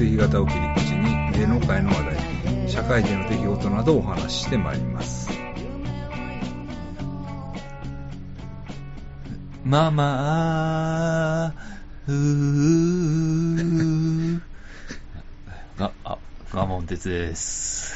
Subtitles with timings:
[0.00, 2.16] 血液型を切り口に芸能界の話題、
[2.68, 5.28] 社会での出来事などをお話ししてまいります。
[9.64, 14.40] ママー、うー。
[15.78, 16.16] が、あ、
[16.52, 17.94] ガモン鉄です。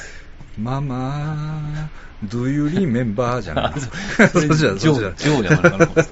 [0.58, 3.40] ママー、do you remember?
[3.40, 3.74] じゃない。
[4.30, 5.16] それそっちだ、ジョそっちだー、。
[5.16, 6.04] ジョーじゃなか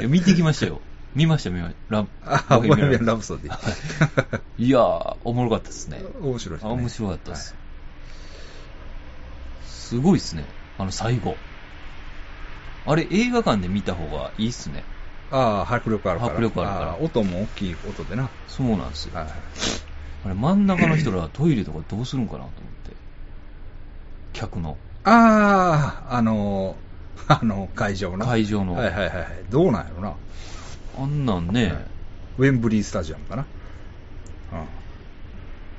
[0.08, 0.80] 見てきましたよ。
[1.14, 1.96] 見ました、見ました。
[1.96, 4.42] ラあ、ボヘミアン・ララブソディ。
[4.58, 6.02] いやー、おもろかったですね。
[6.20, 6.70] 面白いですね。
[6.70, 7.54] あ面白かったです。
[9.66, 10.44] すごいですね。
[10.78, 11.36] あの最後。
[12.86, 14.84] あれ、映画館で見た方がいいっすね。
[15.30, 16.32] ああ、迫力あるから。
[16.32, 18.30] 迫力あるからあ音も大きい音でな。
[18.46, 19.16] そうなんですよ。
[19.16, 19.26] はい。
[20.26, 22.92] あれ、真ん中の人らはトイレとかどうするんかなと思って。
[24.32, 24.76] 客の。
[25.04, 28.26] ああ、あのー、あの、会場の。
[28.26, 29.26] 会場のはいはいはいはい。
[29.50, 30.14] どうなんやろな。
[31.00, 31.86] あんなんね、
[32.36, 33.46] ウェンブリースタジアムかな。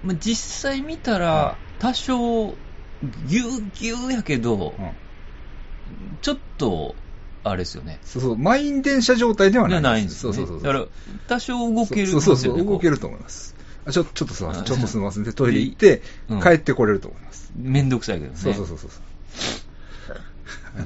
[0.03, 2.57] まあ、実際見たら、多少、
[3.03, 4.85] ぎゅうぎゅうやけど、うん。
[4.85, 6.17] うん。
[6.21, 6.95] ちょっと、
[7.43, 7.99] あれですよね。
[8.03, 10.19] そうそう、満員電車状態ではないないんです。
[10.19, 10.63] そうそうそう。
[10.63, 10.85] だから、
[11.27, 13.55] 多少動けるそうそうそう、動けると思います。
[13.85, 14.63] あちょ、ちょっとすみません。
[14.63, 15.23] あちょっとすみません。
[15.23, 17.51] で、トイレ行ってうん、帰ってこれると思います。
[17.55, 18.37] めんどくさいけどね。
[18.37, 18.89] そうそうそうそう。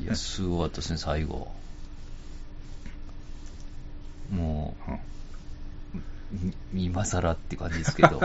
[0.02, 1.52] いや、すごかったですね、最後。
[4.32, 5.00] もうんう、
[6.74, 8.22] み今更って感じですけど。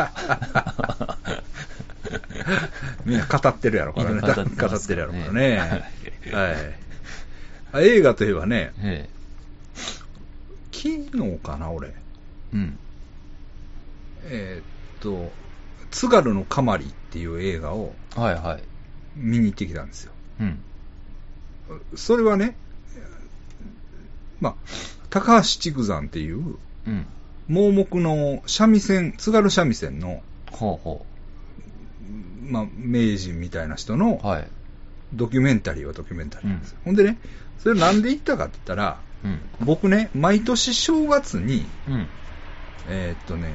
[3.05, 4.21] みんな語ってるやろからね。
[4.21, 5.59] 語って語ますってるやろからねね。
[6.33, 6.55] はい。
[7.73, 9.09] あ映画といえばね、え
[10.73, 11.89] 昨日かな、俺。
[11.89, 11.93] え。
[12.55, 12.79] うん。
[14.25, 14.65] えーっ
[15.03, 15.31] と、
[15.91, 18.63] 津軽のかまりっていう映画をはいはい。
[19.15, 20.13] 見に行ってきたんですよ。
[20.41, 20.63] うん。
[21.97, 22.57] それはね、
[24.41, 24.55] まあ、
[25.11, 26.57] 高橋竹山っていう
[26.87, 27.07] うん。
[27.49, 30.23] 盲目の三味線、津軽三味線の、
[30.53, 31.05] ほうほ
[32.47, 34.27] まあ、名人みたいな人のう。
[34.27, 34.49] はい。
[35.13, 36.79] ドキュメンタリーはドキュメンタリーなんですよ。
[36.85, 37.19] ほんでね、
[37.59, 39.41] それなんで行ったかって言ったら、うん。
[39.65, 42.07] 僕ね、毎年正月に、うん。
[42.89, 43.53] えーっとね、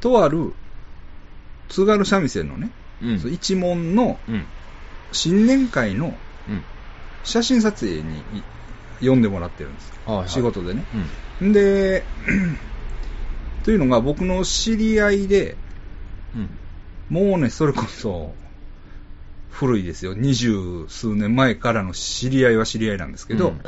[0.00, 0.52] とある
[1.68, 2.70] 津軽三味線のね、
[3.02, 3.18] うん。
[3.18, 4.44] そう一門のうん。
[5.12, 6.14] 新年会の
[6.48, 6.62] うん。
[7.24, 8.22] 写真撮影に
[9.00, 9.94] い呼んでもらってるんですよ。
[10.06, 10.84] はいはい仕事でね。
[11.40, 11.48] うん。
[11.50, 12.04] んで、
[13.64, 15.56] というのが僕の知り合いで、
[16.34, 16.50] うん。
[17.08, 18.34] もうね、それこそ、
[19.50, 20.14] 古いですよ。
[20.14, 23.60] 二十数年前からの知り合いは知り合いなんですけど、うん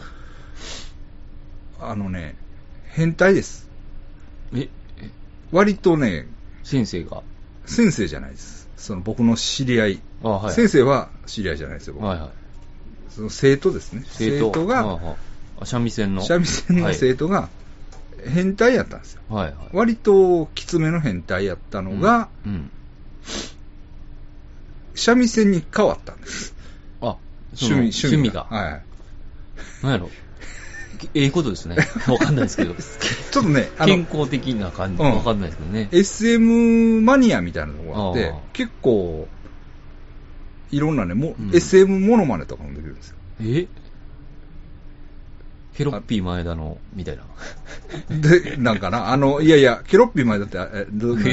[1.82, 2.36] あのね、
[2.88, 3.66] 変態です。
[4.54, 5.10] え、え
[5.50, 6.26] 割とね、
[6.62, 7.22] 先生が？
[7.64, 8.69] 先生じゃないです。
[8.76, 10.00] その僕の知り合い。
[10.22, 10.54] あはい。
[10.54, 11.94] 先生は知り合いじゃないですよ。
[11.94, 12.30] 僕はいはい。
[13.10, 14.04] その生徒ですね。
[14.06, 15.16] 生徒が、ああ
[15.60, 16.22] あ三味線の。
[16.22, 17.48] 三味線の生徒が
[18.26, 19.22] 変態やったんですよ。
[19.28, 19.44] はい。
[19.47, 19.69] はいはい。
[19.72, 22.70] 割ときつめの変態やったのが、うん。
[24.94, 26.54] 三味線に変わったんです。
[27.00, 27.16] あ、
[27.60, 28.44] 趣味、趣味が。
[28.44, 28.82] はい。
[29.82, 30.10] なんやろ。
[31.15, 31.76] ええことですね。
[32.09, 32.75] わかんないですけど。
[32.75, 35.03] ちょっとね、健康的な感じ。
[35.03, 35.88] うんわかんないですけどね。
[35.93, 39.28] SM マニアみたいなところがあって結構、
[40.70, 43.16] いろんなね、もうん SM モノマネとかもできるんですよ。
[43.42, 43.66] え？
[45.76, 47.25] ケロッピー前田の、みたいな。
[48.20, 51.31] で、なんかな、あの、いやいや、ケロッピー前だって、えどう ケ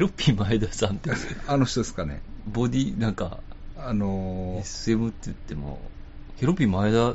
[0.00, 1.10] ロッピー前田さんって、
[1.46, 2.22] あの人ですかね。
[2.46, 3.38] ボディ、なんか、
[3.76, 5.80] あのー SM って言っても、
[6.40, 7.10] ケロッピー前田や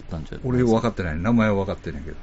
[0.00, 0.40] ったんじゃない？
[0.44, 1.18] 俺分かってない。
[1.18, 2.16] 名前は分かってないけど。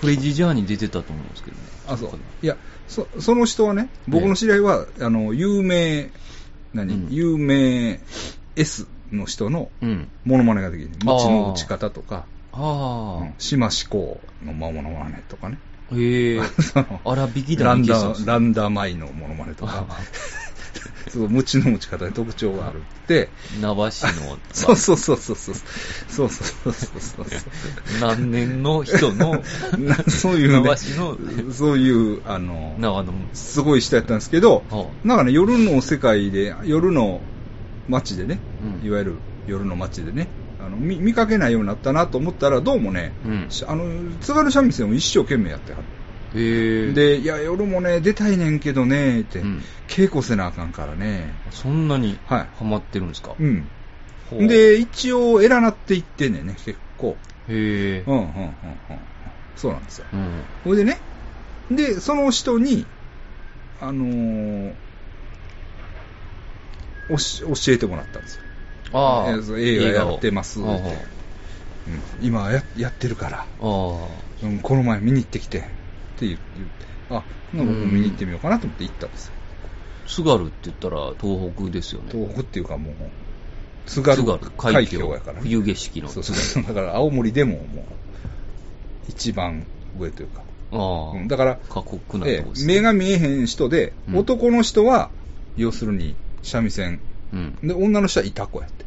[0.00, 1.62] クレイジージャーニー出てたと思うんですけどね。
[1.86, 2.10] あ、そう。
[2.42, 2.56] いや、
[2.88, 6.10] そ、その人はね、僕の知り合いは、あの、有名、
[6.74, 7.08] 何、うん。
[7.10, 8.00] 有名
[8.56, 10.08] S の人のうん。
[10.24, 10.90] モノマネができる。
[10.92, 11.04] あー。
[11.04, 15.58] 餅の打ち方とか、ああうん、島志向のモノマネとかね。
[15.92, 16.42] へえ。
[16.60, 19.86] その荒引きだランダいけそうですランダマイのモノマネとか、
[21.08, 23.30] そう、鞭の打ち方に特徴があるって、
[23.60, 23.90] 名橋の、
[24.52, 25.54] そうそうそうそうそう、
[26.08, 27.28] そうそうそうそうそう。
[28.00, 29.42] 何年の人の、
[29.78, 37.22] なそういうね名橋の、そういう、あの、長野、すごい人やったんですけど、はなんかね、夜の世界で、夜の
[37.88, 38.86] 街でね、うん。
[38.86, 40.28] いわゆる夜の街でね、
[40.58, 43.46] あの見見かけないようになったなと思ったら、どうもね、うん。
[43.50, 43.84] しあの
[44.20, 45.84] 津軽三味線を一生懸命やってはる。
[45.84, 46.01] へ
[46.34, 51.34] え。、で、いや、夜もね、出たいねんけどね、って、うん稽古せなあかんからね。
[51.50, 53.34] そんなにはいハマってるんですか？
[53.38, 53.68] うん。
[54.30, 57.18] ほうで、一応、偉なっていってんねんね、結構。
[57.48, 58.52] へえうん、うん、うん、うん。
[59.56, 60.06] そうなんですよ。
[60.12, 60.30] うん。
[60.64, 60.98] ほいでね、
[61.70, 62.86] で、その人に、
[63.80, 64.72] あのー
[67.10, 68.42] おし教えてもらったんですよ。
[68.94, 69.58] ああ。
[69.58, 70.86] 映画やってます映画をうん
[72.22, 73.44] 今ややってるから。
[73.60, 75.64] うん、この前見に行ってきて
[76.16, 76.42] って言って、
[77.10, 77.22] あ、
[77.52, 79.32] ほな僕も見に行ってみようかなと思って行ったんですよ。
[80.06, 82.08] 津軽って言ったら東北ですよね。
[82.12, 82.94] 東北っていうかもう、
[83.86, 85.40] 津軽海海峡峡やから、ね。
[85.42, 86.62] 冬景色のそうそうそう。
[86.64, 87.64] だから青森でももう、
[89.08, 89.66] 一番
[89.98, 90.42] 上というか。
[90.72, 91.10] ああ。
[91.12, 92.32] うんだから、過酷なね。
[92.32, 95.10] え目が見えへん人で、うん男の人は、
[95.56, 97.00] 要するに三味線、
[97.32, 97.56] うん。
[97.62, 98.84] で、女の人はいた子やって。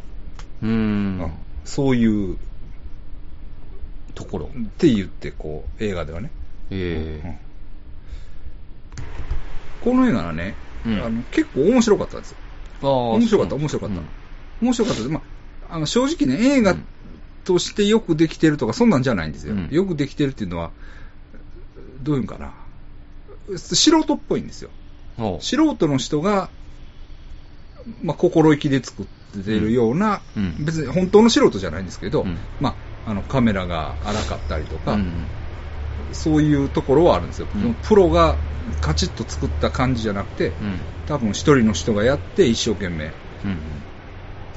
[0.63, 1.31] うん。
[1.63, 2.38] そういう、
[4.13, 4.45] ところ。
[4.45, 6.30] って言って、こう、映画ではね。
[6.71, 7.45] ええうん
[9.85, 12.38] この映画はね、うんあの結構面白かったんですよ。
[12.81, 12.89] ああ。
[13.13, 13.95] 面白かった、面白かった。
[13.95, 14.06] うん
[14.62, 15.13] 面白かったです。
[15.13, 15.21] ま
[15.69, 16.75] あ、あの正直ね、映画
[17.44, 19.53] としてよくできてるとか、そんなんじゃないんですよ。
[19.53, 20.71] うんよくできてるっていうのは、
[22.01, 22.53] どういうんかな。
[23.57, 24.71] 素人っぽいんですよ。
[25.39, 26.50] 素人の人が、
[28.01, 29.06] まあ、心意気で作っ
[29.44, 32.75] てるような、うん別に本当の素人じゃないんですけど、うんま
[33.06, 35.11] あ、あのカメラが荒かったりとか、うん
[36.12, 37.48] そういうところはあるんですよ。
[37.54, 38.38] うんプロが
[38.81, 40.80] カチッと作った感じじゃなくて、うん。
[41.06, 43.12] 多分一人の人がやって一生懸命
[43.44, 43.57] うん。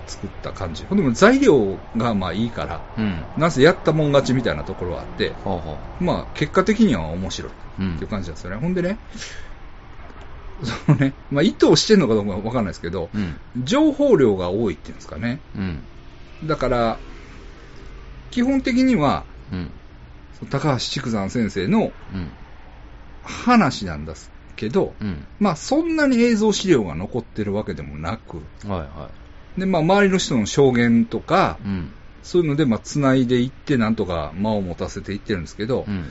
[0.06, 0.84] 作った感じ。
[0.86, 3.26] ほんでも材料がまあいいから、うん。
[3.36, 5.34] なぜやったもん勝ちみたいなところはあって、
[6.00, 8.56] まあ結果的には面白いうんっていう感じなんですよね。
[8.56, 8.98] ほんでね、
[10.86, 13.10] そのね、まあ意図してんのかどうかわかんないですけど。
[13.64, 15.40] 情報量が多いっていうんですかね。
[15.56, 15.84] うん。
[16.44, 16.98] だから、
[18.30, 19.70] 基本的には、うん。
[20.46, 22.30] 高橋竹山先生のうん。
[23.24, 25.26] 話なんですけど、うん。
[25.38, 29.10] まあそんなに映像資料が残ってるわけでもなく、はいは
[29.56, 31.92] で、まあ周りの人の証言とかい。、うん。
[32.22, 36.04] そういうので、まあ繋いでいって、なんとか間を持たせていってるんですけど、うん。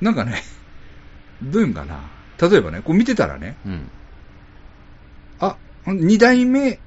[0.00, 0.42] なんかね、
[1.42, 2.00] どういうんかな。
[2.40, 3.88] 例えばね、こう見てたらね、うん。
[5.38, 5.56] あ、
[5.86, 6.78] 二代目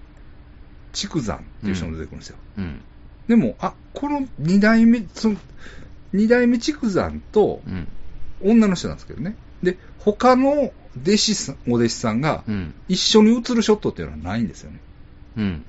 [0.95, 2.37] 竹山っていう人が出てくるんですよ。
[2.57, 2.81] うん。
[3.27, 5.37] でも、あ、この二代目、その、
[6.13, 7.87] 二代目竹山とうん。
[8.41, 9.35] 女の人なんですけどね。
[9.63, 10.71] で、他の
[11.01, 12.73] 弟子さん、お弟子さんがうん。
[12.87, 14.79] 一緒に写るショットっていうのはないんですよね。
[15.37, 15.65] うん。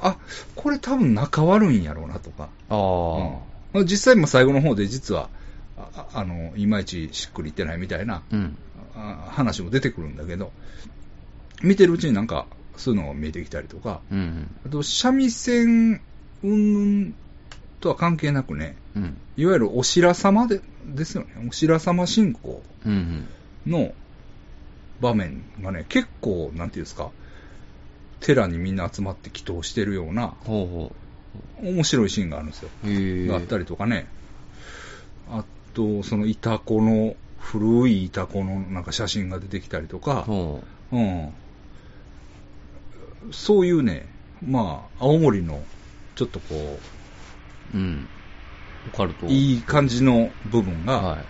[0.00, 0.18] あ、
[0.54, 2.48] これ多分仲悪いんやろうなとか。
[2.68, 3.48] ああ。
[3.80, 5.28] うん実際も最後の方で実は、
[5.76, 8.56] ああの、いまいちしっくりいってないみたいなうん。
[8.96, 10.52] あ話も出てくるんだけど、
[11.62, 12.46] 見てるうちになんか、
[12.76, 14.48] そういうのが見えてきたりとか、うん。
[14.66, 16.00] あと、三味線、
[16.42, 17.14] うんぬん
[17.80, 19.16] とは関係なくね、うん。
[19.36, 23.28] いわゆるお白様でですよね、お白様信仰うん。
[23.66, 23.92] の
[25.00, 27.10] 場面がね、結構、なんていうんですか、
[28.20, 30.92] 寺にみんな集まって祈祷してるような、ほうほ
[31.62, 32.70] 面白いシーンがあるんですよ。
[33.28, 34.06] があったりとかね、
[35.30, 35.44] あ
[35.74, 41.32] と、そのイタコの、古いイタコのなんか写真が出てきたりとか、ほうん、
[43.30, 44.06] そういうね、
[44.44, 45.62] まあ、青森の、
[46.16, 46.97] ちょっとこう。
[47.74, 48.08] うん。
[48.92, 49.26] オカルト。
[49.26, 51.24] う、いい感じの部分が、はい。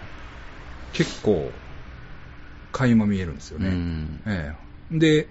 [0.93, 1.53] 結構、
[2.73, 3.69] 垣間見えるんですよね。
[3.69, 4.21] うん。
[4.27, 4.55] え
[4.93, 4.99] え。
[4.99, 5.29] で、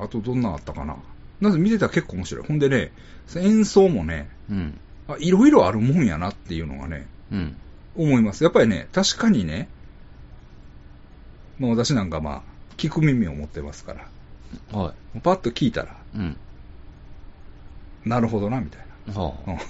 [0.00, 0.96] あとどんなのあったかな。
[1.40, 2.46] なぜ見てたら結構面白い。
[2.46, 2.92] ほんでね、
[3.36, 4.80] 演奏もね、うん。
[5.08, 7.56] あいろいろあるもんやなっていうのがね、うん。
[7.96, 8.44] 思います。
[8.44, 9.68] やっぱりね、確かにね、
[11.58, 12.42] まあ私なんかまあ、
[12.76, 16.18] 聞く耳を持ってますから、はパッと聞いたら、い。
[16.18, 16.36] うん。
[18.08, 18.80] なるほどな、みたい
[19.14, 19.20] な。
[19.20, 19.54] はうん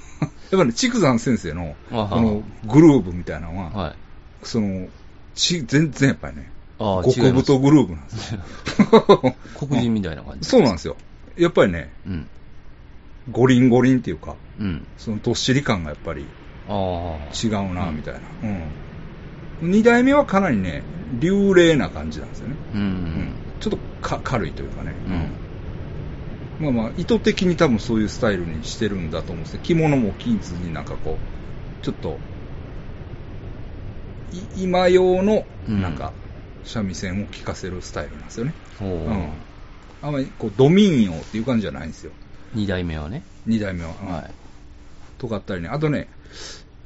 [0.50, 2.42] やっぱり、竹山先生の、この
[2.72, 3.94] グルーブみたいなのは、はい。
[4.42, 4.88] その、
[5.34, 8.40] ち全然やっぱりね、ああ、極太グルーブなんですよ。
[9.58, 10.48] 黒人みたいな感じ。
[10.48, 10.96] そうなんですよ。
[11.36, 12.26] やっぱりね、うん。
[13.30, 14.86] ゴリンゴリンっていうか、うん。
[14.96, 16.24] そのどっしり感がやっぱり
[16.68, 17.46] ああ。
[17.46, 18.20] 違うな、うんみたいな。
[19.60, 19.70] うん。
[19.72, 20.82] 二代目はかなりね、
[21.20, 22.56] 流麗な感じなんですよね。
[22.74, 23.32] ううんん。
[23.60, 24.94] ちょっとか軽いというかね。
[25.08, 25.30] うん。
[26.60, 29.60] まあまあ、意図的に多分そういうスタイルにしてるんだと思うんですね。
[29.62, 31.18] 着物も着ずになんかこ
[31.82, 32.18] う、ちょっと、
[34.32, 36.12] い今用の、うんなんか、
[36.64, 38.54] 三味線を聴かせるスタイルなんですよね。
[38.78, 38.88] ほう。
[38.88, 39.28] うん。
[40.02, 42.12] あんまりこう、ド民謡っていう感じじゃないんですよ。
[42.54, 43.22] 二代目はね。
[43.46, 43.94] 二代目は。
[44.02, 44.30] うんはい。
[45.18, 45.68] とかあったりね。
[45.68, 46.08] あとね、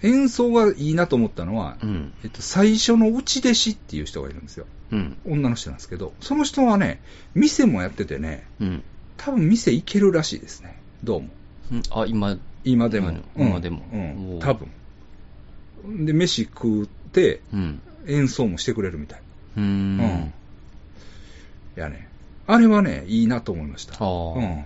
[0.03, 2.13] 演奏がいいなと思ったのは、うん。
[2.25, 4.67] えっと、最初の内弟子っていう人がいるんですよ。
[4.91, 5.17] うん。
[5.27, 7.01] 女の人なんですけど、その人はね、
[7.35, 8.83] 店もやっててね、うん。
[9.25, 10.77] 多分店行けるらしいですね。
[11.05, 11.29] どうも。
[11.71, 11.83] うん？
[11.91, 13.13] あ、今、今でも。
[13.37, 14.41] 今でもうんお。
[14.41, 16.07] ー多分。
[16.07, 17.81] で、飯食って、うん。
[18.09, 19.21] 演奏もしてくれるみたい。
[19.57, 20.33] うーうんん。
[21.77, 22.09] いやね。
[22.49, 24.05] あれはね、いいなと思いました。
[24.05, 24.65] はあうん。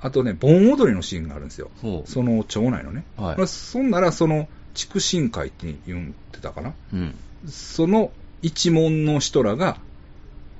[0.00, 1.70] あとね、盆踊りのシーンがあるんですよ。
[1.82, 2.08] ほう。
[2.08, 3.04] その町内のね。
[3.16, 6.74] はいまあそんなら、その、畜神会って言ってたかな。
[6.92, 7.14] うん。
[7.48, 8.12] その
[8.42, 9.78] 一門の人らが、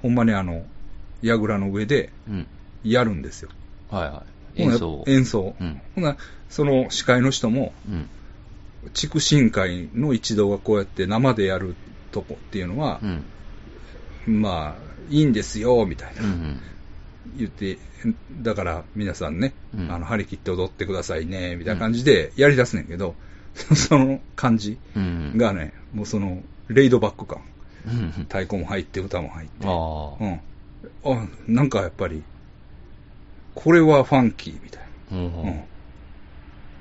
[0.02, 0.66] ほんまにあの、
[1.23, 2.46] 櫓の上でうん。
[2.85, 3.50] やるんですよ。
[3.90, 4.23] はいは
[4.56, 4.62] い。
[4.62, 5.04] 演奏。
[5.06, 5.54] 演奏。
[5.61, 5.80] うん。
[5.94, 6.16] ほな、
[6.49, 8.08] その司会の人も、うん。
[8.94, 11.75] 地区新会の一同がこうやって生でやる
[12.12, 13.06] とこっていうのはう、
[14.30, 14.40] ん。
[14.40, 16.23] まあ、いいんですよ、みたいな。
[16.23, 16.61] うんうん。
[17.37, 17.78] 言って、
[18.42, 23.14] だから皆さんね、うんあの、張り切って踊ってくださいね、みたいな感じでやり出すねんけど、
[23.75, 25.32] その感じうん。
[25.37, 27.40] がね、もうその、レイドバック感。
[27.87, 28.11] うん。
[28.28, 29.66] 太鼓も入って、歌も入って。
[29.66, 30.40] うん。
[31.13, 32.23] あ、なんかやっぱり、
[33.55, 34.83] これはファンキーみたい
[35.13, 35.39] うんな。
[35.43, 35.63] うん。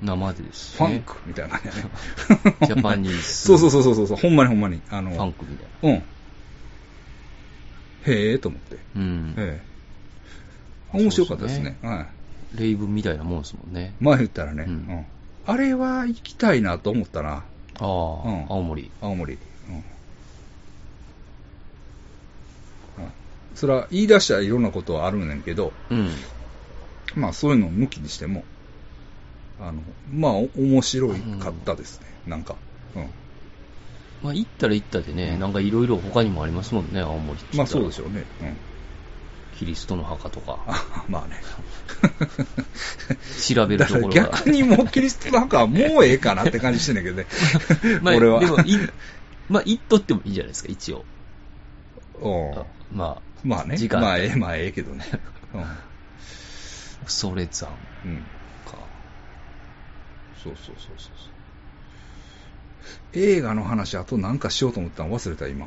[0.02, 1.02] 生でですファンね。
[1.06, 1.90] クみたいな感じだね。
[2.66, 4.80] ジャパニーズ そうそうそうそうそう、ほんまにほんまに。
[4.90, 5.96] あの、ファンクみたいな。
[5.96, 6.02] うん。
[8.12, 8.76] へえと思って。
[8.94, 9.34] うん。
[9.36, 9.60] え
[10.94, 10.98] え。
[10.98, 11.76] 面白かったですね。
[11.82, 12.06] は
[12.54, 12.58] い。
[12.60, 13.94] レイブみたいなもんですもんね。
[14.00, 15.06] 前言ったらね、ううんん。
[15.46, 17.30] あれは行きたいなと思ったな。
[17.30, 17.42] あ
[17.80, 18.90] あ、うん青森。
[19.00, 19.34] 青森。
[19.34, 19.74] うん。
[19.74, 19.82] うん
[23.56, 26.10] それは言い出したらいろんなことはあるんねんけど、うん。
[27.16, 28.44] まあそういうのを抜きにしても、
[29.58, 29.80] あの、
[30.12, 32.06] まあお面白かったですね。
[32.26, 32.54] なんか。
[32.94, 33.08] うん。
[34.22, 38.24] まあ、行ったら行ったでね、なんかいろいろ他にもありますもんね、青森って言まあそうでしょうね。
[38.42, 38.56] うん。
[39.58, 40.58] キリストの墓とか。
[40.66, 41.40] あまあね。
[43.40, 44.14] 調べるところが。
[44.14, 47.26] 逆にもうキリストの墓はもうええかなって感じしてんだけどね。
[48.02, 48.40] まあ、俺は。
[48.40, 48.78] でも、い、
[49.48, 51.04] まあ、行っとってもいいじゃないですか、一応。
[52.20, 53.76] うんまあ、まあね。
[53.76, 55.04] 時間まあええ、まあええけどね。
[57.06, 57.70] それ山
[58.04, 58.10] うん。
[58.10, 58.18] うん。
[58.18, 58.78] か。
[60.42, 61.06] そうそうそうそうそ
[63.18, 63.18] う。
[63.18, 65.66] 映画の話、あとなんかしようと思ったの忘れた、今。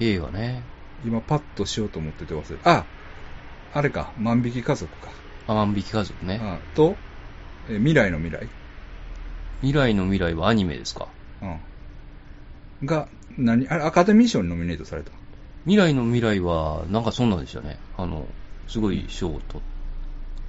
[0.00, 0.62] 映画ね。
[1.04, 2.78] 今パッとしようと思ってて忘れた。
[2.78, 2.84] あ、
[3.74, 5.10] あれか、万引き家族か。
[5.46, 6.40] あ万引き家族ね。
[6.42, 6.96] あと、
[7.68, 8.48] え未来の未来。
[9.60, 11.08] 未来の未来はアニメですか？
[11.42, 12.86] うん。
[12.86, 15.10] が、何あれ、アカデミー賞にノミネートされた？
[15.68, 17.78] 未来の未来は、なんかそんなんでしたね。
[17.98, 18.26] あの、
[18.68, 19.60] すごい賞をと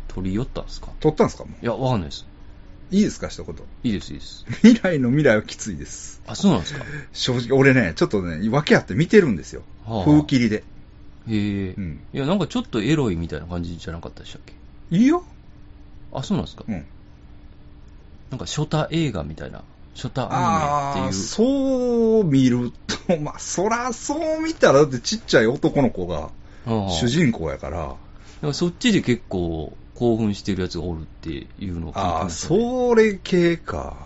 [0.07, 0.87] 取り寄ったんですか？
[1.01, 1.43] 取ったんですか？
[1.43, 1.53] もう。
[1.61, 2.25] いや、わかんないです。
[2.91, 3.27] いいですか？
[3.27, 3.55] 一言。
[3.83, 4.45] いいです、いいです。
[4.63, 6.21] 未来の未来はきついです。
[6.25, 6.85] あ、そうなんですか？
[7.11, 9.61] 正直、俺ね、ちょっとね、訳あって見てるんですよ。
[9.85, 10.63] はあ風切りで。
[11.27, 11.35] へ
[11.69, 14.53] え、うんいや、なんかちょっとエロいみたいな感じじゃなかったでしたっけ？
[14.95, 15.23] いいよ。
[16.13, 16.85] あ、そうなんですか、うん。
[18.31, 19.63] なんか初太映画みたいな。
[19.99, 21.23] 初太ああ、アニメっていう。
[21.23, 22.71] そう見る
[23.07, 26.29] と、 まあ、そらそう見たら、だってちっちゃい男の子が
[26.65, 27.95] ああ主人公やから、
[28.41, 33.97] なんかそっちで結構興奮してるやつがおるっていうのを聞いてああ、ましたねそれ系か。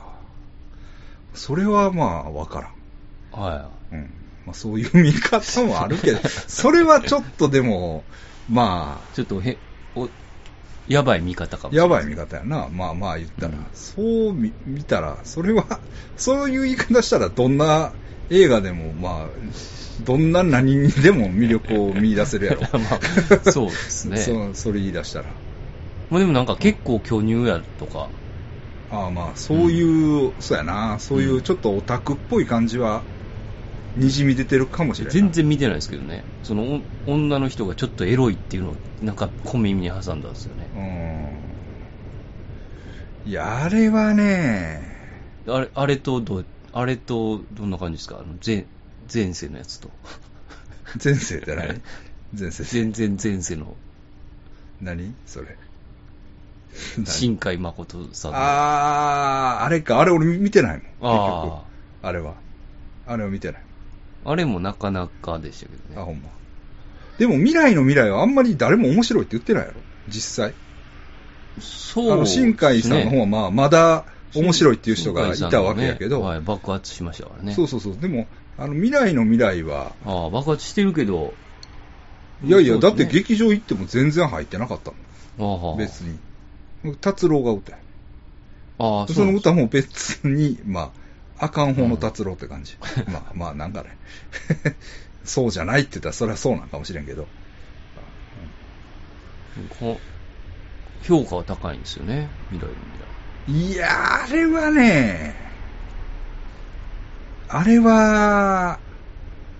[1.36, 2.62] それはまあ、わか
[3.32, 3.42] らん。
[3.42, 4.10] はうん。
[4.46, 8.04] まあ、そういう見方もあるけど、 それはちょっとでも、
[8.50, 9.16] まい。
[9.16, 9.58] ちょっとへ、
[9.96, 10.10] お、
[10.88, 12.70] やばい見方かあ、もしれなばい見方やな。
[12.70, 13.68] まあまあ言ったら、うん。
[13.74, 15.82] そう見見たら、それは、
[16.16, 17.94] そういう言い方したら、どんな
[18.30, 19.30] 映画でも、まあ、
[20.02, 22.62] どんな何にでも魅力を見出せるやろ。
[22.74, 24.18] まあそうですね。
[24.22, 25.36] そうそれ言い出したら。
[26.10, 28.12] まあでもなんか結構巨乳やとか、
[28.90, 33.06] ああまあ、そういう、そうやな、そういうちょっとオタクっぽい感じは、
[33.96, 35.14] にじみ出てるかもしれない。
[35.14, 36.26] 全然見てないですけどね。
[36.42, 40.70] そのお女の人がちょっとエロいっていうのをなんか小耳に挟んだんですよね。
[40.74, 41.40] うん。
[43.26, 44.82] いや、あれはね、
[45.48, 48.18] あれ、あれとどう、あれとどんな感じですか？
[48.20, 48.66] あの前、
[49.14, 49.90] 前世のやつと。
[51.04, 51.82] 前世って何？
[52.38, 53.76] 前世全然前世の
[54.82, 55.14] 何？
[55.28, 55.48] それ。
[57.06, 58.38] 新海誠さんの。
[58.40, 60.82] あー、あれか、あれ俺見てないもん。
[60.82, 60.98] 結局。
[61.04, 61.64] あ
[62.02, 62.34] あれは。
[63.06, 63.63] あれは見てない。
[64.26, 66.02] あれもなかなかでしたけどね。
[66.02, 66.30] あ、ほんま。
[67.18, 70.54] でも未来の未来はあんまり誰も面白いって言ってないやろ実際。
[71.60, 77.54] そう、あの、新海さんの方はまあ、まだ面白いっていう人がいたわけやけど、ねはい、爆発しましたからね。
[77.54, 77.98] そうそうそう。
[77.98, 78.28] でも、
[78.58, 81.34] あの、未来の未来は、ああ、爆発してるけど、
[82.44, 84.98] いやいや、だって劇場行っても全然入ってなかったも
[85.40, 85.78] ああん。
[85.78, 86.18] 別に。
[87.00, 87.78] 達郎が歌や。
[88.80, 91.03] ああ、そのう歌も別に、まあ、
[91.44, 92.78] あかん方の達郎って感じ。
[93.12, 93.98] まあまあ、なんかね。
[95.26, 97.28] そうじゃないって言ったら、それはそうなんかもしれんけど。
[99.70, 100.00] こ
[101.04, 102.76] 評価は高いんですよね、未来の
[103.46, 103.74] 未来。
[103.74, 105.36] いやー、あれはね、
[107.50, 108.80] あれは、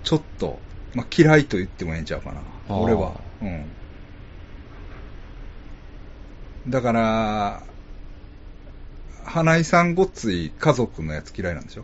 [0.04, 0.62] ちょっと、
[0.96, 2.42] まあ、嫌いと言ってもええんちゃうかな。
[2.74, 3.12] 俺は。
[3.42, 3.74] うん。
[6.72, 7.73] だから、
[9.26, 11.84] 花井さんごっつい家族のやつ嫌いなんでしょ？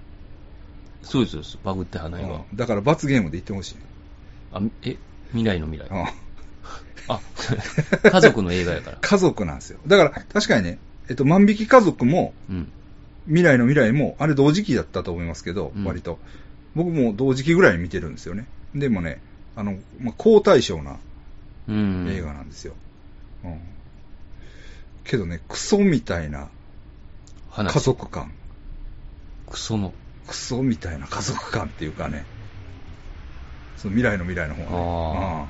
[1.04, 2.44] そうですそうです、バグって花井は。
[2.52, 3.76] うんだから罰ゲームで言ってほしい。
[4.52, 4.98] あ、え、
[5.30, 5.90] 未来の未来。
[5.90, 6.06] うん
[7.12, 7.20] あ、
[8.04, 8.98] 家族の映画やから。
[9.02, 9.80] 家族なんですよ。
[9.88, 10.78] だから、確かにね、
[11.10, 12.72] えっと、万引き家族も、うん。
[13.26, 16.20] 未来の未来も、あれ同時期だったと思いますけど、うん割と。
[16.76, 18.46] 僕も同時期ぐらいに見てるんですよね。
[18.76, 19.22] でもね、
[19.56, 20.98] あの、まあ、高対象な
[21.68, 22.08] うん。
[22.12, 22.76] 映画なんですよ。
[23.44, 23.60] うん。
[25.04, 26.50] けどね、クソみたいな
[27.52, 28.32] 話家族感。
[29.50, 29.94] クソの。
[30.28, 32.26] クソみたいな家族感っていうかね、
[33.78, 35.50] その未来の未来の方はね。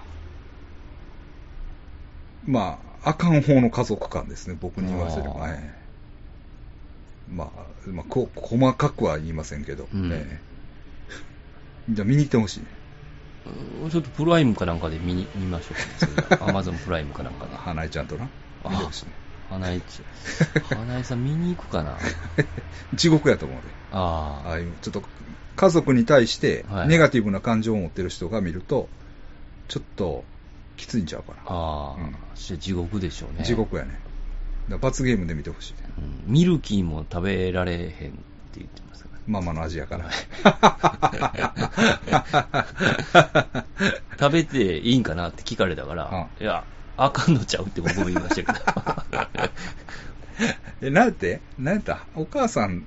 [2.48, 5.46] うんまあ、あかん方の家族感ですね、僕に言わせれば。
[5.46, 5.79] あーええ
[7.32, 10.50] まあ、まあこ、細かくは言いませんけど、うんええ
[11.91, 12.60] じゃあ見に行ってほしい
[13.89, 15.74] ちょっとプライムかなんかで見に見ましょ
[16.38, 16.44] う。
[16.48, 17.56] アマゾンプライムかなんかで。
[17.56, 18.27] 花江ちゃんとな。
[18.70, 19.12] 見てほしいね。
[19.50, 20.77] 花江ちゃん。
[20.77, 21.98] 花江さん見に行くかな？
[22.94, 23.63] 地獄やと思うで。
[23.91, 24.50] ああ。
[24.50, 25.03] ああいう、ちょっと
[25.56, 28.88] 家族に対してはいネガティブな感情を持ってる人が見ると、
[29.68, 30.24] ちょっと
[30.77, 31.38] きついんちゃうかな。
[31.48, 32.15] ああ、うん
[32.58, 33.44] 地獄でしょうね。
[33.46, 34.00] 地獄やね。
[34.70, 35.79] だ罰ゲームで見てほしいね。
[36.27, 37.94] うんミルキーも食べられへんって
[38.56, 39.20] 言ってますから。
[39.27, 40.10] ママの味やから。
[44.20, 46.63] 食べていいんかなって聞かれたから、いや、
[47.06, 48.53] あかんのちゃうって僕も言いましたけど。
[50.82, 51.41] え、なんて？
[51.58, 52.00] なんやった？
[52.15, 52.84] お母さん、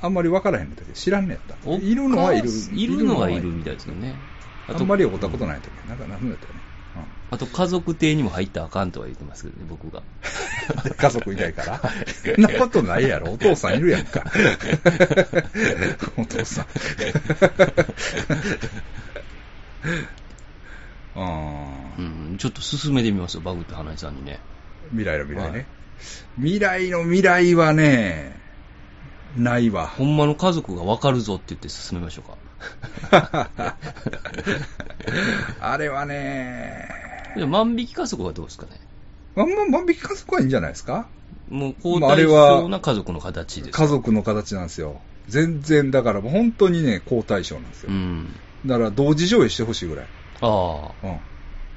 [0.00, 1.68] あんまり分からへんのだけど、知らんねやった。
[1.68, 2.48] おいるのはいる。
[2.72, 4.18] いるのはいるみたいですよね。
[4.68, 5.72] あんまり会ったことないとき。
[5.88, 6.60] なんか、なんだったよね。
[7.30, 10.02] あと家族邸にも入ったらあかんとは言ってますけどね、僕が。
[10.84, 11.80] う ん家族いないから？
[12.34, 13.32] そんなことないやろ。
[13.32, 14.24] お父さんいるやんか。
[16.16, 16.66] お父さん。
[21.16, 22.02] う
[22.34, 24.38] ん、ちょっと進めてみますよ、バグって花井さんにね。
[24.90, 25.58] 未来の未来ね。
[25.58, 25.66] はい
[26.36, 28.36] 未来の未来はね、
[29.36, 29.86] ないわ。
[29.86, 32.38] ほんまの家族がわかるぞって言って進めましょうか。
[35.60, 36.88] あれはね、
[37.36, 38.72] で万引き家族はどうですかね
[39.36, 41.06] ま万引き家族はいいんじゃないですか
[41.48, 43.82] もう高まあれは象な家族の形ですか。
[43.82, 45.00] 家族の形なんですよ。
[45.28, 47.90] 全然、だからもう本当にね、好対象なんですよ。
[47.90, 48.34] うん。
[48.66, 50.06] だから同時上映してほしいぐらい。
[50.40, 51.18] ああ、うん。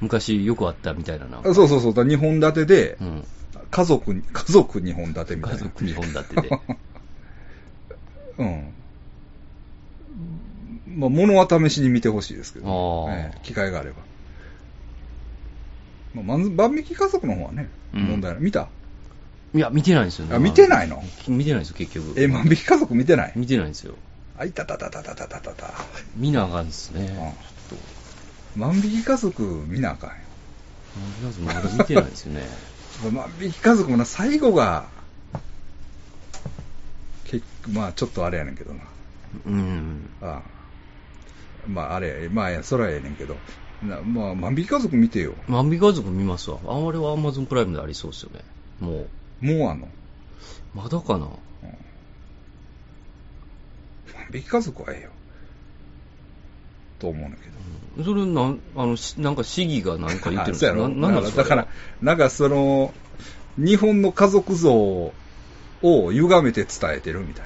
[0.01, 1.39] 昔よくあったみたいなな。
[1.39, 3.23] あそうそうそう、だ2本立てで、うん。
[3.69, 5.57] 家族に、家族2本立てみたいな。
[5.57, 6.49] 家族2本立てで。
[8.37, 8.73] うん。
[10.97, 13.95] まあ、物は試しに見てほしいですけど、ああええ機会があれば。
[16.13, 18.41] まあ、まず万引き家族の方はね、うん問題ない。
[18.43, 18.67] 見た？
[19.53, 20.35] いや、見てないんですよね。
[20.35, 21.03] あ見てないの？
[21.27, 22.19] 見てないんですよ、結局。
[22.19, 23.33] え、万引き家族見てない？
[23.35, 23.95] 見てないんですよ。
[24.37, 25.73] あ、いたたたたたたたたた。
[26.15, 27.01] 見なあかんですね。
[27.01, 28.00] うんちょっと。
[28.55, 30.15] 万引き家族見なあかんよ。
[31.23, 32.41] まずまだ見てないですよね。
[33.11, 34.89] 万引き家族もな、最後が、
[37.25, 38.81] 結局、まあちょっとあれやねんけどな。
[39.45, 40.09] うん。
[40.21, 40.41] ああ
[41.67, 43.37] まああれ、まあそらええねんけど、
[43.81, 45.33] なまあ万引き家族見てよ。
[45.47, 46.57] 万引き家族見ますわ。
[46.63, 48.41] あれは Amazon プライムでありそうですよね。
[48.81, 49.07] も
[49.41, 49.45] う。
[49.45, 49.87] もうあんの？
[50.75, 51.27] まだかな？
[51.27, 51.37] 万
[54.33, 55.11] 引き家族はええよ。
[57.01, 58.03] と思うんだけど。
[58.05, 61.67] それなん、あの、しなんか市議がなんか言ってるんですかななんだから、
[62.01, 62.93] なんかその、
[63.57, 65.13] 日本の家族像を
[65.81, 67.45] 歪めて伝えてるみたい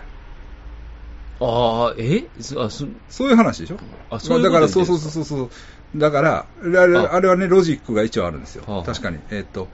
[1.39, 1.47] な。
[1.47, 2.23] ああ、え？
[2.39, 3.77] そあそそういう話でしょ？
[4.09, 5.49] あそうだから、そうそうそうそ
[5.95, 5.99] う。
[5.99, 8.83] だから、あれああれはね、ロジックが一応あるんですよ。
[8.85, 9.17] 確かに。
[9.31, 9.67] えっと、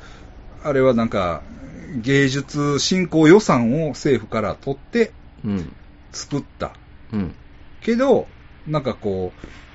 [0.63, 1.41] あれはなんか、
[2.01, 5.11] 芸術振興予算を政府から取って
[5.43, 5.75] うん。
[6.13, 6.71] 作った。
[7.13, 7.35] うん。
[7.81, 8.27] けど、
[8.67, 9.31] なんかこ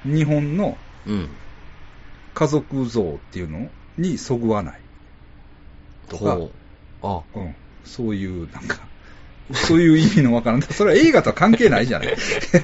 [0.06, 1.28] う、日本のうん。
[2.34, 4.80] 家族像っていうのにそぐわない。
[6.08, 6.50] とかほう
[7.02, 7.54] あ、うん。
[7.84, 8.78] そういう、なんか、
[9.54, 10.62] そういう意味のわからん。
[10.62, 12.16] それは映画とは関係ないじゃない。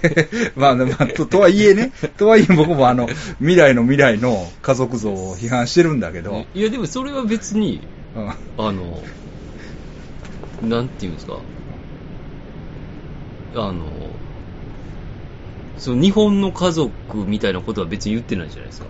[0.57, 3.07] まあ、まあ、と、とはいえね、とはいえ僕もあの、
[3.39, 9.03] 未来の未来の家族像を批判してるんだけど、いや、でもそれは別に、うんあの、
[10.61, 11.41] なんていうんですか。
[13.55, 14.19] あの、
[15.83, 16.93] その日本の家族
[17.27, 18.87] みたいなことは別に言ってないじゃないですか。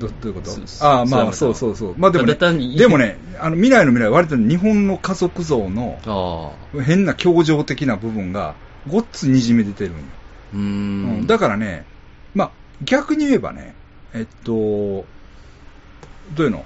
[0.00, 0.50] どどういうこと？
[0.66, 1.94] そああ、まあ、そそううそうそう。
[1.98, 2.34] まあでもね
[2.78, 6.54] でもね、あの、未来の未来は割と日本の家族像の。
[6.86, 8.54] 変な協情的な部分が
[8.88, 10.00] ごっつにじみ出てるんよ。
[10.54, 10.58] うー。
[10.58, 11.84] うんんだからね、
[12.34, 12.50] まあ、
[12.82, 13.74] 逆に言えばね、
[14.14, 15.04] えっと、ど
[16.38, 16.64] ういうの？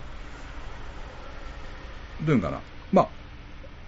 [2.25, 2.61] どういうのかな？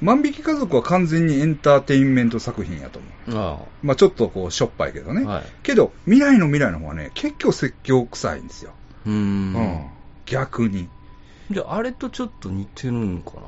[0.01, 3.39] まあ、万引き家族は完全にエンターテインメント作品やと思う。
[3.39, 5.25] あまあ、ちょっとこう、しょっぱいけどね。
[5.25, 8.73] はいけど、未来の未来の方はね、結構説教臭いんですよ。
[8.73, 9.09] あ。
[9.09, 9.55] うーん。
[9.55, 9.87] うん。
[10.27, 10.89] 逆に。
[11.51, 13.43] じゃあ、あれとちょっと似てるんかな。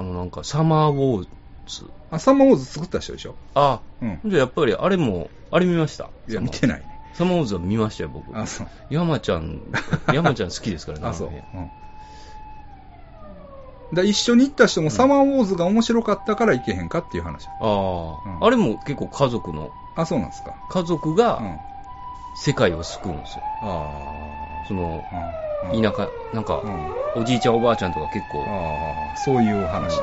[0.00, 1.28] あの、なんか、サマーウォー
[1.66, 1.86] ズ。
[2.10, 4.20] あ、サマーウォーズ作った人でしょあ、うん。
[4.24, 6.10] じゃあやっぱり、あれも、あれ見ました。
[6.28, 6.80] いや、見てない。
[6.80, 6.86] ね。
[7.12, 8.36] サマーウォーズは見ましたよ、僕。
[8.36, 8.66] あ、そう。
[8.90, 9.60] 山ちゃん、
[10.12, 11.06] 山ちゃん好きですからね。
[11.06, 11.28] あ、そう。
[11.28, 11.70] うん。
[13.92, 17.48] だ一緒に行った人もサマーウォーズが面白かったから行けへんかっていう話。
[17.60, 17.64] あ
[18.24, 20.54] あ、うんあれも結構家族の、あ、そうなんですか。
[20.68, 21.58] 家族がうん。
[22.34, 23.42] 世界を救うんですよ。
[23.60, 25.16] あその、あ。
[25.74, 25.82] うん。
[25.82, 27.22] 田舎、なんかう、ん。
[27.22, 30.00] おじいちゃんおばあちゃんとか結構、ああ、そういう話。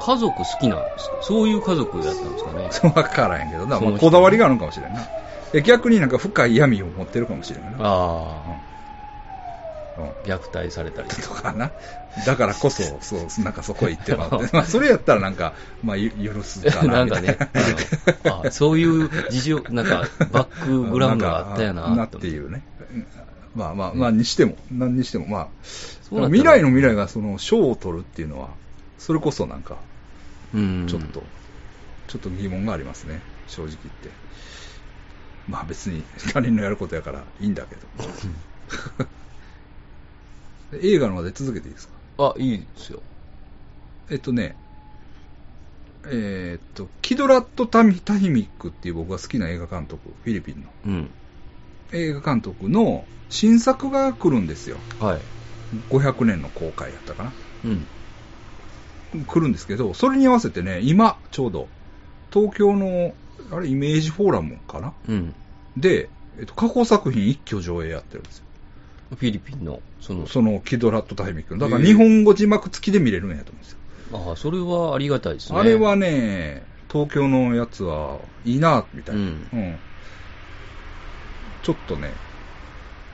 [0.00, 1.16] 家族好きなんですか？
[1.20, 2.68] そういう家族だったんですかね。
[2.72, 5.00] そうわからへんけどな、まあ、こだわりがあるんかもしれんな。
[5.52, 7.70] え逆になんか深い闇を持ってるかもしれんな。
[7.80, 8.56] あうんあ、
[10.24, 11.52] 虐待されたりとか。
[11.52, 11.72] な。
[12.26, 14.50] だからこそ、そう、なんかそこへ行ってまって。
[14.52, 17.04] まあ、それやったらなんか、まあ、ゆ許すかな。
[17.04, 22.62] なんかねみたいな、あのあそういう事情、なんか、バックグラウンドがあったやななっていうね。
[22.92, 23.06] うん
[23.54, 28.50] まあまあ、まあ、にしても、何にしても、まあ、未来の未来がその賞を取るっていうのは、
[28.98, 29.78] それこそなんか、
[30.54, 30.86] うん。
[30.86, 31.22] ちょっと、
[32.06, 34.10] ちょっと疑問がありますね、正直言って。
[35.48, 37.82] まあ別に他人のやることやからいいんだけど。
[40.72, 41.94] 映画のまで続けていいですか？
[42.18, 43.00] あ、いいですよ。
[44.10, 44.54] えっとね、
[46.06, 51.10] えーっと、キドラット・タミタヒミックっていう僕が好きな映画監督、フィリピンのうん。
[51.92, 54.76] 映画監督の新作が来るんですよ。
[55.00, 55.20] はい。
[55.90, 57.32] 500年の公開やったかな。
[57.64, 57.86] うん。
[59.26, 61.68] 来るんですけど、それに合わせてね、今、ちょうど、
[62.32, 63.14] 東京の、
[63.50, 64.92] あれ、イメージフォーラムかな？
[65.08, 65.34] うん。
[65.76, 68.44] で、えっと、過去作品一挙上映やってるんですよ。
[69.16, 71.60] フィリピンの、その、そのキドラット・タイミックの。
[71.60, 73.78] だから日本語字幕付きで見れるんやと思うんですよ。
[74.28, 75.58] ああ、それはありがたいですね。
[75.58, 79.20] あれはね、東京のやつはいいな、みたいな。
[79.20, 79.78] ううんん。
[81.62, 82.12] ちょっとね、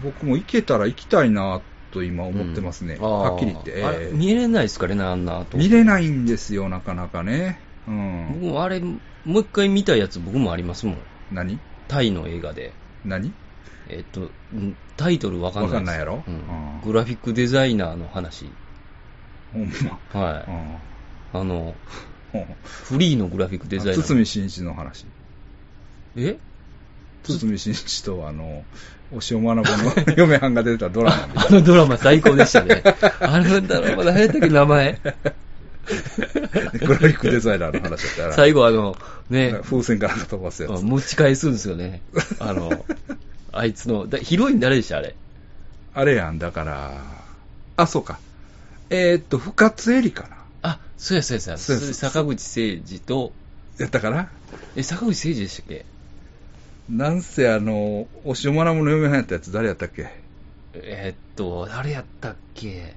[0.03, 1.61] 僕も行けたら行きたいな、
[1.93, 2.95] と今思ってますね。
[3.01, 3.73] うんはっきり言って。
[3.77, 5.57] えー見れないですかね、あんなと。
[5.57, 7.61] 見れないんですよ、なかなかね。
[7.87, 8.41] うん。
[8.41, 10.97] 僕もあれ、もう一回見たやつ僕もありますもん。
[11.33, 11.59] 何？
[11.89, 12.73] タイの映画で。
[13.05, 13.33] 何？
[13.89, 14.21] えっと、
[14.57, 15.75] んタイトルわかんないです。
[15.75, 16.23] わかんないやろ？
[16.27, 18.51] うんうんグラフィックデザイナーの話。
[19.53, 19.73] ほん
[20.13, 20.21] ま？
[20.21, 20.45] はい。
[20.51, 20.77] うん
[21.41, 21.75] あの、
[22.85, 24.07] フリーのグラフィックデザイナー。
[24.07, 25.05] 堤真一の話。
[26.17, 26.37] え？
[27.25, 28.65] 堤真一とあの、
[29.13, 32.83] 押尾学の 嫁はんが出てたドラマ あのドラマ最高でしたね。
[33.21, 35.01] あのドラマ何やったっけ、名前？
[35.03, 35.13] な。
[36.87, 38.33] グラフィックデザイナーの話だったら。
[38.35, 38.97] 最後あの、
[39.29, 40.83] ね、風船から飛ばすやつ。
[40.85, 42.01] 持ち返すんですよね。
[42.39, 42.85] あの、
[43.57, 45.15] あいつの、だヒロイン誰でしたあれ？
[45.95, 47.03] あれやん、だから、
[47.77, 48.19] あ、そうか。
[48.91, 50.37] えーっと、深津絵里かな。
[50.63, 51.59] あ、そうやそうやそうや。
[51.59, 53.33] そうやそれ坂口誠二と、
[53.79, 54.29] やったかな？
[54.77, 55.85] え、坂口誠二でしたっけ？
[56.89, 60.09] なんせあの、押尾学の嫁はんやったやつ誰やったっけ？
[60.75, 62.95] えーっと、誰やったっけ？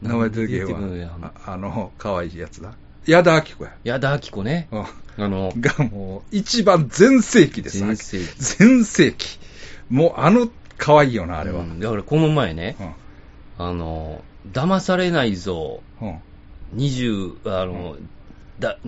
[0.00, 0.80] 名前出てけへわ。
[1.22, 2.72] ああの、可愛いやつだ。
[3.06, 3.70] 矢田亜希子や。
[3.84, 4.68] 矢田亜希子ね。
[4.70, 4.84] うん
[5.16, 7.78] あの、がもう、一番全盛期です。
[7.78, 9.38] 全盛期全盛期。
[9.88, 11.60] もう、あの、可愛いよな、あれは。
[11.60, 13.66] うんだからこの前ね、うん。
[13.66, 16.18] あの、騙されないぞ、うん。
[16.74, 17.96] 20、あの、
[18.58, 18.78] だ、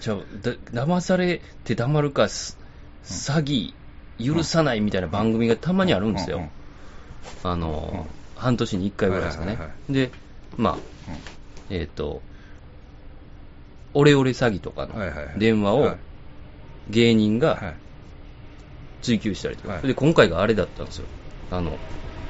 [0.00, 2.58] ちゃうだ、騙されて黙るか、す
[3.04, 6.48] 詐欺、許さないみたいな番組がたまにあるんですよ。
[7.44, 9.52] あの、半年に1回ぐらいですかね。
[9.52, 10.10] はいはいはで、
[10.56, 10.76] まあ、
[11.70, 12.22] えっ、と、
[13.96, 15.38] オレオレ詐欺とかのはいはいはい。
[15.38, 15.96] 電話をはい。
[16.90, 17.74] 芸人がはい。
[19.00, 19.86] 追求したりとか、はい。
[19.86, 21.06] で、今回があれだったんですよ。
[21.50, 21.78] あの、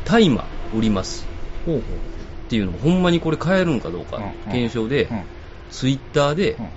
[0.04, 1.26] 大麻売ります。
[1.64, 1.82] ほうほう。
[1.82, 5.24] っていうのも、ほんまにこれ買えるんかどうか検証で、うん。
[5.70, 6.68] ツイッターで、うん。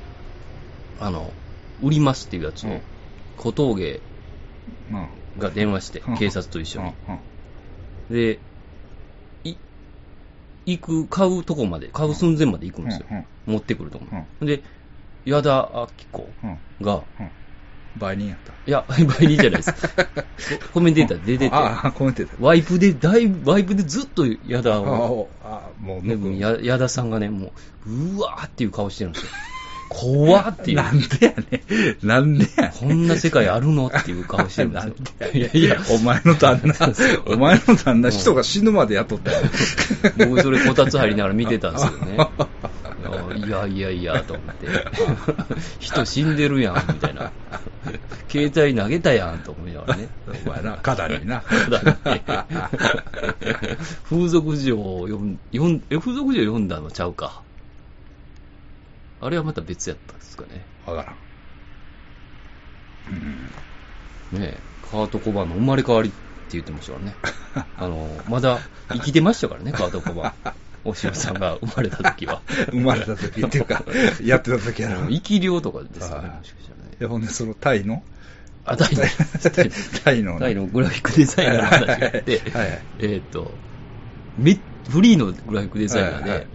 [1.00, 1.32] あの、
[1.84, 2.82] 売りますっていうやつをうん、
[3.38, 4.02] 小峠
[4.92, 5.10] うん。
[5.38, 6.94] が電話してうん、警察と一緒に。
[7.08, 7.20] うん。
[8.10, 8.16] うん。
[8.16, 8.40] で、
[9.44, 9.56] い、
[10.66, 13.06] 行く、買うとこまで、買う寸前まで行くんですよ。
[13.12, 13.26] うんうん。
[13.50, 14.06] 持ってくるとこ
[14.40, 14.64] まで。
[15.30, 17.30] で、矢田亜希子うんが、うん
[17.98, 18.54] 売人やった。
[18.66, 18.86] いや、
[19.20, 19.74] 倍人じゃないです。
[20.74, 22.42] コメンテーター出てて、ああ、コメンテーター。
[22.42, 27.52] ワイプで、だいぶ、ワイプでずっと矢田あを、あ、あもう、ね、矢田さんがね、も
[27.88, 29.30] う、うわーっていう顔してるんですよ。
[29.90, 30.78] 怖ーっていう。
[30.78, 31.64] なんでやね
[32.04, 32.08] ん。
[32.08, 32.72] なんでやねん。
[32.72, 34.94] こんな世界あるのっていう顔してるんですよ。
[35.34, 36.76] いやいや、お前の旦那、
[37.26, 39.40] お前の旦那、人が死ぬまで雇ったよ。
[40.30, 42.18] 僕それこたつ入りながら見てたんですよね。
[43.36, 44.68] いやいやいや、と思って。
[45.80, 47.32] 人死んでるやん、みたいな。
[48.30, 50.10] 携帯投げたやん、と思いながらね。
[50.46, 51.44] お前な、花壇にな。
[54.04, 57.42] 風俗嬢を読ん、読ん、え、風俗嬢読んだのちゃうか。
[59.22, 60.66] あれはまた別やったんですかね。
[60.86, 61.12] わから
[63.14, 63.16] ん。
[64.32, 64.40] うん。
[64.40, 64.58] ねえ、
[64.92, 66.18] カート・コバンの生まれ変わりって
[66.52, 67.16] 言ってましたからね。
[67.78, 70.52] あの、まだ生きてましたからね、カート・コバン。
[70.86, 72.42] おしさんが生まれた時は。
[72.72, 73.84] 生まれた時っていうか、
[74.24, 75.08] やってた時やろ。
[75.12, 76.96] 生き量とかですかね、はいもしかしたらね。
[77.00, 78.04] で、ほんで、そのタイの？
[78.66, 79.04] あ、タイの、
[80.04, 83.58] タイのねタイのグラフィックデザイナーの話があってはいはい、えーっと、
[84.38, 86.48] めフリーのグラフィックデザイナーではいはい、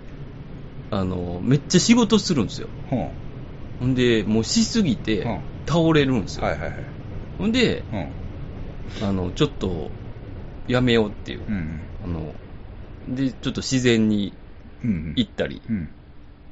[0.90, 2.68] あの、めっちゃ仕事するんですよ。
[2.88, 3.94] ほん。
[3.94, 6.44] で、もうしすぎてうん、倒れるんですよ。
[6.44, 6.78] はいはいはい。
[7.38, 8.08] ほんで、うん。
[9.02, 9.90] あの、ちょっと、
[10.68, 11.42] やめようっていう。
[11.48, 11.80] うん。
[12.04, 12.34] あの、
[13.08, 14.32] で、ちょっと自然に
[14.82, 15.12] うん。
[15.16, 15.88] 行ったりうん。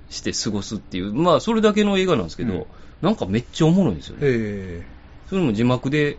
[0.09, 2.67] して過ごすっていう、まあ、それだけの映画なんですけど、うん
[3.03, 4.21] なんかめっちゃおもろいんですよね。
[4.23, 4.87] え
[5.29, 6.19] それも字幕で、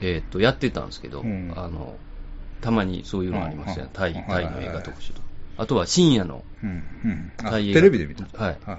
[0.00, 1.96] ええーっと、やってたんですけど、うんあの、
[2.60, 5.26] たまにそういうのありますよ、うんタイ、うんタイの映画特集とか。
[5.56, 6.84] あとは深夜の、うん。
[7.04, 7.32] うん。
[7.38, 8.44] あタイ映画テレビで見た。
[8.44, 8.58] はい。
[8.64, 8.78] あ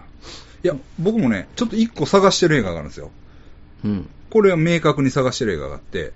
[0.63, 3.11] いや、僕もね、ちょっと一個探してる映画があるんですよ。
[3.83, 4.09] うん。
[4.29, 6.13] これは明確に探してる映画があって、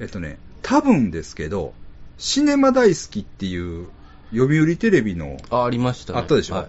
[0.00, 1.72] えっとね、多分ですけど、
[2.18, 3.88] シネマ大好きっていう
[4.32, 6.18] 読売テレビのあ、ありましたね。
[6.18, 6.68] あったでしょ、はい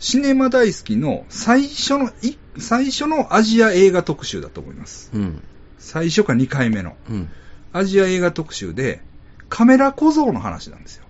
[0.00, 5.10] シネマ大好きの最初の、い最初のアジア映画特集だと思います。
[5.12, 5.42] うん。
[5.78, 6.96] 最初か2回目の。
[7.08, 7.28] うん。
[7.74, 9.02] アジア映画特集で、
[9.50, 11.04] カメラ小僧の話なんですよ。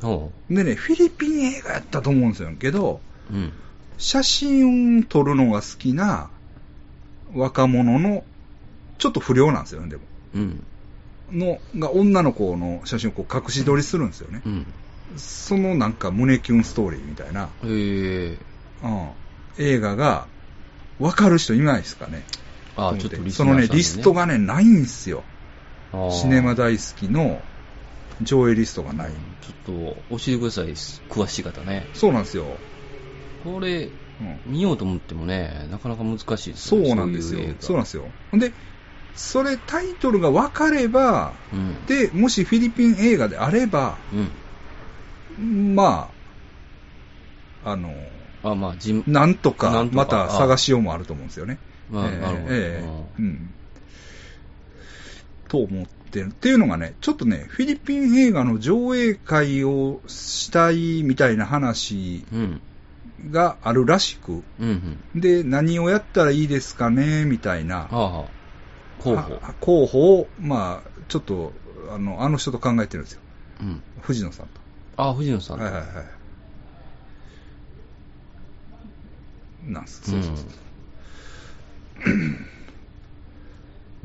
[0.00, 3.34] ほでね、フィリピン映画やったと思うんですよけど、う。
[3.34, 3.52] うん。
[3.98, 6.30] 写真を撮るのが好きな
[7.34, 8.24] 若者の、
[8.96, 10.02] ちょっと不良なんですよね、でも。
[10.36, 10.64] うん。
[11.32, 14.42] の、が女の子の写真をこう隠し撮りするんですよね。
[14.44, 14.66] うん。
[15.16, 18.38] そのなんか胸キュンストーリーみたいな、え
[18.82, 19.10] えうん、
[19.58, 20.26] 映画が、
[20.98, 22.22] わかる人いないですかね。
[22.76, 25.24] あちょっとリスそのね、リストがね、ないんですよ。
[26.10, 27.40] シネマ大好きの
[28.22, 29.10] 上映リストがない。
[29.10, 31.86] ちょっと教えてください、詳しい方ね。
[31.92, 32.46] そうなんですよ。
[33.44, 33.90] これ、
[34.46, 36.90] うん、見ようと思ってもね、なかなか難しいですそね。
[36.90, 38.04] うなんですよそうなんですよ。
[38.32, 38.52] で、
[39.14, 41.86] それタイトルが分かれば、うん。
[41.86, 43.96] で、もしフィリピン映画であれば、
[45.38, 45.74] うん。
[45.74, 46.10] ま
[47.64, 47.94] あ、あの、
[48.42, 51.58] あ、まあ、じなんとかまた探しようもあると思うんですよね。
[51.90, 52.54] まあ、ええなるほど。
[52.54, 52.82] え
[53.18, 53.54] えうん。
[55.48, 56.28] と思ってる。
[56.28, 62.60] っていうのがね、ちょっとね、フィリピン映画の上映会をしたいみたいな話うん。
[63.30, 65.02] があるらしく、うん。
[65.14, 65.20] うん。
[65.20, 68.41] で、何をやったらいいですかね、みたいなはあ、はあ。
[69.02, 69.16] 候補。
[69.16, 71.52] は候補を、まあ、ちょっと、
[71.90, 73.20] あの、あの人と考えてるんですよ。
[73.60, 73.82] うん。
[74.00, 74.60] 藤野さんと。
[74.96, 75.64] あ、藤野さんと。
[75.64, 75.86] はいはいは
[79.68, 79.72] い。
[79.72, 80.10] なんす。
[80.10, 80.46] そうそうそう。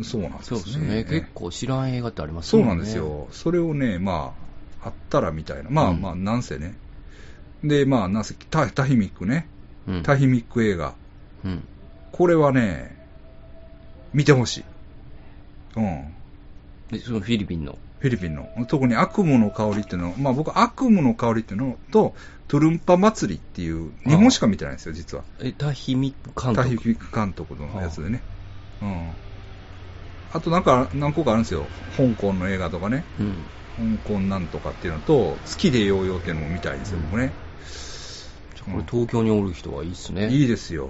[0.04, 0.60] そうなんですね。
[0.60, 1.04] そうですね。
[1.04, 2.62] 結構知らん映画ってありますそう。
[2.66, 3.28] なんですよ。
[3.32, 4.34] それをね、ま
[4.82, 5.70] あ、あったらみたいな。
[5.70, 6.76] まあうんまあ、なんせね。
[7.64, 9.48] で、まあ、なんせ、タタヒミックね。
[9.88, 10.04] うん。
[10.04, 10.94] タヒミック映画。
[11.44, 11.64] うん。
[12.12, 12.96] これはね、
[14.14, 14.66] 見てほしい。
[15.82, 16.98] うん。
[16.98, 17.78] で、そのフィリピンの。
[18.00, 18.48] フィリピンの。
[18.68, 22.16] 特に悪夢の香りっていうのまあ僕悪夢の香りっていうのと、
[22.48, 25.24] トゥルンパ祭りっていう、日本しか見てないんですよ、実は。
[25.42, 26.90] え、タヒミック監タヒ督。
[26.90, 28.22] ミ監督のやつでね。
[28.82, 29.10] うん。
[30.34, 31.66] あとなんか何個かあるんですよ。
[31.96, 33.04] 香港の映画とかね。
[33.20, 33.98] うん。
[34.04, 37.32] 香港なんとかっていうのと、月でヨーヨーっていうのも見たいんですよ、僕ね。
[38.56, 40.30] じゃあこれ東京におる人はいいっすね。
[40.30, 40.90] いいですよ。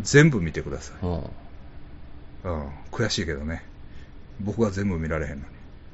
[0.00, 1.06] 全部見てください。
[1.06, 1.14] うん。
[2.44, 2.68] うん。
[2.92, 3.69] 悔しいけどね。
[4.40, 5.44] 僕は全部見られへんのに。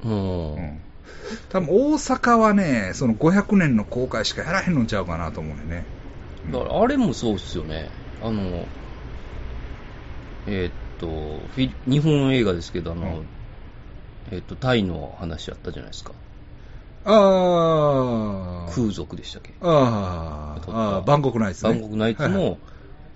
[0.05, 0.55] うん。
[0.55, 0.79] うん。
[1.49, 5.85] 多分大阪はね、その500年の公開しかやらへんのちゃうかなと思うねんね。
[6.51, 7.89] だからあれもそうっすよね。
[8.23, 8.65] あの、
[10.47, 11.39] えーっと、
[11.89, 13.25] 日本映画ですけど、あの、うん
[14.31, 16.11] えーっと、タイの話あったじゃないですか。
[17.05, 18.71] ああ。
[18.73, 19.53] 空賊でしたっけ？
[19.61, 21.71] あーあー、バンコクナイツね。
[21.71, 22.57] バンコクナイツも、はいはい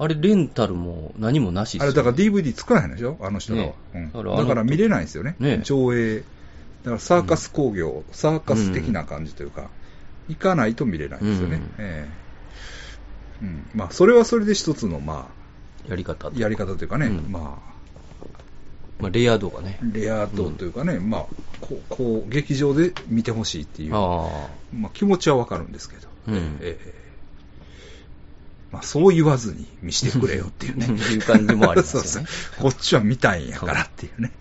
[0.04, 3.20] あれレンタルも何もなしっすよあれだから DVD 作らへんでしょ？
[3.22, 3.76] あの人らは、ね。
[3.94, 4.06] うん。
[4.08, 5.36] だからあのだから見れないんですよね。
[5.40, 5.62] ね。
[5.64, 6.18] 上映。
[6.18, 6.24] だ
[6.86, 9.70] からサーカス工業、サーカス的な感じというか、
[10.28, 11.58] 行かないと見れないんですよね。
[11.58, 11.62] うん。
[11.78, 12.08] え
[13.42, 13.44] え。
[13.44, 13.70] うん。
[13.76, 15.28] まあ、それはそれで一つの、ま
[15.88, 17.32] やり方あ、やり方というかね、うん。
[17.32, 17.62] ま
[19.00, 19.78] まあ、レア度がね。
[19.84, 19.86] あ、。
[19.94, 21.26] レア度というかね、まあ、
[21.62, 24.48] こう、こう劇場で見てほしいっていう、あ。
[24.74, 26.36] まあ、気持ちはわかるんですけど、うん。
[26.62, 27.01] ええ
[28.72, 30.86] まあ、そう言わずに見してくれよっていうね。
[30.88, 34.32] いう感じもありますよね そうそうこっちは見たいんやからっていうね。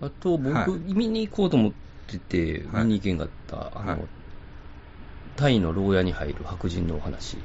[0.00, 0.06] あ。
[0.06, 1.72] あと、僕、はい見に行こうと思っ
[2.08, 4.00] てて、はい見に行けんかった、あの、はい
[5.36, 7.36] タイの牢屋に入る白人のお話。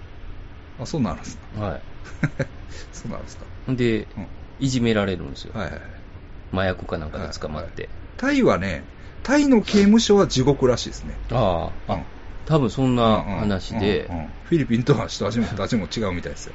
[0.80, 1.62] あ、そうなんですか。
[1.62, 1.82] はい。
[2.94, 3.46] そうなんですか。
[3.68, 4.28] で、うん
[4.62, 5.54] いじめられるんですよ。
[5.56, 5.82] はいはいはい。
[6.54, 7.90] 麻薬かなんかで捕まって。
[8.18, 8.84] タイはね、
[9.24, 11.18] タイの刑務所は地獄らしいですね。
[11.32, 12.02] ああ、あ、
[12.46, 14.10] 多分そんな話で、
[14.46, 16.54] フィリピンとは人たちもたちも違うみたいですよ。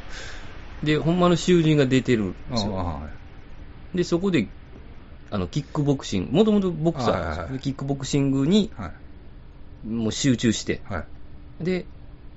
[0.82, 2.78] で、ほんまの囚人が出てるんですよ。
[2.78, 3.08] あ
[3.94, 4.48] で、そこで、
[5.30, 9.88] あの、キックボクシング、もともとボクサーなんですよ、はいはいはいでキックボクシングにあはい。
[9.88, 11.04] もう集中して、は
[11.60, 11.64] い。
[11.64, 11.86] で、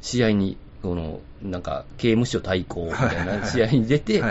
[0.01, 4.23] 試合に、この、なんか、刑務所対抗みたいない試合に出て、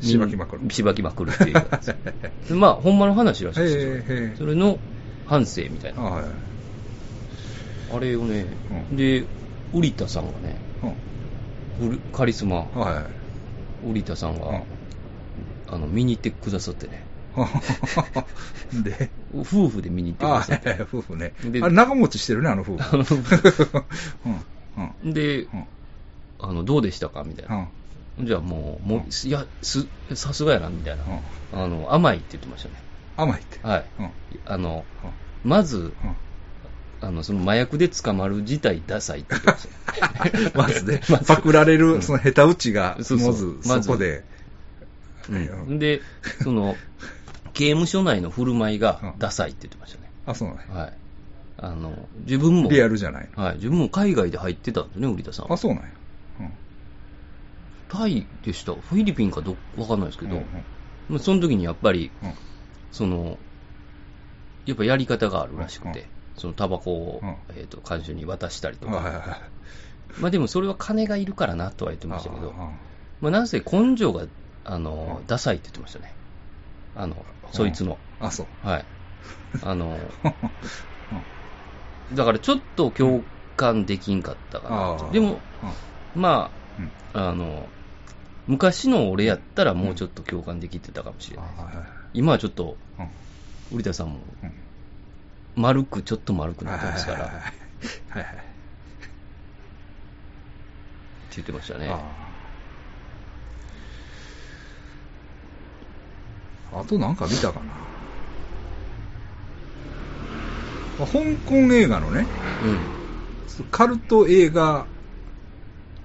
[0.00, 0.70] しばきまくる。
[0.70, 4.36] しばきまくるっていう まあ、ほんまの話らしいですよ。
[4.38, 4.78] それの
[5.26, 6.00] 反省みたいな。
[6.00, 6.53] あはい。
[7.92, 8.46] あれをね、
[8.90, 9.26] うんで、
[9.72, 10.60] ウリタさんがね、
[12.12, 13.10] カリスマ、は
[13.84, 14.62] 織田さんが、
[15.68, 17.04] あの、見に行ってくださってね。
[18.84, 20.70] で、夫婦で見に行ってくあださって。
[20.70, 21.34] あ、夫婦ね。
[21.44, 23.12] であれ、長持ちしてるね、あの夫婦。
[25.12, 25.66] で うん、
[26.38, 27.68] あの、どうでしたかみたいな。
[28.20, 31.04] じゃあもう、もう、いや、す、さすがやな、みたいな。
[31.04, 31.20] うん
[31.52, 32.74] あの、甘いって言ってましたね。
[33.16, 33.60] 甘いって。
[33.62, 33.84] はい。
[33.98, 34.10] うん、
[34.44, 35.10] あの、うん
[35.44, 36.16] まず、うん
[37.06, 39.48] あの、その麻薬で捕まる自体ダサいって言って
[40.56, 41.02] ましたずね。
[41.10, 41.26] ま、ず。
[41.26, 42.02] パクられうる、ん。
[42.02, 44.24] その下手打ちが、まず、そこで、
[45.28, 45.38] う
[45.70, 45.78] ん。
[45.78, 46.00] で、
[46.42, 46.76] その、
[47.52, 49.18] 刑務所内の振る舞いがうん。
[49.18, 50.10] ダサいって言ってましたね。
[50.26, 50.62] あ、そうなんや。
[50.82, 50.92] はい。
[51.58, 53.56] あの、自分も、リアルじゃないはい。
[53.56, 55.52] 自分も海外で入ってたんですね、織田さんは。
[55.54, 55.90] あ、そうなんや。
[56.40, 56.50] うん。
[57.88, 58.72] タイでした？
[58.72, 60.48] フィリピンかどわかんないですけど、うんうん。
[61.10, 62.32] まあその時にやっぱり、うん。
[62.90, 63.38] その、
[64.64, 67.36] やっぱやり方があるらしくて、うんそのタバコを、うん。
[67.56, 69.24] えっ、と、監修に渡したりとか、はいはいはい。
[70.20, 72.70] まあでもそれは金がいるからなとは言ってましたけど、あああ
[73.20, 74.26] まあなんせ根性が、
[74.64, 76.14] あの、ダサいって言ってましたね。
[76.94, 77.98] あの、そいつの。
[78.20, 78.66] あ、そう。
[78.66, 78.84] はい。
[79.62, 79.98] あの、
[82.12, 83.24] だからちょっと共
[83.56, 84.76] 感できんかったかな。
[84.98, 85.42] とああでも、
[86.14, 86.92] まうん。
[87.12, 87.68] あ、あの、
[88.46, 91.46] 昔の俺やったらもうちょっと共感できてたかもしれない。
[92.12, 93.08] 今はちょっと、うん。
[93.72, 94.63] 織田さんもうん
[95.56, 98.44] 丸く、ちょっと丸くなってますから、ってはいはいはいはい
[101.36, 101.88] 言ってましたね。
[101.88, 102.00] あ
[106.72, 107.66] ああとなんか見たかな。
[111.04, 112.26] あ香港映画のね、
[113.70, 114.86] カルト映画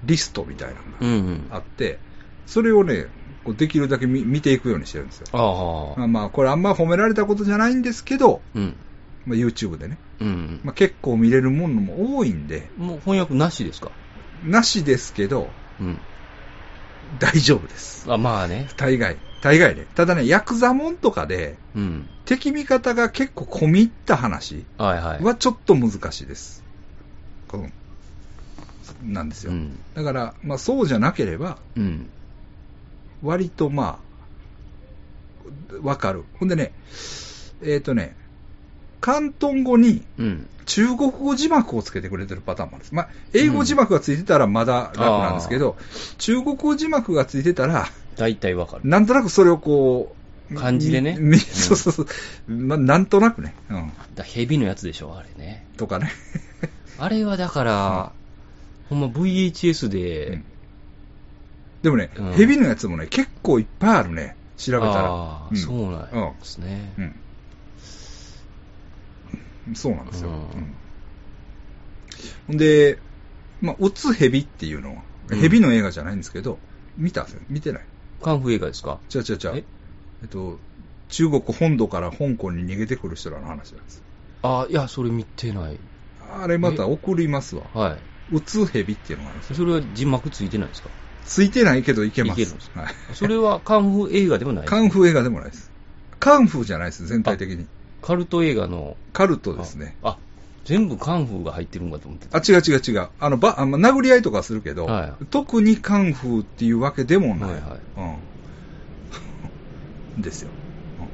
[0.04, 1.08] リストみたいなのうん。
[1.08, 1.48] うんうん。
[1.48, 1.98] があって、
[2.46, 3.06] それをね、
[3.44, 5.26] こうできるだけ見見ていくようにしてるんですよ。
[5.32, 5.98] ああ。
[5.98, 8.76] まあまあ、これあんま褒められたことじゃないんですけど、うん。
[9.30, 10.60] まあ、YouTube でね、うん。
[10.64, 13.90] まあ、結構見れるものも多いんで、もう翻訳なしですか？
[14.44, 15.48] なしですけど、
[15.80, 15.98] うん。
[17.18, 18.10] 大丈夫です。
[18.10, 18.68] あ、まあね。
[18.76, 19.16] 大概。
[19.42, 19.86] 大概ね。
[19.94, 22.08] ただね、ヤクザモンとかで、うん。
[22.24, 25.24] 敵味方が結構込み入った話はいはい。
[25.24, 26.62] はちょっと難しいです。
[27.48, 27.68] この
[29.02, 29.52] なんですよ。
[29.52, 29.78] うん。
[29.94, 32.08] だから、まあそうじゃなければ、うん。
[33.22, 33.98] 割とま
[35.82, 36.24] あ、わかる。
[36.38, 36.72] ほんでね、
[37.62, 38.14] えっ、とね、
[39.02, 40.46] 広東語にうん。
[40.66, 42.94] 中国語字幕をつけてくれてるパターンもあるんです。
[42.94, 45.76] まあ、英語字幕がついてたらまだ楽なんですけど、
[46.18, 48.82] 中国語字幕がついてたら、大体わかる。
[48.84, 50.14] なんとなくそれをこ
[50.48, 52.06] う、漢字でねみみそうそうそう、
[52.52, 55.66] まあ、なんとなくね、うん、だ蛇のやつでしょ、あれね。
[55.76, 56.12] とかね。
[56.98, 58.12] あれはだから、
[58.88, 60.44] ほんま VHS で、うん
[61.82, 65.04] でもね、うんヘビのやつもね、結構いっぱいあるね、調べたら。
[65.06, 66.92] ああ、んそうなんですね。
[66.98, 67.14] うん。
[69.74, 70.30] そうなんですよ。
[72.48, 72.98] うんで、
[73.60, 76.58] まあ、撃つヘビっていうのは、うんヘビの映画じゃないんですけど、
[76.98, 77.22] 見た？
[77.22, 77.82] んですよ見てない？
[78.20, 78.98] カンフー映画ですか？
[79.14, 79.50] 違う違う違う。
[79.58, 79.64] え？
[80.22, 80.58] えっと、
[81.08, 84.02] 中国本土から香港に逃げてくる人らの話なんです。
[84.42, 85.78] あいや、それ見てない。
[86.42, 87.62] あれまた送りますわ。
[87.72, 87.96] は
[88.32, 88.34] い。
[88.34, 89.56] 撃つヘビっていうのがあるんですよ。
[89.56, 90.90] それは字幕ついてないですか？
[91.24, 92.40] ついてないけどいけます。
[92.40, 92.80] いけるんですか？
[92.80, 92.92] はい。
[93.14, 95.70] それはカンフー映画でもないカンフー映画でもないです。
[96.18, 97.66] カンフーじゃないです、全体的に。
[98.02, 98.96] カルト映画の。
[99.12, 99.96] カルトですね。
[100.02, 100.16] あ、
[100.64, 102.38] 全部カンフーが入ってるんかと思ってた。
[102.38, 103.08] あ、違う違う違う。
[103.18, 107.50] あの、ば、あまあ殴り合いとかはするけど、は特にカンフーっていうわけでもない。
[107.50, 107.80] はいはい
[110.16, 110.22] うん。
[110.22, 110.50] ですよ。
[111.00, 111.06] うん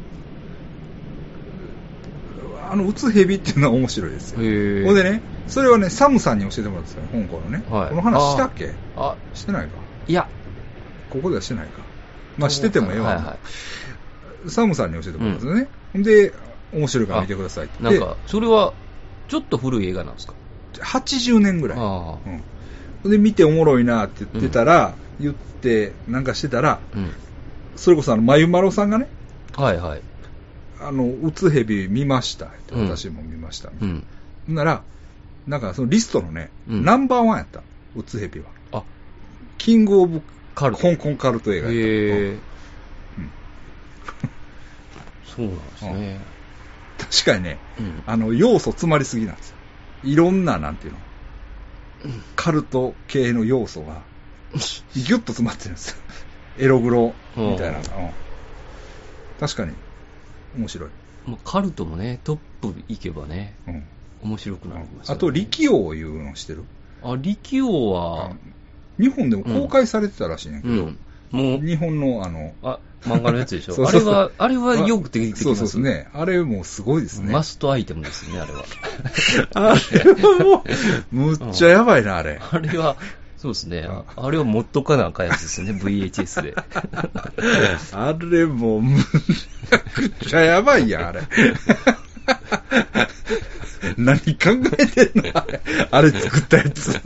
[2.69, 4.39] あの、撃つヘビっていうのは面白いですよ。
[4.39, 4.43] ほ
[4.93, 7.63] んでね、それはね、サムさんに教えてもらったんですよ、香港のね。
[7.71, 8.73] はいこの話したっけ？
[8.97, 9.71] あ、してないか？
[10.09, 10.29] いや。
[11.11, 11.83] ここではしてないか。
[12.39, 13.07] まあ、しててもええわ。
[13.07, 13.39] はいは
[14.47, 14.51] い。
[14.51, 15.69] サムさんに教えてもらったんですよね。
[15.93, 16.35] ほんで、
[16.73, 17.83] 面白いから見てくださいって。
[17.83, 18.73] なんか、それは、
[19.29, 20.35] ちょっと古い映画なんですか？
[20.75, 21.79] で80年ぐらい。
[21.81, 22.19] あ
[23.05, 23.11] うん。
[23.11, 26.81] で、見ておもろいなって言ってたら、言って、なんかしてたら、あ。
[26.95, 27.13] うん。
[27.77, 29.09] それこそあの、まゆまろさんがね、
[29.55, 30.03] はいはい。
[30.81, 32.75] あの、うつヘビ見ましたって。
[32.75, 33.71] うん私も見ました。
[33.81, 34.05] うん。
[34.47, 34.83] ほんなら、
[35.47, 37.63] なんかそのリストのね、うんナンバーワンやった。
[37.97, 38.47] うつヘビは。
[38.73, 38.83] あ、
[39.59, 40.21] キングオブ
[40.55, 40.83] カルト。
[40.83, 41.79] 香港カルト映画やった。
[41.79, 42.39] へえうん。
[45.25, 46.21] そうなんですね。
[46.99, 48.03] 確かにね、うん。
[48.07, 49.57] あの、要素詰まりすぎなんですよ。
[50.03, 50.99] いろんな、なんていうの、
[52.37, 54.03] カルト系の要素が、
[54.95, 55.97] ギュッと詰まってるんですよ。
[56.59, 57.79] エログロみたいな。
[57.79, 58.11] うん
[59.39, 59.73] 確かに、
[60.57, 60.91] 面白い。
[61.27, 63.85] まあカルトもね、トップ行けばね、うん。
[64.23, 66.65] 面白くなりますよねあと、力王いうのしてる？
[67.03, 68.31] あ、力王は、
[68.99, 70.99] 日本でも公開されてたらしいねんけど、うん。
[71.31, 75.79] もう、日本のあの、あ、漫画のやつでしょ そうそうそうあれは、あれはよく出てきますそうそうです。
[75.81, 76.09] ね。
[76.13, 77.33] あれもうすごいですね。
[77.33, 78.65] マストアイテムですね、あれは。
[79.55, 80.65] あれはも
[81.13, 82.41] う、むっちゃやばいな、あれ。
[82.51, 82.97] あれは、
[83.37, 84.05] そうですねあ。
[84.17, 86.55] あれを持っとかなあかんやつですね、VHS で。
[87.93, 91.21] あれもう、むちゃくちゃやばいやん、あれ。
[93.97, 95.61] 何考えてんのあれ。
[95.91, 97.01] あれ作ったやつ。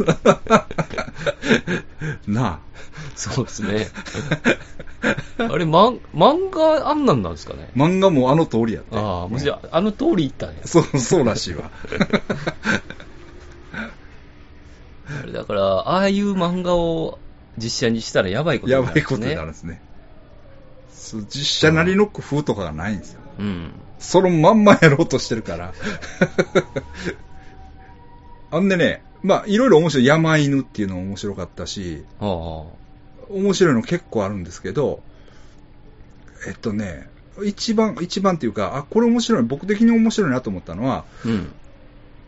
[2.26, 2.69] なあ。
[3.16, 3.88] そうですね。
[5.38, 7.70] あれ、まん、漫画あんなんなんですかね？
[7.74, 8.96] 漫画もあの通りやって。
[8.96, 10.66] ああ、もうじゃあ、あの通り行ったんや。
[10.66, 11.70] そう、そうらしいわ。
[15.22, 17.18] あれだから、ああいう漫画を
[17.57, 19.12] 実写にしたらやばいことやになるんですね。
[19.12, 19.82] ばいことになるんですね。
[20.92, 23.20] そう実写なりの工夫とかがないんですよ。
[23.38, 23.72] うん。
[23.98, 25.74] そのまんまやろうとしてるから。
[28.53, 30.07] あんでね、まあ、いろいろ面白い。
[30.07, 32.79] 山犬っていうのも面白かったし、ああ。
[33.30, 35.02] 面白いの結構あるんですけど、
[36.46, 37.08] えっとね、
[37.44, 41.52] 一番、一番っていうか、あ、これ面白い、僕的に面白いなと思ったのは、うん。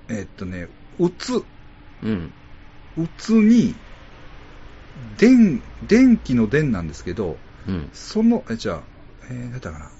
[0.08, 1.42] えっとね、うつ、
[2.02, 2.32] うん。
[2.96, 3.74] うつに、
[5.18, 7.36] 電、電気の電なんですけど、
[7.66, 7.90] うん。
[7.92, 8.82] その、え、じゃあ、
[9.30, 9.90] えー、何だったかな。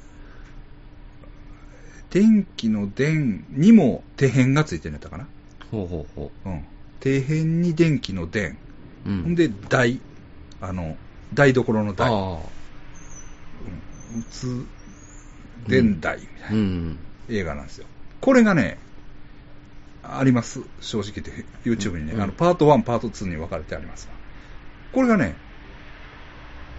[2.11, 5.27] 電気の電にも底辺がついてるんやったかな。
[5.71, 6.65] ほうほうほうん。
[7.03, 8.59] 底辺に電気の電。
[9.07, 9.09] う。
[9.09, 9.23] うん。
[9.23, 10.01] ほんで、台。
[10.63, 10.97] あの、
[11.35, 12.11] 台所の台。
[12.11, 12.39] う
[14.31, 14.65] つ、
[15.67, 16.99] 電台みたいなうん。
[17.29, 17.87] 映画なんですよ。
[18.21, 18.79] これがね、
[20.05, 20.61] あります。
[20.81, 24.15] 正直言って、YouTube にね、うんあの、パート1、パート2に分かれてありますわ
[24.93, 25.35] これがね、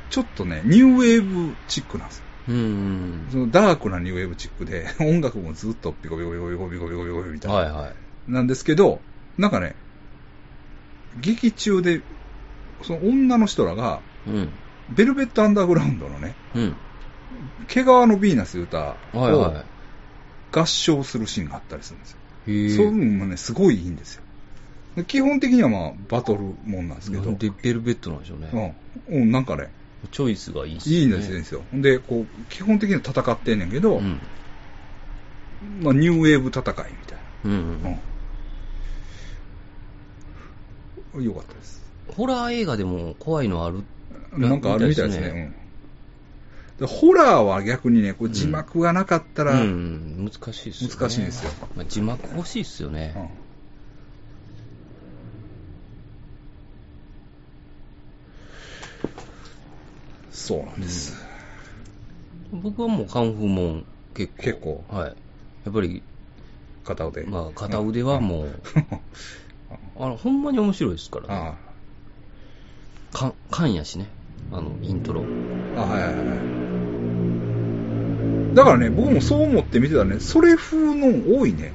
[0.09, 2.23] ちょっとね、ニューウェーブチックなんですよ。
[2.49, 3.27] うん。
[3.31, 7.57] そのダークなニューウェーブチックで、 音楽もずっとピコピコピコピコピコピコピコみたいな。
[7.57, 8.31] はいはい。
[8.31, 9.01] なんですけど、
[9.37, 9.75] なんかね、
[11.19, 12.01] 劇中で、
[12.83, 14.49] その女の人らが、うん。
[14.89, 16.75] ベルベットアンダーグラウンドのね、うん。
[17.67, 19.63] 毛皮のヴィーナスいう歌はいをは
[20.51, 22.17] 合唱するシーンがあったりするんですよ。
[22.47, 22.51] い。
[22.51, 22.69] へえ。
[22.69, 24.23] そういうのもね、すごいいいんですよ。
[24.95, 28.75] で基本的にはまあ、バトルもんなんですけど、なんでベルベットなんでしょうね。
[29.07, 29.71] うん、うん、なんかね、
[30.11, 30.95] チョイスがいいっすね。
[30.97, 31.63] いいんですよ、いいんですよ。
[31.73, 34.19] で、こう、基本的には戦ってんねんけど、うん。
[35.81, 37.89] まあ、ニューウェーブ戦いみたいうんな。
[41.15, 41.23] うん。
[41.23, 41.82] よかったです。
[42.15, 43.83] ホラー映画でも怖いのある？
[44.37, 45.53] なんかあるみたいですね。
[46.79, 50.95] うん、でホラーは逆にね、こう字幕がなかったら、うん、難しいっすよね。
[50.95, 53.13] 難しいんですよまあ、字幕欲しいっすよね。
[53.15, 53.43] うん
[60.43, 61.15] そうなんです。
[62.51, 64.43] 僕はもうカンフーもん結構。
[64.43, 65.07] 結構はい。
[65.07, 66.03] やっぱり、
[66.83, 67.23] 片腕。
[67.23, 68.59] まあ、片腕はもう、
[69.97, 71.53] あの、ほんまに面白いですからね。
[73.13, 74.07] あかん、かんやしね。
[74.51, 75.21] あの、イントロ。
[75.77, 76.21] あ、あはいはいは
[78.51, 78.55] い。
[78.55, 81.71] だからね、僕もそう思って見てたらね、それ風の多いね。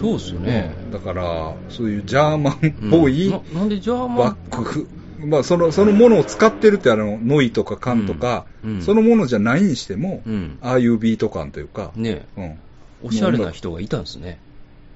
[0.00, 0.74] そうっすよね。
[0.86, 2.58] うんだから、そういうジャーマンっ
[2.90, 4.38] ぽい、ななんでジャーマバン？
[4.50, 4.88] ック、
[5.26, 10.58] まあ、その、そのものを使ってるってあの、ノイとかカンとか、うんうんそのものじゃないにしても、うん。
[10.62, 12.58] ああいうビート感というか、ねうん。
[13.04, 14.38] おしゃれな人がいたんですね。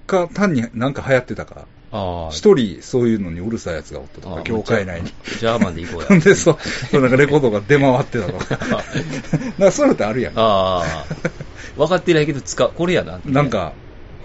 [0.07, 1.78] か、単になんか流行ってたか、ああ。
[1.91, 5.09] 一人そういうのにうるさいやつがおったとか、ああ業界内に。
[5.09, 6.21] ジャーマンで行こうや。
[6.21, 6.57] で、そう、
[6.91, 8.59] そうなんかレコードが出回ってたとか。
[9.59, 10.39] なんかそういうのってあるやん。
[10.39, 11.07] ああ。
[11.77, 12.73] 分かってないけど使う。
[12.75, 13.21] これやな。
[13.25, 13.73] なん、か、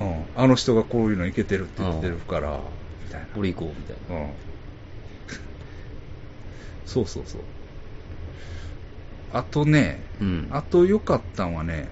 [0.01, 2.59] うん、あの人がこういうのいけてるって言ってるから、
[3.05, 4.15] みたいこれ行こう、みたいな。
[4.15, 4.21] な。
[4.25, 4.33] うん。
[6.85, 7.41] そうそうそう。
[9.31, 10.47] あとね、うん。
[10.51, 11.87] あと良かったんはね、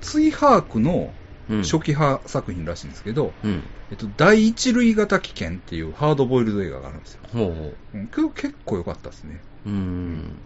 [0.00, 1.12] ツイハークの
[1.50, 3.62] うん初期派作品らしいんですけど、うん。
[3.90, 7.20] えっと、第一類型危険っていうハードボイルド映画があるんですよ。
[7.32, 9.40] ほうほうん、けど結構良かったですね。
[9.66, 9.70] う。
[9.70, 10.38] うん。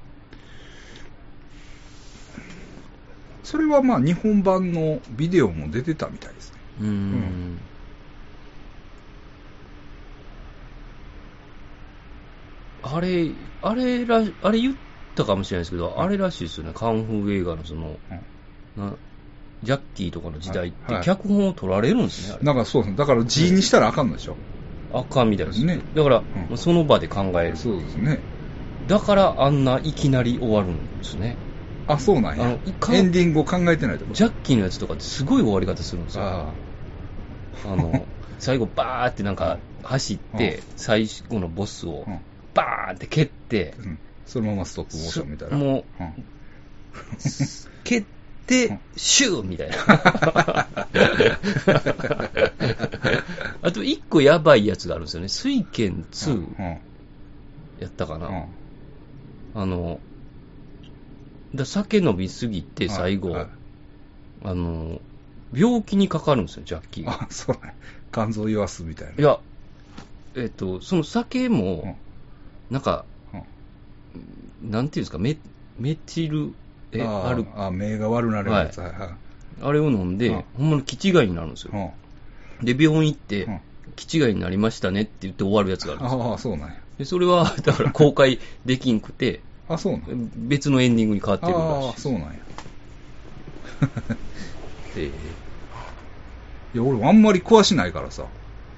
[3.43, 6.61] それはまあ日本版のビデオも出てたみたいですね。
[6.81, 7.61] うーん。
[12.83, 13.31] あれ、
[13.61, 14.77] あれら、あれ言っ
[15.15, 17.99] たかもしれないですけど、あれらしいですよね、カンフー映画のその、
[18.77, 18.95] な
[19.65, 22.45] ジャッキーとかの時代って、はいはい脚本を取られるんですね、あれ。
[22.45, 22.97] なんかそうですね。
[22.97, 24.37] だから G にしたらあかんのでしょ。
[24.93, 27.57] あかんみたいですねだから、うその場で考える。
[27.57, 28.21] そうですね。
[28.87, 31.37] だからあんないきなり終わるんですね。
[31.87, 32.59] あ、そうなんや
[32.93, 36.25] エンディングを考えてないとこジャッキーのやつとかってすごい終わり方するんですよ。
[36.25, 36.55] あ
[37.67, 38.07] あの、
[38.39, 42.07] 最後バーってなんか走って、最後のボスを
[42.55, 43.99] バーンって蹴って、うん。
[44.27, 45.57] そのままストップモーションみたいな。
[45.57, 46.25] もう、うん
[47.83, 48.05] 蹴っ
[48.47, 49.77] て、シューみたいな。
[53.63, 55.29] あと一個やばいやつがあるんですよね。
[55.29, 56.79] 水拳2うん
[57.81, 58.29] やったかな。
[58.29, 58.45] うん
[59.57, 60.01] あの、
[61.55, 63.47] だ酒飲みすぎて最後、はい
[64.45, 65.01] あの、
[65.55, 67.13] 病気にかかるんですよ、ジャッキーが。
[67.23, 67.75] あ、そうね。
[68.13, 69.15] 肝臓言わすみたいな。
[69.17, 69.39] いや、
[70.35, 71.97] えっ、と、その酒も、
[72.71, 75.37] なんか、うんなんていうんですか、メ
[75.79, 76.55] メチル、
[76.95, 78.79] え、あある、あ、目が悪なるやつ。
[78.79, 79.09] はいはい
[79.63, 81.73] あれを飲んで、うんほんまに気違いになるんですよ。
[81.73, 83.61] うんで、病院行って、うん
[83.97, 86.23] 気違いになりましたねって言って終わるやつがあるんですよ。
[86.23, 86.75] ああ、そうなんや。
[86.99, 90.29] でそれは、だから公開できんくて、あ、そうなんや。
[90.37, 91.93] 別のエンディングに変わってるらしいああ。
[91.99, 92.29] そうなんや。
[94.97, 95.45] ええ
[96.75, 98.27] いや、俺あんまり詳しないからさ。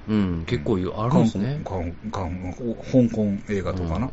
[0.07, 1.61] うん、結構言うあるんですね。
[1.65, 2.75] 韓国韓国
[3.09, 4.11] 香港映画とかな。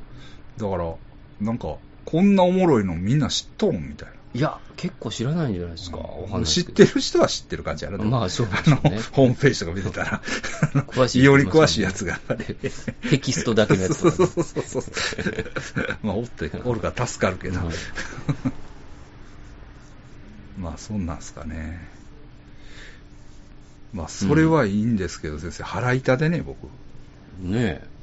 [0.58, 0.94] だから、
[1.40, 4.14] なんか、こんなおもろいのみんな知っとんみたいな。
[4.34, 8.76] いや、結構知らないんじゃないですか、お話知ってる人は知ってる感じやろ、でもまあそうであの
[9.12, 10.22] ホームページとか見てたら、
[10.88, 12.18] 詳しいより詳しいやつが。
[13.08, 14.84] テキストだけのやつそうそうそうそう。
[16.02, 17.60] まあ、おって、おるから助かるけど。
[17.60, 17.74] はい
[20.58, 21.88] まあ、そんなんすかね。
[23.92, 26.64] まあ、それはいいんですけど、先生、腹痛でね、僕。
[27.40, 27.93] ねえ。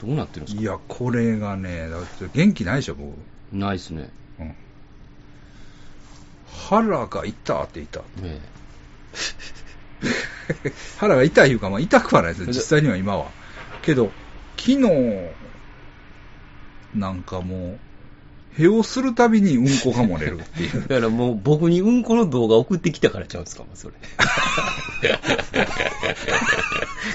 [0.00, 0.62] どうなってるんですか？
[0.62, 3.14] いや、これがね、だって元気ないでしょ、僕。
[3.52, 4.08] ないですね。
[4.38, 4.54] うん。
[6.68, 8.00] 腹が痛って痛。
[8.22, 8.40] ね
[10.98, 13.26] 腹が痛いいうか、まあ、痛くはないですよ、実際には今は。
[13.82, 14.10] けど、
[14.56, 14.80] 昨日、
[16.94, 17.78] なんかも
[18.58, 20.76] う、へをするたびにうんこが漏れるっていえ。
[20.76, 20.80] う。
[20.88, 23.94] だからもう僕にうんこの動画送ってきたからちゃうんですか、それ。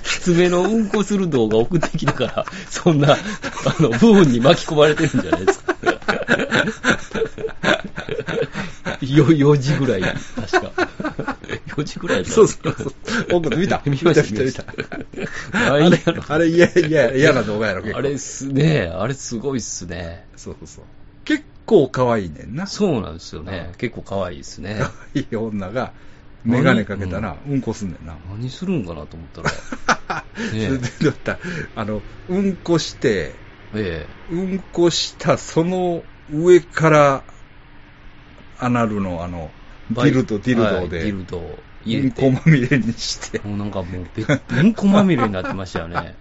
[0.04, 3.18] きつめのうんこする動画送ってきたから、そんな、あ
[3.82, 5.76] の、部分に巻き込まれてるんじゃないですか。
[9.02, 10.16] よ4時ぐらい、確
[10.62, 10.72] か。
[11.76, 12.94] 4時ぐらいだそうそうそう。
[13.30, 16.34] 僕見た見ました見た見た見ま見したた。
[16.34, 18.00] あれ、あれ嫌、嫌、嫌な動画やろ、結構。
[18.00, 20.26] あれっすね、あれすごいっすね。
[20.36, 20.86] そうそうそう。
[21.26, 22.68] 結構可愛いねんな。
[22.68, 23.72] そうなんですよねう。
[23.74, 24.78] ん結構可愛いですね。
[24.80, 25.92] 可愛い女が、
[26.46, 28.16] メガネかけたら、うんこすんねんな。
[28.30, 30.24] 何するんかなと思ったら。
[30.36, 31.40] そねれでだったら
[31.76, 33.34] あの、うんこして、
[33.74, 37.24] えうんこしたその上から、
[38.60, 39.50] アナルのあの、
[39.92, 39.94] え。
[39.96, 41.90] ディルド、ディルドはいディで、ルドをう。
[41.90, 46.16] んこまみれにして、もうなんかもうべ、うんこまみれになってましたよね。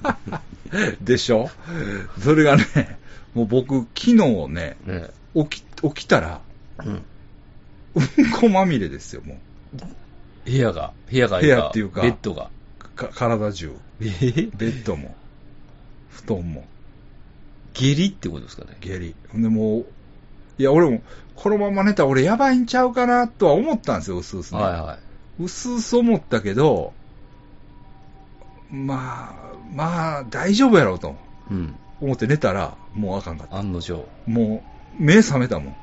[1.02, 1.50] でしょ？
[2.20, 2.64] それがね、
[3.34, 4.14] もう僕、昨日
[4.48, 6.40] ね、ね起き、起きたら、
[6.84, 7.02] うん。
[7.94, 9.38] う んこまみれですよ、も
[10.44, 12.50] 部屋が、部屋が部屋っていうかベッドが。
[12.80, 12.88] う。
[12.96, 13.72] か体中。
[14.00, 14.04] え？
[14.04, 15.14] ーベッドも、
[16.10, 16.64] 布団も、
[17.72, 18.76] 下痢ってことですかね？
[18.80, 19.14] 下痢。
[19.30, 19.86] ほんでもう、
[20.58, 21.02] いや、俺も、
[21.34, 24.60] このまま寝たら俺やばいんちゃうかなとは思ったんですよ、うすうすね。
[24.60, 24.98] はいは
[25.38, 25.44] い。
[25.44, 26.92] うすうす思ったけど、
[28.70, 31.16] まあ、まあ、大丈夫やろうと
[31.50, 31.74] うん。
[32.00, 33.56] 思って寝たら、もうあかんかった。
[33.58, 34.06] 案の定。
[34.26, 34.62] も
[35.00, 35.76] う、目覚めたもん。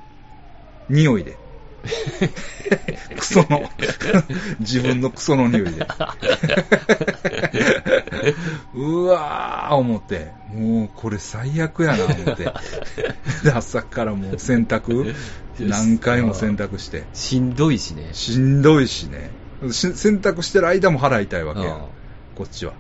[0.90, 1.38] 匂いで。
[3.18, 3.70] クソの、
[4.60, 5.86] 自分のクソの匂いで。
[8.74, 12.52] うわー、思って、もうこれ最悪やな、思って。
[13.44, 15.16] で、朝からもう洗濯、
[15.60, 17.04] 何回も洗濯して。
[17.14, 18.10] しんどいしね。
[18.14, 19.32] しんどいしね。
[19.72, 21.80] し洗濯してる間も腹痛いわけや
[22.36, 22.74] こっちは。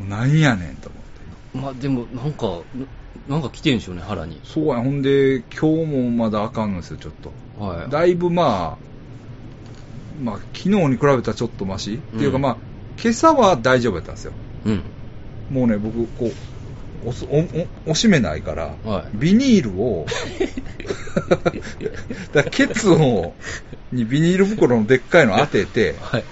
[0.00, 1.58] なんやねんと思って。
[1.58, 2.86] まあでも、なんか、な
[3.28, 4.40] なんか来てんでしょうね、腹に。
[4.44, 7.32] そうや、ほんで、今日もまだあかんのですよ、ちょっと。
[7.58, 7.90] はい。
[7.90, 8.84] だいぶまあ、
[10.22, 12.56] まあ、昨日に比べたらちょっとマシ、っていうかまあ、
[13.02, 14.32] 今朝は大丈夫やったんですよ。
[14.66, 14.80] うん。
[15.50, 17.44] もうね、僕、こう、おすお
[17.88, 20.06] おおしめないから、はいビニールを、
[22.32, 23.32] だケツを、
[23.92, 26.24] にビニール袋のでっかいの当てて、はい。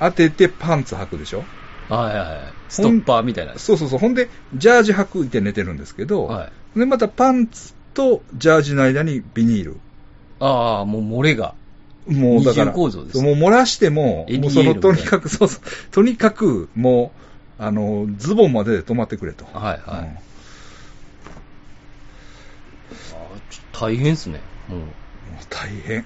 [0.00, 1.44] 当ててパンツ履くでしょ？
[1.88, 2.38] はいはいはい。
[2.68, 3.58] ストッパーみたいな。
[3.58, 3.98] そうそうそう。
[3.98, 6.78] ほんで、ジャージ履くて寝てるんですけど、はい。
[6.78, 9.76] で、またパンツとジャージの間にビニール。
[10.40, 11.54] ああ、もう漏れが。
[12.06, 15.60] もうだから、構造ですそうもう漏らしても、もうその、とにかく、そうそう、
[15.90, 17.12] とにかく、も
[17.58, 19.44] う、あの、ズボンまでで止まってくれと。
[19.52, 20.00] はいはい。
[20.00, 20.18] うん
[22.90, 24.40] あーちょっと大変っすね。
[24.68, 24.78] もう。
[24.80, 24.90] もう
[25.50, 26.04] 大変。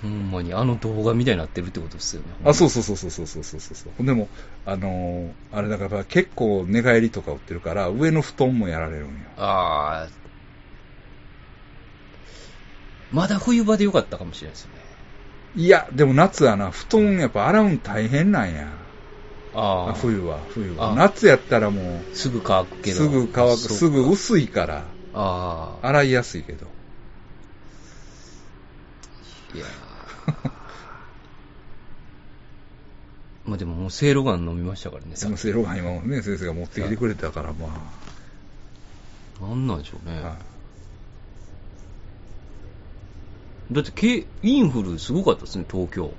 [0.00, 2.28] ほんまに、あの動画みたいになってるってことですよね。
[2.44, 4.06] あ、そうそうそうそうそうそうそうそう。
[4.06, 4.28] でも、
[4.64, 9.14] あのーあれだから結構寝返りとか売ってるから、上の布団もやられるんよ。
[9.36, 10.17] ああ。
[13.12, 14.78] まだ冬場でよかったかもしれないですよね。
[15.56, 18.68] いや、でも夏はな、布団やっぱ洗うん大変なんや。
[19.54, 19.94] ああ。
[19.94, 20.92] 冬は、冬は。
[20.92, 22.96] あ夏やったらもう、すぐ乾くけど。
[22.96, 24.84] すぐ乾く、すぐ薄いから、
[25.14, 25.86] ああ。
[25.88, 26.66] 洗いやすいけど。
[29.54, 29.68] いやー
[33.46, 37.68] まあでももうセイロガン飲みましたからね、そのセイロガン今もね、先生が持ってきてくれたから、ま
[39.40, 40.20] なんなんでしょうね。
[40.22, 40.26] あ。
[40.28, 40.47] はい
[43.70, 46.12] だってけ、インフルすごかったですね、東京。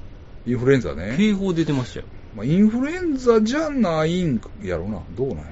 [0.46, 1.16] インフルエンザね。
[1.18, 2.06] 警報出てましたよ。
[2.36, 5.02] まあ、インフルエンザじゃないんやろうな。
[5.18, 5.50] どうなんやろ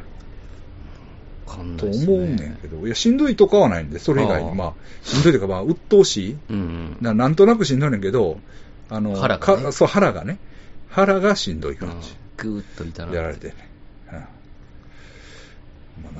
[1.48, 4.74] わかんないね思うねんけど、いや、しんどいとかはないんで、それ以外に、まあ、
[5.04, 6.38] しんどいというか、まあ、鬱陶しい。
[6.50, 6.98] うんうん。
[7.02, 8.40] ななんとなくしんどいねんけど、
[8.90, 10.38] あの、腹がねかそう、腹がね。
[10.90, 12.16] 腹がしんどい感じ。
[12.38, 13.14] ぐーっといたら。
[13.14, 13.56] やられてね。
[14.12, 14.16] うん。
[14.16, 14.28] ま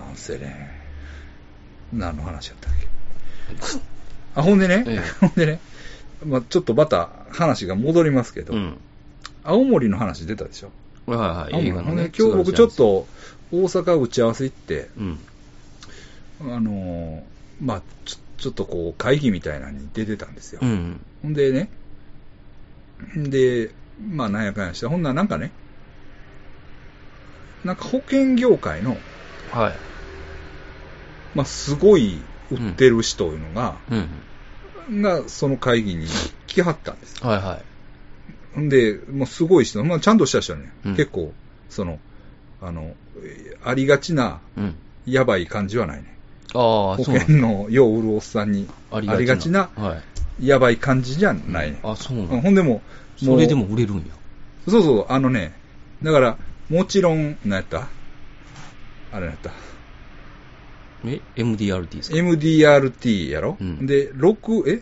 [0.04, 0.72] あ、なんせね、
[1.94, 2.88] 何の話やったっけ。
[4.40, 5.60] あ、ほんでね、ええ ほんでね、
[6.26, 8.78] まあ、ちょっとまた話が戻りますけど、うん。
[9.44, 10.72] 青森の話出たでしょ？
[11.12, 11.20] はい
[11.54, 11.66] はい。
[12.18, 13.08] 今日僕ちょっと
[13.52, 15.20] 大阪打ち合わせ行って、うん。
[16.42, 17.22] あのー
[17.66, 20.60] まあちょ、ちょっとこう会議みたいなのに出てたんですよ。
[20.62, 21.00] うん。
[21.24, 21.70] ほんでね、
[23.16, 23.72] で、
[24.12, 25.52] まあなんやかんやして、ほんならなんかね、
[27.64, 28.98] なんか保険業界の、
[29.52, 29.76] はい。
[31.36, 32.22] まあすごい
[32.52, 34.08] 売ってる人いうのが、うん。
[34.92, 36.08] がその会議に
[36.48, 37.24] 来はったんです。
[37.26, 38.56] はいはい。
[38.56, 41.34] ほんで、もうすごい人、まあちゃんとした人ね、うん結構、
[41.70, 42.00] その、
[42.62, 44.76] あの、えーありがちな、うん。
[45.06, 46.18] やばい感じはないね。
[46.54, 50.02] ああ、保険のよう売るおっさんに、あありがちな、は
[50.40, 50.48] い。
[50.48, 51.80] やばい感じじゃないね。
[51.84, 52.82] あ、そうなんうんほんでも、
[53.18, 54.04] それでも売れるんや。
[54.68, 55.54] そうそう、あのね、
[56.04, 56.38] だから、
[56.70, 57.88] もちろん、何やった？
[59.12, 59.52] あれ何やった？
[61.06, 64.82] え ?MDRT ですか ?MDRT やろ、うんで、6、え？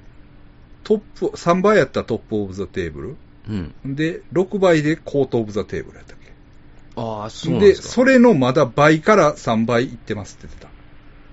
[0.83, 3.17] トップ、3倍やったらトップオブザテーブ
[3.49, 3.73] うん。
[3.85, 6.31] ルで、6倍でコートオブザテーブルやったっけ？
[6.95, 7.87] ああ、そうなんでですか。
[7.89, 10.67] それのまだ倍から3倍いってますって言って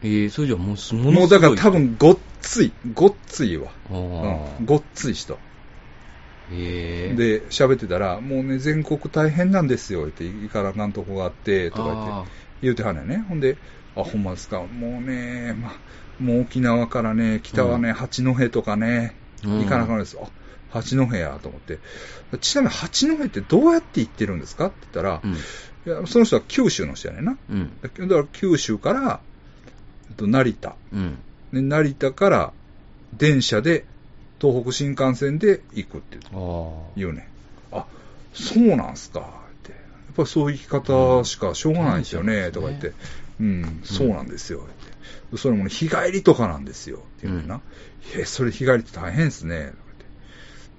[0.05, 1.13] えー、それじゃもうす、もた。
[1.13, 1.21] のすごい。
[1.21, 3.71] もうだから多分ごっつい、ごっついわ。
[3.91, 5.39] あうん、ーごっつい人。
[6.51, 7.15] ええ。
[7.15, 12.25] で、喋ってたら、もうね、全国大変なんですよ、言って、いかなあかんとこがあって、とか言ってあ、
[12.63, 13.25] 言うてはんねんね。
[13.29, 13.57] ほんで、
[13.97, 15.73] あ、ほんまですか、もうね、まあ、
[16.23, 19.15] もう沖縄からね、北はね、うん八戸とかね、
[19.45, 20.17] うん行かなあかんです。
[20.21, 20.27] あ、
[20.71, 21.79] 八戸やと思って。
[22.41, 24.67] ちなみに八戸ってどうやって行ってるんですか？
[24.67, 25.33] って言ったら、うん。
[25.33, 25.37] い
[25.85, 27.37] やその人は九州の人やねんな。
[27.51, 27.71] うん。
[27.83, 29.21] だから九州から、
[30.09, 30.77] えっと、成田。
[30.93, 31.19] うん。
[31.53, 32.53] で成田から
[33.13, 33.85] 電車で、
[34.41, 36.93] 東北新幹線で行くってああ。
[36.97, 37.29] 言うね
[37.73, 37.77] ん。
[37.77, 37.85] あ、
[38.33, 39.23] そうなんすか、っ
[39.65, 39.73] て。
[39.73, 42.93] やっぱりそういう生き方しかしょうがないですよね、うんとか言って。
[43.43, 45.37] うん、そうなんですよ、って。
[45.37, 47.61] それもね、日帰りとかなんですよ、って言うねんな。
[48.17, 49.73] え、それ日帰りって大変ですね、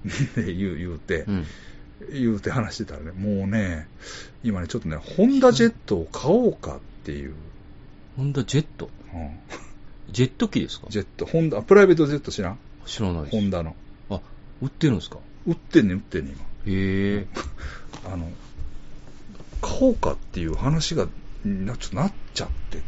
[0.06, 0.42] って。
[0.42, 1.46] で言う、言うて、うん。
[2.12, 3.86] 言うて話してたらね、もうね、
[4.42, 7.34] 今ね、ちょっとね、ホンダジェットを買おうかっていう、
[8.16, 8.88] ホンダジェット？
[9.12, 9.30] うん、
[10.10, 10.86] ジェット機ですか？
[10.88, 12.58] ジェット、ホンダ、プライベートジェット知らん？
[12.86, 13.36] 知らないです。
[13.36, 13.76] ホンダの。
[14.10, 14.20] あ、
[14.62, 15.18] 売ってるんですか？
[15.46, 16.42] 売ってんねん、売ってんねん、今。
[16.42, 17.26] へえ。
[18.10, 18.30] あの、
[19.62, 21.08] 買おうかっていう話が、
[21.44, 22.84] なちょっとなっちゃってて。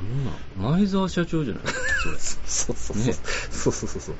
[0.00, 0.24] そん。
[0.24, 2.10] な前澤社長じゃない、そ。
[2.10, 2.96] うそうそう。
[2.96, 3.12] ね
[3.50, 4.14] そうそうそうそう。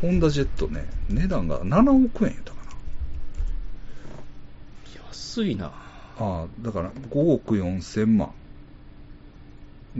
[0.00, 2.72] ホンダジェットね、値段が7億円やったかな
[5.08, 5.66] 安いな。
[5.66, 5.72] あ
[6.18, 8.32] あ、だから5億4千万。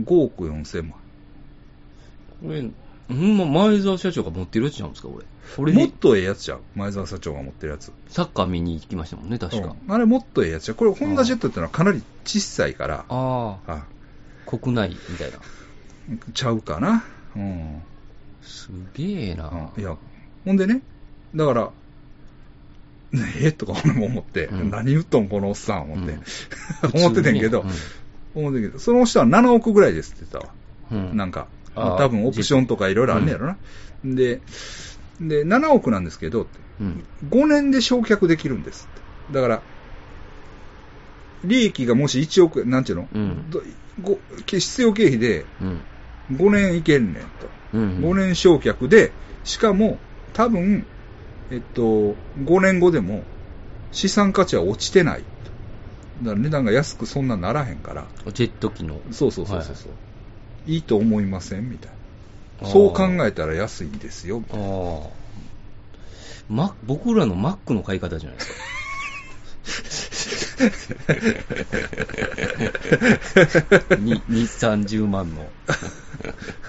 [0.01, 0.99] 5億4千万。
[2.41, 2.61] これ、
[3.07, 3.37] ほん。
[3.37, 4.91] ま前澤社長が持ってるやつちゃうん。
[4.91, 5.25] ですか、これ。
[5.57, 6.59] もっにとええやつじゃん。
[6.75, 7.91] 前澤社長が持ってるやつ。
[8.07, 9.75] サッカー見に行きましたもんね、確か。
[9.87, 10.77] うんあれもっとええやつじゃん。
[10.77, 13.85] これホンダジェットってのはかなり小さいから、ああ、あ
[14.45, 15.37] 国内みたいな。
[16.33, 17.03] ちゃうかな。
[17.35, 17.81] うん。
[18.41, 19.69] すげえな。
[19.75, 19.95] うんいや、
[20.45, 20.81] ほんでね、
[21.35, 21.71] だから、
[23.11, 26.21] ねえとか俺も思って、うん何言っとんこのおっさん思って、うん
[27.01, 27.65] 思っててんけど、
[28.33, 30.47] 思ってんけど、その人は7億ぐらいですって言って
[30.89, 31.09] たわ。
[31.09, 31.17] うん。
[31.17, 33.57] なんか、あーまあ多分オプションとかいろいろあるんねやろな。
[34.03, 34.41] で、
[35.19, 36.47] で、7億なんですけど、
[36.79, 37.03] うん。
[37.29, 38.87] 5年で償却できるんです
[39.29, 39.33] って。
[39.33, 39.61] だから、
[41.45, 43.43] 利益がもし1億円、なんちゅうの、うん
[44.47, 46.37] 必要経費でうん。
[46.37, 47.27] 5年いけんねんと。
[47.73, 48.01] うん。
[48.01, 49.11] 5年償却で、
[49.43, 49.99] しかも、
[50.33, 50.85] 多分、
[51.51, 53.23] えっと、5年後でも
[53.91, 55.23] 資産価値は落ちてない。
[56.23, 58.07] だから値段が安くそんなならへんから。
[58.33, 58.99] ジェット機の。
[59.11, 59.91] そうそうそうそうそう、
[60.65, 60.77] い。
[60.77, 61.69] いと思いません？
[61.69, 62.02] みたいな。
[62.65, 64.43] そう考えたら安いですよ。
[64.51, 64.57] ああ。
[66.49, 68.55] マ僕らのマックの買い方じゃないですか。
[73.99, 75.41] に、2、30万の。
[75.41, 75.45] っ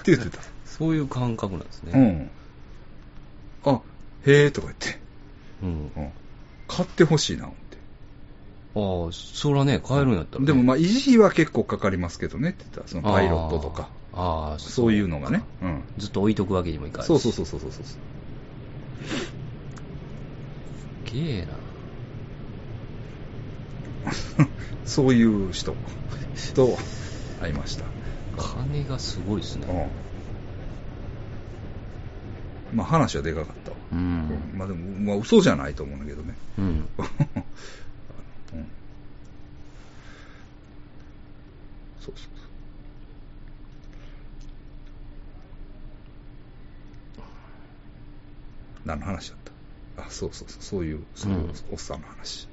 [0.03, 0.39] て言ってた。
[0.65, 1.99] そういう感覚なんですうね。
[1.99, 2.29] ん。
[3.63, 3.79] あ、
[4.25, 4.99] へえとか言って。
[5.63, 5.91] うん。
[5.95, 6.11] うん。
[6.67, 7.77] 買ってほしいな、思って。
[8.75, 10.47] ああ、そらね、買えるんやったら、ね。
[10.47, 13.89] でもまあ維持費は結構かかりますけどねって言ったそのパイロットとか。
[14.15, 17.71] あそういうのがね、うん、ずっと置いとくわけにもいかないそうそうそうそうそう。
[17.71, 17.97] そうす
[21.05, 21.53] げえな。
[24.85, 25.75] そういう人。
[26.55, 26.77] と
[27.39, 27.85] 会いました。
[28.37, 29.91] 金がすごいっすね、
[32.71, 33.99] うん、まあ話はでかかった、うん、
[34.53, 36.65] うん、まあでも、まあ、嘘じゃないと思うんだけどね、うん。
[36.67, 36.87] うん、
[42.01, 42.44] そうそう。
[48.85, 49.39] 何の話だっ
[49.95, 50.03] た？
[50.03, 52.47] あ、そうそうそう、そういう、そういううんおっさんの話。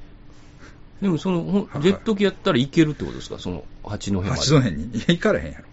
[1.00, 3.38] でもその、ジェット機やったらいけるってことですか？
[3.38, 4.30] その、八戸まで。
[4.30, 4.84] 八戸に？
[4.84, 5.64] いや、行かれへんやろ。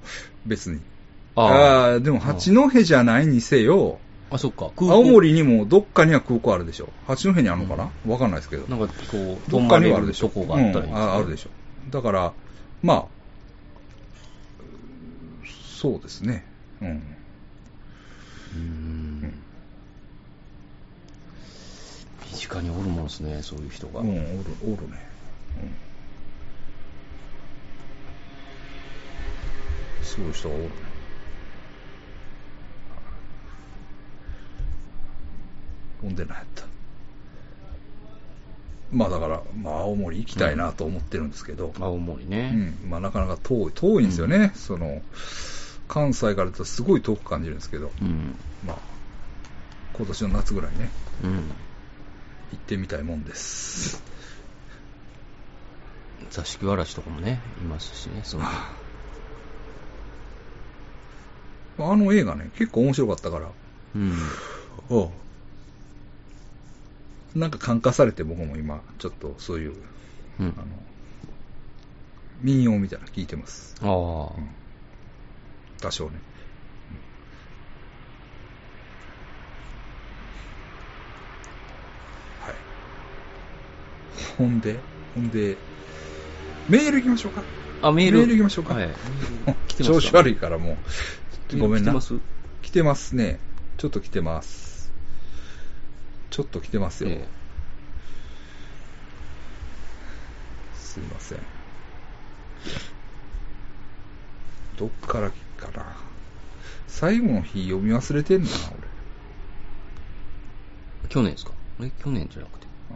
[0.46, 0.82] 別に。
[1.36, 4.00] ああでも八戸じゃないにせよ、
[4.32, 4.36] あ。
[4.36, 4.72] あ、そっか。
[4.78, 6.90] 青森にもどっかには空港あるでしょ。
[7.08, 7.92] 八戸にあるのかな？
[8.08, 8.68] わ、かんないですけど。
[8.68, 10.30] なんかこう、どっかにはあるでしょ。
[10.30, 11.50] があったり、うんああるでしょ。
[11.92, 12.34] だから、
[12.82, 13.06] まあ、
[15.80, 16.44] そうですね。
[16.82, 16.88] うん。
[16.90, 19.34] うーん。
[22.29, 24.00] 身近におるもんですね、そういう人が。
[24.02, 24.20] うん、おる、
[24.64, 24.98] おるね。
[25.62, 25.76] うん。
[30.04, 30.72] そういう人がおるね。
[36.02, 36.64] ほんで何やった
[38.92, 42.52] まあだから、まあ青森行きたいなと思ってるんですけど、青森うね。
[42.52, 44.52] ん、まあなかなか遠い、遠いんですよね。
[44.56, 45.02] その、
[45.88, 48.36] 関西からだとすごい遠く感じるんですけど、うん。
[48.66, 48.78] まあ、
[49.94, 50.90] 今年の夏ぐらいね、
[51.24, 51.52] うん。
[52.52, 54.04] 行ってみたいもんです。
[56.30, 58.46] 座敷わらしとかもね、いますしね、その。
[61.80, 63.50] あの映画ね、結構面白かったから、
[63.96, 64.14] うん。
[64.90, 65.12] お
[67.36, 69.76] なんか感化されて僕も今、ちょっとそういう、
[70.40, 70.66] うんあの、
[72.42, 73.76] 民謡みたいなの聞いてます。
[73.82, 73.90] ああ。
[73.90, 74.60] うん
[75.82, 76.20] 多少ね。
[84.38, 84.80] ほんで、
[85.16, 85.58] ほんで、
[86.68, 87.44] メール行きましょうか。
[87.82, 88.20] あ、メール。
[88.20, 88.74] メール行きましょうか。
[88.76, 88.90] はい。
[89.68, 89.94] 来てますか？
[89.96, 90.78] 調子悪いからも
[91.54, 91.92] う、ごめんな。
[91.92, 92.14] 来てます？
[92.62, 93.40] 来てますね。
[93.78, 94.92] ちょっと来てます。
[96.30, 97.10] ちょっと来てますよ。
[97.12, 97.28] え
[100.76, 101.40] すいません。
[104.78, 105.36] どっからか
[105.78, 105.96] な。
[106.88, 108.88] 最後の日読み忘れてんな、俺。
[111.06, 111.52] え去年ですか？
[111.82, 112.68] え去年じゃなくて。
[112.90, 112.96] こ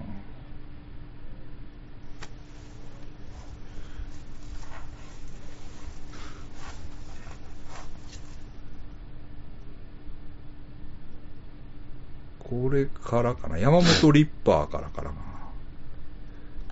[12.73, 13.57] れからかな。
[13.57, 15.11] 山本リッパーからかな。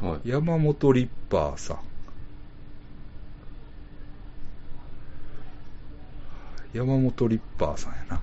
[0.10, 0.30] はい。
[0.30, 1.80] 山本リッパーさん。
[6.74, 8.22] 山本リッパーさんやな。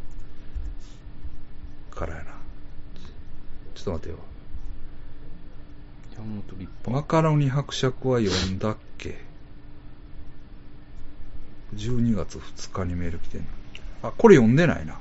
[1.94, 2.30] からやな。
[3.74, 4.16] ちょっと待てよ。
[6.16, 6.90] 山本立派。
[6.90, 9.18] マカロニ伯爵は読んだっけ
[11.74, 13.46] ?12 月2日にメール来てんの。
[14.02, 14.98] あ、これ読んでないな。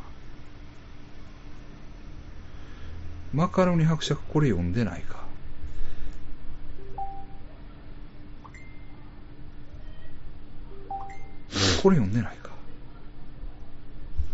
[3.34, 5.26] マカロニ伯爵これ読んでないか？
[11.84, 12.50] これ読んでないか？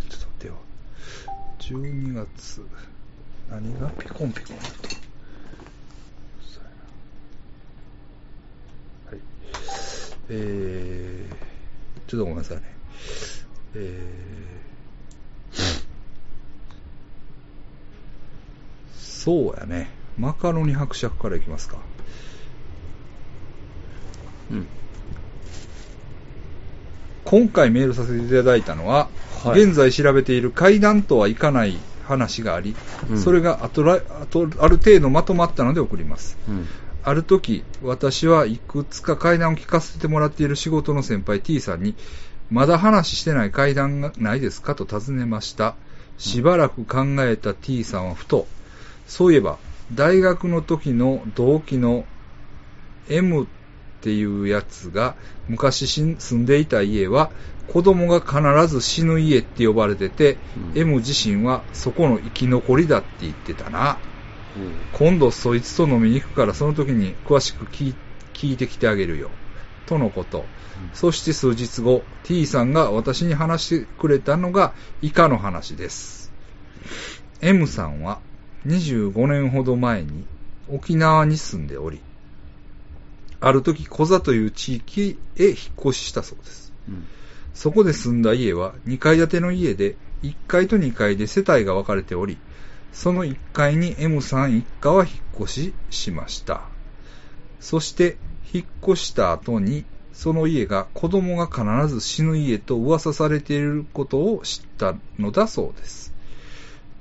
[0.10, 0.56] ちょっと待ってよ。
[1.60, 2.66] 12月、
[3.50, 3.90] 何が？
[3.90, 4.64] ピコンピコンと。
[9.10, 9.20] はい。
[10.30, 12.64] えー、ちょっとごめんなさいね。
[13.76, 14.73] えー、
[19.24, 19.90] そうやね。
[20.18, 21.78] マカロニ伯爵からいきますか。
[24.52, 24.68] うん。
[27.24, 29.08] 今回メールさせていただいたのは、
[29.44, 32.76] はい現在調べている階段とはいかない話があり、
[33.10, 36.38] うんそれがあとらあとある程度まとまったので送ります。
[36.48, 36.68] うん。
[37.04, 41.96] ある時、私はいくつか階段を聞かせてもらっている仕事の先輩 T さんに、
[42.50, 45.76] まだ話してない階段がないですかと尋ねました。
[46.18, 48.48] しばらく考えた T さんはふと、
[49.08, 49.58] そういえば、
[49.94, 52.06] 大学の時の同期の
[53.10, 53.48] M っ
[54.02, 55.16] ていうやつが
[55.48, 57.32] 昔し住んでいた家は
[57.68, 60.38] 子供が必ず死ぬ家って呼ばれてて、
[60.74, 63.98] うん M 自身はそこの生き残りだって言ってたな。
[64.94, 67.96] 今度そいつと飲みに行くからその時に詳しく聞い
[68.34, 69.30] 聞いてきてあげるよ。
[69.86, 70.46] とのこと。
[70.94, 76.32] そして数日後、T さんが私に話してくれたのが以下の話です。
[77.42, 78.20] M さんは
[78.66, 80.26] 25年ほど前に
[80.70, 82.02] 沖縄に住んでおり、
[83.40, 86.72] ある時小座という地域へ引っ越ししたそうです。
[86.88, 87.06] うん。
[87.54, 92.38] そこで住んだ家は2階建ての家で、1階と2階で世帯が分かれており、
[92.94, 96.62] その1階に M さん一家は引っ越ししました。
[97.60, 98.18] そして、
[98.54, 99.84] 引っ越した後に、
[100.14, 106.14] その家が子供が必ず死ぬ家と噂されていることを知ったのだそうです。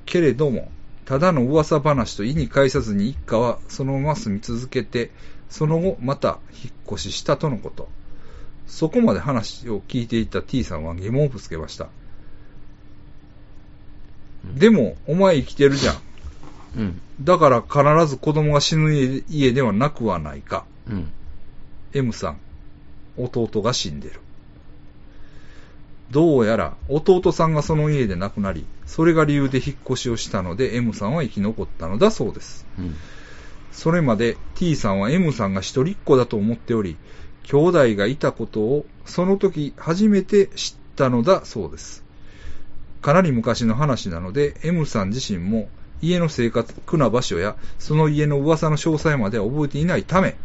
[0.07, 0.73] けれども、
[1.13, 5.11] ただの噂話と意に介さずに一家はそのまま住み続けて、
[5.51, 7.91] その後また引っ越ししたとのこと。
[8.67, 11.91] そこまで話を聞いていた T さんは疑問をぶつけました。
[14.47, 15.97] うんでも、お前生きてるじゃん。
[16.79, 17.01] うん。
[17.21, 20.65] だから必ず子供が死ぬ家家ではなくはないか。
[20.89, 21.13] うん。
[21.93, 22.39] M さん、
[23.19, 24.22] 弟が死んでる。
[26.13, 32.67] どうやら弟さんがその家で亡くなり、それが理由で引っ越しをしたので M さんは生き残ったのだそうです。
[32.79, 32.95] うん。
[33.73, 36.99] それまで T さんは M さんが一人っ子だと思っており、
[37.45, 42.05] 兄弟がいたことをその時初めて知ったのだそうです。
[43.01, 45.71] かなり昔の話なので M さん自身も
[46.03, 50.37] 家の正確な場所やその家の噂の詳細までは覚えていないため、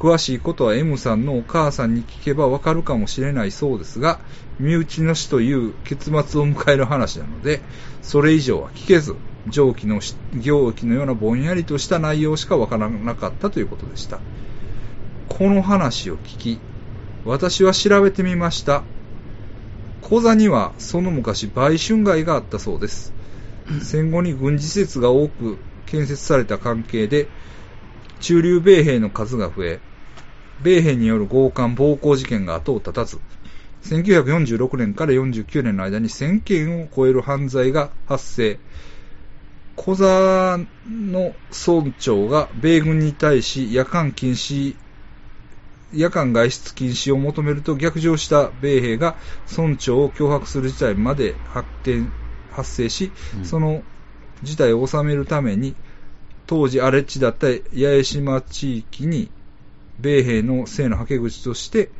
[0.00, 4.18] 詳しいことは M さんのお母さんに聞けばわかるかもしれないそうですが、
[4.58, 7.60] 身内の死という結末を迎える話なので、
[8.00, 9.14] それ以上は聞けず、
[9.46, 10.00] 上記の
[10.40, 14.20] 行記のようなぼんやりとした内容しかわからなかったということでした。
[15.28, 16.60] この話を聞き、
[17.26, 18.84] 私は調べてみました。
[20.00, 23.12] 小座にはその昔売春街があったそうです。
[23.82, 27.28] 戦後に軍事施設が多く建設された関係で、
[28.20, 29.80] 中流米兵の数が増え、
[30.62, 33.18] 米兵による強姦暴行事件が後を絶たず、
[33.84, 38.58] 1946年から49年の間に1000件を超える犯罪が発生。
[39.76, 44.76] 小座の村長が米軍に対し夜間禁止、
[45.94, 49.16] 夜間外出禁止を求めると逆上した米兵が
[49.56, 52.12] 村長を脅迫する事態まで発展、
[52.50, 53.82] 発生し、うんその
[54.42, 55.74] 事態を収めるために、
[56.46, 59.30] 当時荒れ地だった八重島地域に、
[60.00, 61.90] 米兵の性のはけ口として、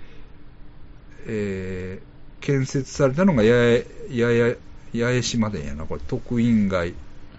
[1.26, 4.58] えー建設されたのが八重、八重、
[4.92, 6.94] 八重島でやな、これ、特員街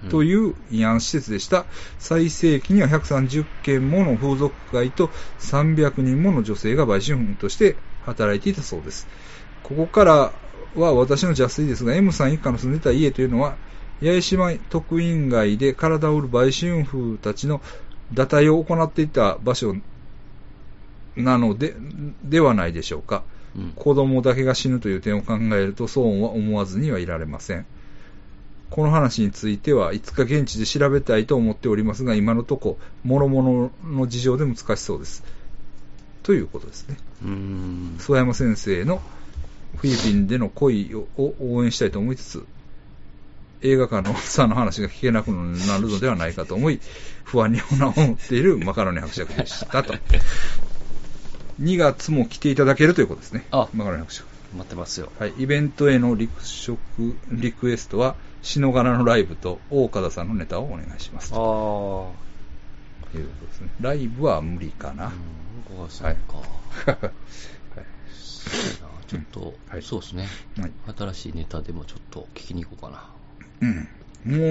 [0.10, 1.66] という慰安施設でした。
[2.00, 5.10] 最盛期には130件もの風俗街と
[5.40, 9.08] 300人もの女性が売春婦として働いていたそうです。
[9.64, 10.34] ここから
[10.76, 13.56] は私の邪推ですが、M さん一家の住んでた家というのは、
[14.02, 17.62] 八重島特員街で体を売る売春婦たちの
[18.14, 19.76] 堕胎を行っていた場所
[21.16, 21.76] なので、
[22.24, 23.24] ではないでしょうか。
[23.56, 23.74] うん。
[23.76, 27.66] 子供だけが死ぬという点を考えると、そうは思わずにはいられません。
[28.70, 35.24] この話についてはいつか現地で調べたいと思っておりますが、今のとこ、諸々の事情で難しそうです。
[36.24, 36.98] ということですね。
[37.24, 39.02] 諏訪山先生の
[39.76, 42.46] フィリピンでの恋をを応援したいと思いつつ、
[43.62, 46.80] 映画館のおっさんの話が聞けなくなるのではないかと思い、
[47.24, 49.94] 不安に思っているマカロニ伯爵でしたと。
[51.62, 53.46] 2月も来ていただけるということですね。
[53.52, 54.28] あマカロニ伯爵。
[54.56, 55.12] 待ってますよ。
[55.20, 56.80] はい、イベントへのリク食
[57.30, 61.34] リクエストは、篠柄のライブと大岡田さんのネタをお願いします。
[61.34, 62.14] あと
[63.14, 63.18] あ。
[63.18, 63.70] いうことですね。
[63.80, 65.08] ライブは無理かな。
[65.08, 66.38] うん、小川さんか。
[66.38, 67.12] はい
[68.12, 70.28] そうやなちょっと、はいそうですね。
[70.58, 73.06] はい新しいネタでもちょっと聞きに行こうかな。
[73.62, 73.88] うん。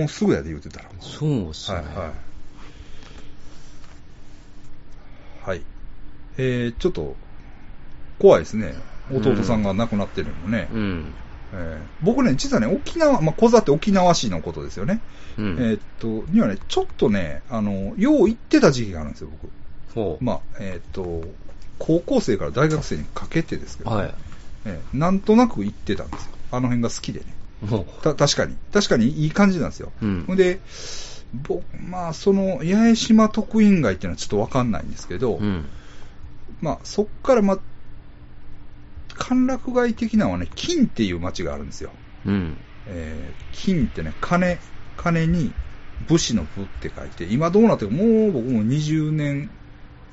[0.00, 0.90] もうすぐやで言うてたら。
[1.00, 1.78] そうっすね。
[1.78, 2.12] はいは
[5.46, 5.48] い。
[5.48, 5.62] はい。
[6.40, 7.16] えー、ちょっと、
[8.18, 8.74] 怖いですね。
[9.12, 10.68] 弟さんが亡くなってるのね。
[10.72, 11.14] うん。
[11.52, 15.00] えー僕ね、実はね、沖縄、まあ、小座って沖縄市のことですよね。
[15.36, 15.56] うん。
[15.58, 19.52] えーっと、にはね、ちょっとね、あの、よう行ってた時期があるんですよ、僕。
[20.20, 21.22] まあ、えーっと、
[21.78, 24.14] 高校生から大学生にかけてですけど、はい。
[24.64, 26.30] えーなんとなく行ってたんですよ。
[26.52, 27.26] あの辺が好きでね。
[27.62, 28.56] もた、確かに。
[28.72, 29.92] 確かにいい感じなんですよ。
[30.02, 30.60] うんで、
[31.32, 35.38] ぼまあ、その、八重島特員街っていうのはちょっとわかんないんですけど、う。
[35.38, 35.64] うん。
[36.62, 37.58] まあ、そっからまあ、
[39.14, 41.90] 歓楽街的なのはね、金っていう町があるんですよ。
[42.26, 42.56] うん。
[42.86, 44.58] えー金ってね、金、
[44.96, 45.52] 金に
[46.08, 49.50] 武士の武って書いて、今どうなってるもう僕も20年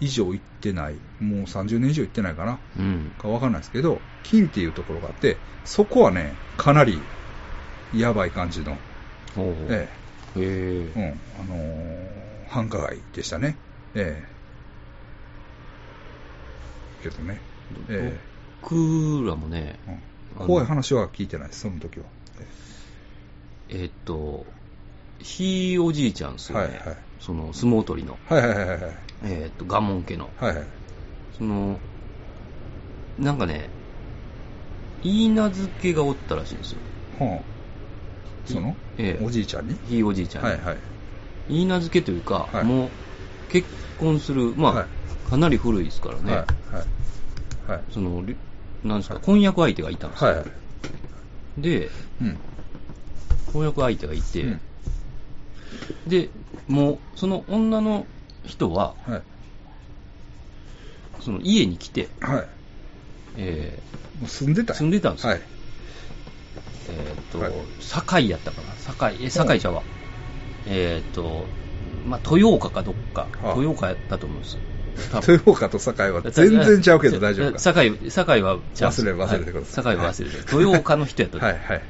[0.01, 3.11] 以上行ってない、もう30年以上行ってないかな、うん。
[3.17, 6.99] かわかんないですけど、金っていうところがあって、そこはね、かなり
[7.95, 8.77] やばい感じの、
[9.69, 9.87] え
[10.35, 10.41] え。
[10.95, 12.17] うん、あのー
[12.49, 13.57] 繁華街でしたね。
[13.95, 14.36] ええ
[17.01, 17.41] けどね、
[17.89, 18.19] え
[18.61, 22.05] 僕らもね、うん怖い話は聞いてないです、その時は。
[23.69, 24.45] えーっと、
[25.19, 26.65] ひいおじいちゃんですよね。
[26.65, 28.79] はいはいその相撲取りの、はいはいはいはい。
[29.23, 30.29] えーっと、蒲門家の。
[30.37, 30.67] はいはい。
[31.35, 31.79] その、
[33.17, 33.71] なんかね、
[35.01, 36.81] いい名付けがおったらしいんですよ。
[37.19, 39.75] はあ、その、ええおじいちゃんに？
[39.87, 40.49] ひいおじいちゃんに。
[40.51, 40.77] はいはい。
[41.49, 42.91] いい名付けというか、はいもう
[43.47, 43.67] 結
[43.97, 44.87] 婚する、まあ、はい
[45.29, 46.81] かなり古いですからね、はいは
[47.69, 47.71] い。
[47.71, 47.83] はい。
[47.91, 48.35] その、り
[48.83, 50.45] なんですか、はい婚約相手がいたんですよ。
[51.57, 51.89] で、
[52.21, 52.39] うん。
[53.51, 54.61] 婚約相手がいて、うん
[56.07, 56.29] で、
[56.67, 58.07] もう、その女の
[58.45, 59.21] 人は、はい。
[61.19, 62.47] その家に来て、はい。
[63.35, 63.83] え
[64.19, 65.33] もう住んでたー住んでたんですよ。
[65.33, 65.41] はい。
[66.89, 68.73] えーっと、はい堺やったかな？
[68.77, 69.83] 堺、え、堺ちゃうわ。
[70.65, 71.49] えーっと、
[72.05, 74.57] まあ、豊岡かどっか、はあ豊岡やったと思うんです
[75.27, 77.59] 豊岡と堺は全然ちゃうけど大丈夫か？
[77.59, 79.85] 堺、堺は忘れ忘れてください。
[79.85, 79.95] はい。
[79.95, 80.55] 堺は忘れて。
[80.55, 81.45] 豊岡の人やったと。
[81.45, 81.83] はいはい。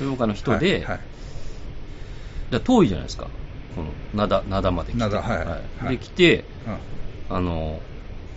[0.00, 1.00] 豊岡の人で、はいはい。
[2.50, 3.30] じゃあ遠いじゃないですか。
[3.74, 5.04] この、灘、灘まで来て。
[5.04, 5.46] 灘はい。
[5.46, 5.96] はい。
[5.96, 6.78] で、来て、うん。
[7.28, 7.80] あの、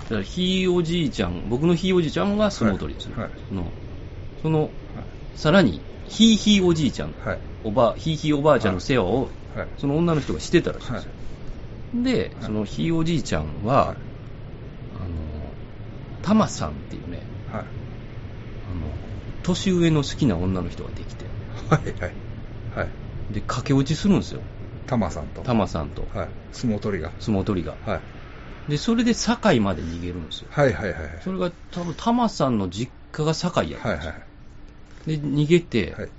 [0.09, 3.15] だひいおじいちゃん、僕のひいおじいちゃんが相撲取りですね。
[3.15, 3.23] はい。
[3.23, 3.31] はい。
[3.47, 3.73] その、
[4.41, 4.73] その、
[5.33, 7.39] さらに、ひいひいおじいちゃん、はい。
[7.63, 9.67] おば、ひいひいおばあちゃんの世話を、はい。
[9.77, 11.11] その女の人がしてたらしいんですよ。
[12.01, 13.97] で、そのひいおじいちゃんは、はい
[14.95, 15.05] あの、
[16.23, 17.17] タマさんっていうね、
[17.51, 17.65] はいあの、
[19.43, 21.25] 年上の好きな女の人ができて、
[21.69, 22.11] はいはい
[22.75, 23.33] はい。
[23.33, 24.41] で、駆け落ちするんですよ。
[24.87, 25.41] タマさんと。
[25.41, 26.27] タマさんと、はい。
[26.51, 27.11] 相撲取りが。
[27.19, 27.75] 相撲取りが。
[27.85, 27.97] は
[28.67, 28.71] い。
[28.71, 30.47] で、それで堺まで逃げるんですよ。
[30.49, 31.19] はいはいはいはい。
[31.23, 34.13] それが多分タマさんの実家が堺やったはいんですよ。
[34.13, 34.19] は
[35.07, 35.17] い。
[35.17, 36.09] で、逃げて、はい。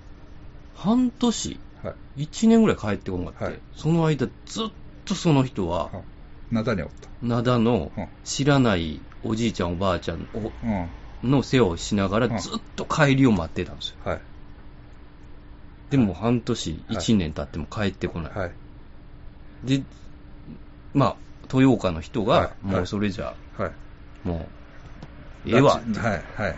[0.76, 2.24] 半年、はい。
[2.24, 4.68] 1年ぐらい帰ってこなかった、はいその間ずっ
[5.04, 5.90] とその人は、
[6.50, 7.08] 灘におった。
[7.22, 11.30] 灘のうん知らないおじいちゃんおばあちゃんをうん。
[11.30, 13.96] の世話をしながらうんずっと帰りを待ってたんですよ。
[14.04, 14.20] はい。
[15.90, 18.32] でも半年、はい1年経っても帰ってこない。
[18.32, 18.52] はい。
[19.64, 19.82] で、
[20.92, 21.16] まあ、
[21.52, 23.72] 豊岡の人が、はいもうそれじゃ、はい。
[24.26, 24.48] も
[25.46, 26.42] う、ええわはい。
[26.42, 26.56] はい。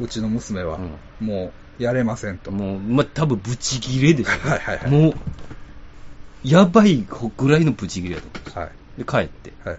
[0.00, 0.78] うちの娘は
[1.20, 2.50] うん、もう、やれませんと。
[2.50, 4.30] もう、まあ、多分ブチギレでしょ。
[4.48, 5.14] はいはいはいもう、
[6.44, 8.62] やばいぐらいのブチギレだと思うんですよ。
[8.62, 8.72] はい。
[8.98, 9.52] で、帰って。
[9.68, 9.78] はい。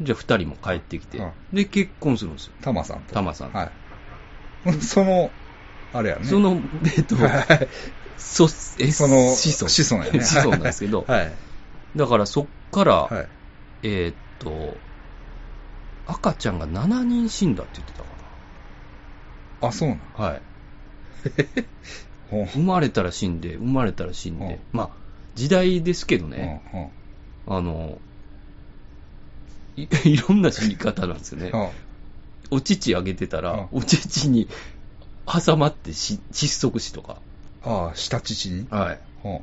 [0.00, 2.52] じゃあ二人も帰ってきて、うんで、結婚するんですよ。
[2.62, 3.14] タマさんと。
[3.14, 3.70] タマさんとは
[4.66, 4.72] い。
[4.80, 5.30] その、
[5.92, 6.24] あれやね。
[6.24, 6.60] その、
[6.96, 7.68] えっと、はい
[8.16, 9.68] そ、え、その、子孫。
[9.68, 10.20] 子孫やね。
[10.24, 11.32] 子孫なんですけど、はい。
[11.96, 13.28] だからそっから、はい。
[13.82, 14.76] えーっと、
[16.06, 20.00] 赤ちゃんが7人死んだって言ってたかあ、そうなん。
[20.18, 20.24] な。
[20.24, 20.42] はい。
[22.30, 25.03] ほう生まれたら死んで、生まれたら死んで、うんまあ、
[25.34, 26.62] 時代ですけどうんね、
[27.46, 27.98] うんあの、
[29.76, 31.50] い いろんな死に方なんですよね。
[31.52, 31.68] うん
[32.50, 34.48] お乳あげてたら、うんお乳に
[35.26, 37.16] 挟まってし窒息死とか。
[37.62, 38.66] ああ、下乳に？
[38.70, 39.00] はい。
[39.22, 39.42] ほ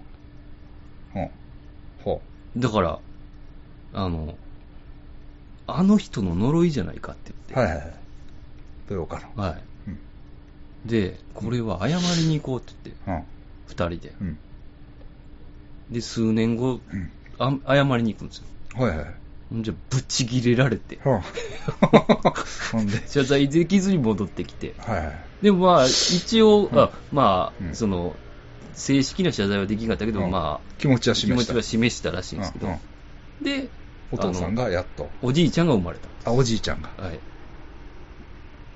[1.14, 1.14] う。
[1.14, 1.30] ほう。
[2.04, 2.22] ほ
[2.56, 3.00] だから、
[3.94, 4.36] あの、
[5.68, 7.34] あの人の呪いじゃないかってう。
[7.50, 7.72] 言って。
[7.72, 7.96] はいはいはい。
[8.90, 9.44] 豊岡の。
[9.44, 9.64] はい。
[9.88, 10.00] うん。
[10.88, 13.24] で、これは謝りに行こうって言って、うん。
[13.68, 14.16] 二人で。
[14.22, 14.38] うん。
[15.92, 17.12] で、数年後、うん。
[17.38, 18.48] あ謝りに行くんですよ。
[18.76, 19.06] はいはい。
[19.64, 21.22] じゃ、ぶち切れられて、ほう。
[22.72, 23.06] ほんで？
[23.08, 24.76] 謝罪できずに戻ってきて。
[24.78, 25.16] はいはい。
[25.42, 28.16] でもまあ、一応、うんあまあ、うんその、
[28.74, 31.54] 正式な謝罪はできなかったけど、うんまあ、気持ちは気示した。
[31.54, 32.68] 持ちは示したらしいんですけど、
[33.42, 33.70] で、
[34.12, 35.12] お父さんがやっと。
[35.22, 37.04] おじいちゃんが生まれあ、おじいちゃんがた。
[37.04, 37.20] はい。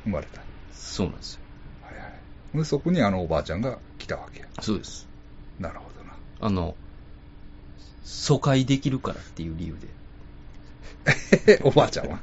[0.03, 0.41] 生まれた。
[0.71, 1.41] そうなんですよ。
[1.81, 2.07] はいは
[2.55, 2.57] い。
[2.57, 4.47] で、そこにあのおばあちゃんが来たわけや。
[4.61, 5.07] そうです。
[5.59, 6.13] なるほどな。
[6.41, 6.75] あの、
[8.05, 9.75] 疎開できるからっていう理由
[11.45, 11.55] で。
[11.57, 12.19] え、 おばあちゃんは？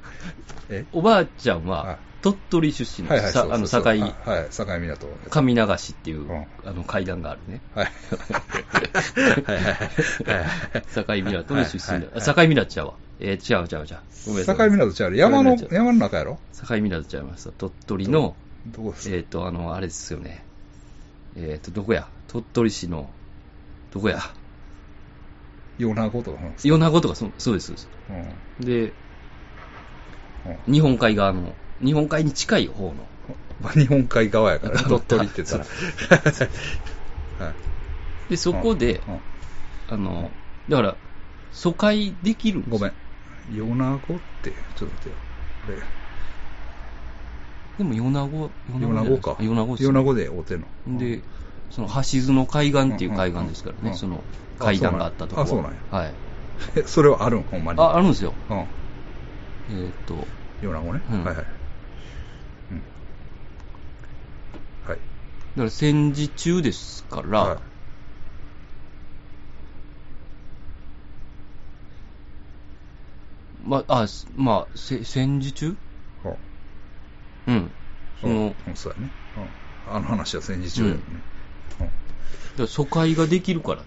[0.70, 0.86] え？
[0.92, 5.08] おばあちゃんは、はい鳥取出身あの、そうそうそう堺、はい、はい境港。
[5.28, 7.60] 上流しっていう、うんあの階段があるね。
[7.74, 7.92] はい。
[9.44, 9.72] はいはいは
[10.78, 10.82] い。
[10.94, 12.20] 境港の出身だ。
[12.20, 12.94] 境港ちゃうわ。
[13.18, 13.98] えー、違う違う違う。
[14.26, 16.38] ごめんなさい境港ちゃう山の山の中やろ？
[16.54, 17.50] 境港ちゃいました。
[17.50, 18.36] 鳥取の、
[18.68, 20.44] どこですえっ、と、あの、あれですよね。
[21.36, 22.06] えっ、と、どこや？
[22.28, 23.10] 鳥取市の、
[23.92, 24.20] どこや？
[25.78, 27.88] 米子とか米子とかそ、そうです、そうです。
[28.10, 28.12] う
[28.62, 28.64] ん。
[28.64, 28.94] で、
[30.46, 33.08] うん日本海側の、日本海に近い方の、
[33.60, 35.64] まあ日本海側やから、鳥取って言ったら。
[37.46, 37.50] は
[38.28, 38.30] い。
[38.30, 39.02] で、そこで、
[39.88, 40.32] あの、
[40.68, 40.96] だから、
[41.50, 42.94] 疎開できるんですよごめん。
[43.76, 45.16] 米子って、ちょっと待ってよ。
[45.62, 45.78] これ
[47.78, 49.36] でも米子、米子か。
[49.40, 50.98] 米子で会うてんの。
[50.98, 51.22] で、
[51.74, 54.22] その橋津の海岸っていう海岸ですからね、うんうんその
[54.58, 55.42] 階段があったところ。
[55.42, 56.14] あそうなんやはい。
[56.76, 57.42] え、それはあるん？
[57.42, 57.80] ほんまに？
[57.80, 58.32] あ、あるんですよ。
[58.48, 58.58] うん。
[58.58, 60.28] えーっと、
[60.60, 61.00] 米子ね。
[61.10, 61.44] うんはいはい。
[62.70, 62.82] うん。
[64.86, 64.96] はい。
[64.96, 64.96] だ
[65.56, 67.58] から戦時中ですから、はい
[73.64, 75.76] まあ、あ、すまあ、せ戦時中？
[76.22, 76.36] は
[77.48, 77.70] うん。
[78.20, 79.10] その、うんそうやね。
[79.36, 79.48] うん。
[79.94, 81.00] あの話は戦時中やね。
[81.80, 81.88] うん
[82.58, 83.86] ら疎開ができるからって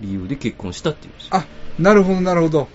[0.00, 1.30] 理由で結婚したっていうんですよ。
[1.36, 1.46] あ、
[1.78, 2.68] なるほど、なるほど。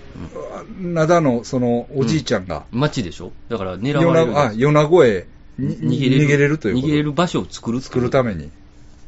[0.80, 3.32] 灘の、その、おじいちゃんが、町でしょ？
[3.50, 4.40] だから狙われる。
[4.40, 5.28] あ、米子へ
[5.58, 6.26] に逃げれる。
[6.26, 8.50] 逃げれるという逃げれる場所を作る作るために。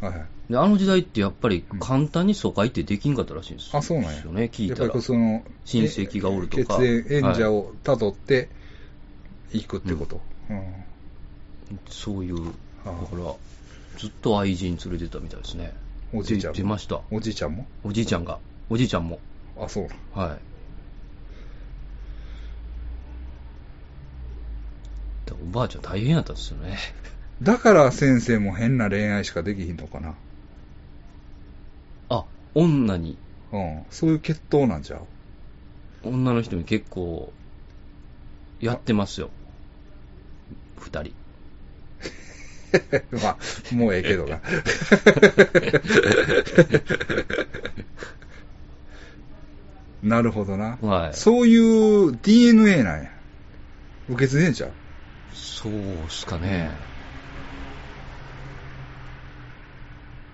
[0.02, 0.26] はいはい。
[0.50, 3.78] であの時代ってやっぱり簡単に疎開ってできんかったらしいんですよ。
[3.78, 4.22] あ、そうなんや。
[4.22, 5.04] よね、聞いたらやっぱり。
[5.04, 8.50] その、親戚がおるとか血縁、縁者をたどって、
[9.54, 10.20] 行くってこと。
[10.50, 10.74] うん。
[11.88, 12.36] そういう、
[12.84, 13.36] だから、
[14.00, 15.74] ずっと愛人連れてたみたいですね。
[16.14, 17.02] おじいちゃん出ました。
[17.12, 17.68] おじいちゃんも？
[17.84, 18.40] おじいちゃんが。
[18.70, 19.20] おじいちゃんも。
[19.60, 20.24] あ、そうな。
[20.24, 20.40] はい。
[25.30, 26.78] でおばあちゃん大変やったですよね。
[27.44, 30.16] だから先生も変な恋愛しかできひんのかな？
[32.08, 32.24] あ、
[32.56, 33.18] 女に、
[33.52, 33.84] うん。
[33.90, 35.02] そういう血統なんちゃう？
[36.08, 37.34] 女の人に結構、
[38.62, 39.30] やってますよ。
[40.78, 41.19] 二人。
[43.24, 43.38] まあ、
[43.76, 44.40] もうええけどな。
[50.04, 50.78] なるほどな。
[50.82, 53.12] はいそういう DNA なんや。
[54.10, 54.72] 受け継いでんちゃう？
[55.34, 56.72] そうっすかね。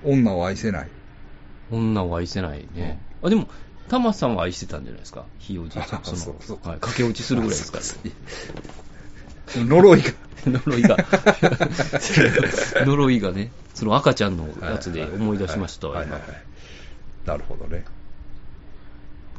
[0.04, 0.90] 女を愛せない。
[1.72, 3.00] 女を愛せないね。
[3.24, 3.50] あ、でも、
[3.90, 5.26] タマさんは愛してたんじゃないですか？
[5.40, 6.04] ひいおじいちゃん。
[6.04, 7.84] その、そうそうはい、駆け落ちするぐらいですから。
[9.56, 10.12] 呪いが。
[10.46, 10.98] 呪いが。
[12.86, 16.46] 呪いがね、その赤ちゃんのやつで思い出しましたわ、今はいはいはい。
[17.26, 17.86] なるほどね。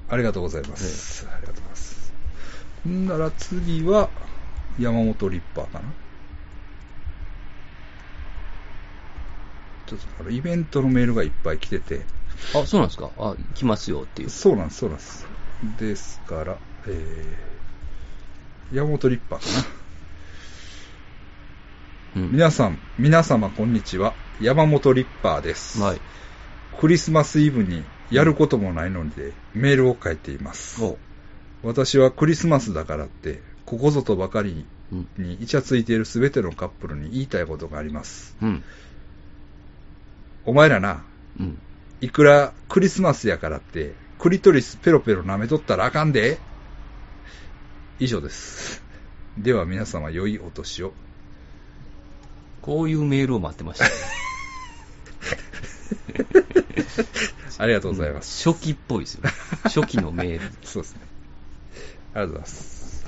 [0.09, 1.27] ありがとうございます。
[1.33, 2.13] ありがとうございます。
[2.89, 4.09] んなら次は、
[4.79, 5.85] 山本リッパーかな。
[9.87, 12.03] ちょっとあのイベントのメールがいっぱい来てて、
[12.55, 13.11] あ、そうなんですか？
[13.19, 14.31] あ、来ますよっていう。
[14.31, 15.27] そうなんです、そうなんです。
[15.79, 16.57] ですから、
[16.89, 19.76] えー、山本リッパーかな。
[22.17, 22.33] うん。
[22.33, 24.15] 皆さん、皆様こんにちは。
[24.41, 25.83] 山本リッパーです。
[25.83, 26.01] はい。
[26.81, 30.83] クリスマスイブにやることもないのにで、メールを書いています。
[30.83, 30.97] お
[31.63, 35.09] 私はクリスマスだからって、ここぞとばかりうん。
[35.19, 38.35] にイチャついているすべてのカップルに言いたいことがあります。
[38.41, 38.65] うん。
[40.47, 41.05] お前らな、
[41.39, 41.59] うん。
[42.01, 46.39] いくらクリスマスやからって、クリトリスペロペロ舐めとったらあかんで。
[47.99, 48.83] 以上です。
[49.37, 50.95] では皆様良いお年を。
[52.67, 53.91] こういうメールを待ってましたね。
[57.59, 58.49] ありがとうございます。
[58.49, 59.23] 初期っぽいですよ。
[59.63, 60.51] 初期のメール。
[60.67, 61.01] そうですね。
[62.15, 63.07] ありがとうございます。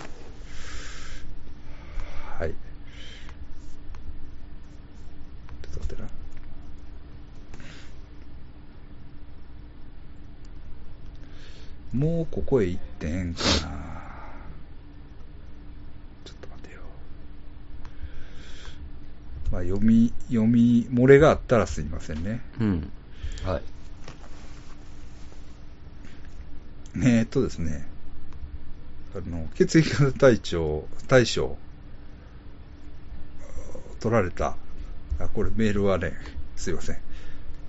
[2.38, 2.50] はい。
[2.50, 2.54] ちょ
[5.70, 6.02] っと待って
[12.02, 12.06] な。
[12.06, 13.48] もうここへ行ってへんかな。
[16.24, 16.80] ちょっと待てよ。
[19.50, 22.40] まあ、読み、読み漏れがあったらすいませんね。
[22.60, 22.90] うん。
[23.44, 23.62] はい。
[26.96, 27.86] えーっとですね、
[29.14, 31.56] あの、血液型体調、対象、
[34.00, 34.56] 取られた、
[35.18, 36.12] あ、これメールはね、
[36.56, 36.96] すいません。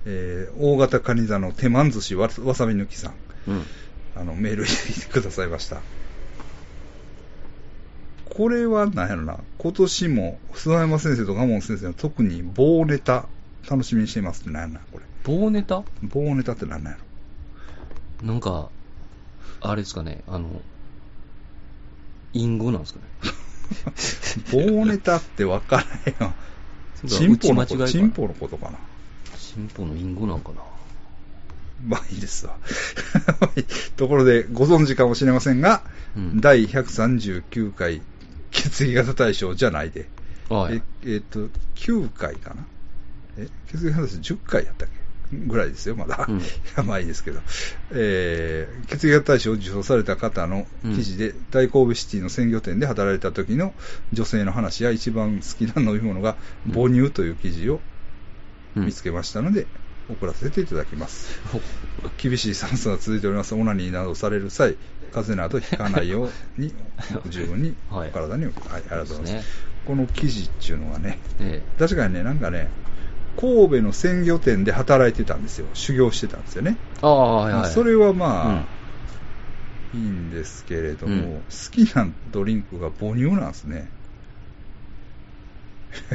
[0.06, 3.14] えー大型カニ座の手満寿司わわさび抜きさん、
[3.46, 3.66] うん。
[4.16, 5.80] あの、メール入れてくださいました。
[8.40, 13.26] これは何やろな、今年も諏訪山先生と賀門先生の特に棒ネタ
[13.68, 15.04] 楽しみにしていますって何やろな、これ。
[15.24, 15.82] 棒ネタ？
[16.02, 16.98] 棒ネタって何なんや
[18.22, 18.26] ろ？
[18.26, 18.70] なんか、
[19.60, 20.48] あれですかね、あの、
[22.32, 23.00] 隠語なんですか
[24.56, 24.64] ね？
[24.74, 26.32] 棒ネタって分からへんよ。
[26.94, 28.78] そうチンポのこと、チンポのことかな。
[29.36, 30.62] 進歩の隠語なんかな？
[31.86, 32.56] まあいいですわ。
[33.98, 35.82] ところで、ご存知かもしれませんが、
[36.16, 38.00] うん第139回
[38.50, 40.08] 血液型大賞じゃないで。
[40.48, 42.66] はいええっと、9回かな。
[43.38, 45.00] え、血液型大賞10回やったっけ？
[45.46, 46.26] ぐらいですよ、まだ。
[46.28, 46.42] うん
[46.86, 47.40] まあいいですけど。
[47.92, 53.72] えー血液型大賞を受賞された方の記事で、大神戸シティの鮮魚店で働いた時の
[54.12, 56.36] 女性の話や一番好きな飲み物が
[56.72, 57.80] 母乳という記事を
[58.76, 59.66] うん見つけましたので、
[60.08, 61.40] 送らせていただきます。
[62.18, 63.54] 厳しい寒さが続いております。
[63.54, 64.74] オナニーなどされる際、
[65.10, 66.30] 風邪などひかないよう
[66.60, 66.72] に、
[67.30, 67.74] 十分に
[68.12, 69.32] 体にお気をはい、ありがとうございます。
[69.34, 72.68] ですねこの記事っていうのはね、え確かにね、なんかね、
[73.40, 75.66] 神戸の鮮魚店で働いてたんですよ。
[75.74, 76.76] 修行してたんですよね。
[76.96, 76.98] え。
[77.02, 77.70] ああ、はいはい。
[77.72, 78.64] それはま
[79.94, 83.88] あ、いいんですけれども、うん好きなドリンクが母乳なんですね。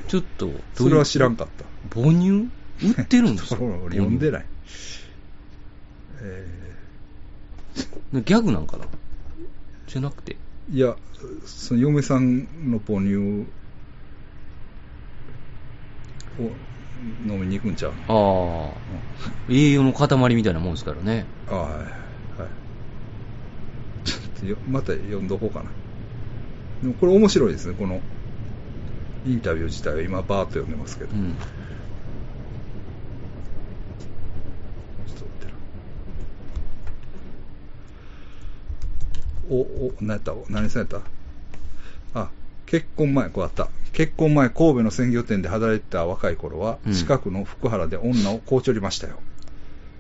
[0.08, 1.66] ちょっと、それは知らんかった。
[2.00, 2.48] 母乳？
[2.84, 3.56] 売ってるんですか？
[3.90, 4.46] 読んでない。
[6.22, 6.65] え
[8.14, 8.86] ギャグなんかな？
[9.88, 10.38] じゃなくて。
[10.72, 10.96] ーいや、
[11.46, 13.20] その嫁さんの母乳を
[17.28, 17.94] 飲みに行くんちゃう？
[18.08, 18.80] のあ
[19.30, 21.26] あ、栄養の塊みたいなもんですからね。
[21.50, 21.72] ああはい。
[21.74, 21.90] はい。
[24.06, 25.66] ちょっとよまた読んどこうかな。
[26.82, 28.02] でもこれ面白いですね、この
[29.26, 31.16] インタビュー自体は今バーッと読んでますけど。
[31.16, 31.36] うん。
[35.08, 35.52] ちょっと待ってな。
[39.50, 40.34] お、お、何やった？
[40.50, 41.02] 何さんやった？
[42.20, 42.30] あ、
[42.66, 43.70] 結婚前、こうあった。
[43.94, 49.20] 結婚前、神戸の鮮魚店で働いてた若い頃は、うん近くの福原で女をこうちょりましたよ。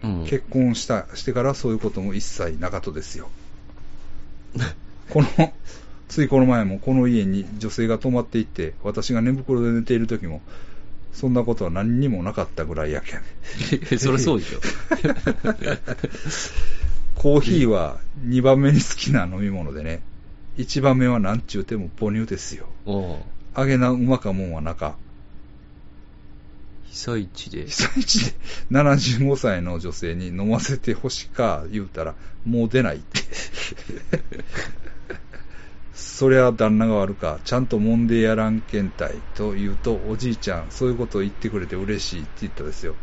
[0.03, 0.23] うん。
[0.25, 3.29] 結婚した、してからそういうことも一切なかとですよ。
[5.09, 5.53] この、
[6.09, 10.41] ついこの前もこの家に女性が泊まっていて、私が寝袋で寝ている時も、
[11.13, 13.21] そんなことは何にもなかったぐらいやけん。
[13.97, 14.59] そりゃそうでしょ。
[17.25, 20.03] コーヒーは2番目に好きな飲み物でね、
[20.57, 22.67] 1番目はなんちゅうても母乳ですよ。
[23.57, 24.95] 揚げなうまかもんは中。
[26.83, 27.71] 被災地で被。
[27.71, 28.37] 災地で
[28.69, 32.13] 75歳の女性に飲ませてほしか言うたら、
[32.45, 33.21] もう出ないって。
[35.95, 42.93] そりゃ旦那が悪か、ちゃんと揉んでやらんけんたいと言うと、おじいちゃん、そういうことを言ってくれて嬉しいって言ったですよ。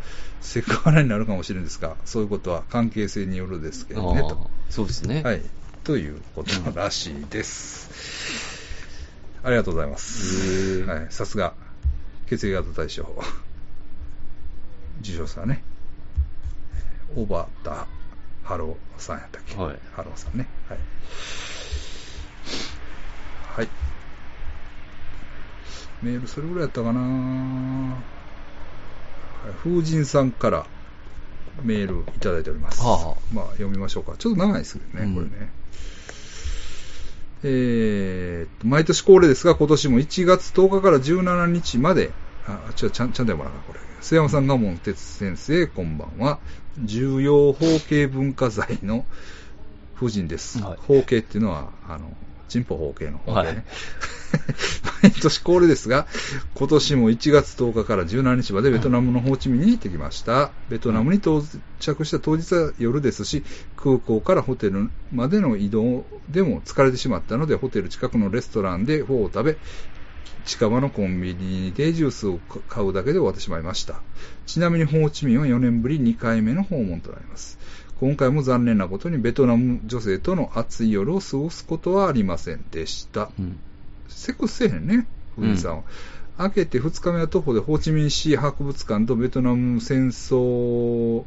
[0.42, 4.50] セクハラになるかもしれんですが、そういうことは関係性によるですけどね、と。
[4.68, 5.22] そうですね。
[5.22, 5.42] はい。
[5.84, 7.88] ということらしいです。
[9.44, 10.82] ありがとうございます。
[10.84, 11.06] はい。
[11.10, 11.54] さすが、
[12.28, 13.02] 血液型大賞。
[15.00, 15.62] 受賞者ね。
[17.14, 17.86] 小畑
[18.44, 19.56] 春夫さんやったっけ？
[19.56, 20.46] はい春夫さんね。
[20.68, 20.78] はい。
[23.56, 23.68] はい。
[26.02, 28.21] メールそれぐらいやったかなはい
[29.64, 30.66] 風神さんから
[31.64, 32.80] メールいただいております。
[32.80, 34.14] はあはあまあ読みましょうか。
[34.18, 35.52] ちょっと長いですけどね、うんこれね。
[37.44, 42.10] えー毎年恒例ですが、今年も1月10日から17日まで、
[42.46, 43.80] あ、ちょ、ちゃん、ちゃんと読まなあかんこれ。
[44.00, 46.38] 須山さんが門哲先生、こんばんは。
[46.78, 49.04] 重要法系文化財の
[49.96, 50.60] 夫人です。
[50.62, 52.16] はい法系っていうのは、あの、
[52.52, 53.46] チンポ法系の法系ね。
[53.46, 53.64] はい
[55.02, 56.06] 毎年恒例ですが、
[56.54, 60.52] 今年も1月10日から17日までベトナムのホーチミンに行ってきました。
[60.68, 61.42] ベトナムに到
[61.80, 63.44] 着した当日は夜ですし、
[63.76, 69.58] 空港からホテルまでの移動でも疲れてしまったので、ホテル近くのレストランでフォーを食べ、
[70.44, 72.38] 近場のコンビニでジュースを
[72.68, 74.00] 買うだけで終わってしまいました。
[74.46, 77.58] ちなみにホーチミンは4年ぶり2回目の訪問となります。
[78.02, 83.30] 今回も残念なことにベトナム女性との暑い夜を過ごすことはありませんでした。
[83.38, 83.60] うん。
[84.08, 85.06] セックスせえへんね、
[85.36, 85.82] 藤井さんは。
[86.36, 91.24] 明けて2日目は徒歩でホーチミン市博物館とベトナム戦争、うん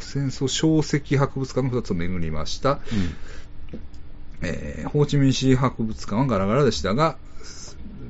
[0.00, 2.80] 戦争小石博物館の2つを巡りました。
[4.42, 7.16] えーホーチミン市博物館はガラガラでしたが、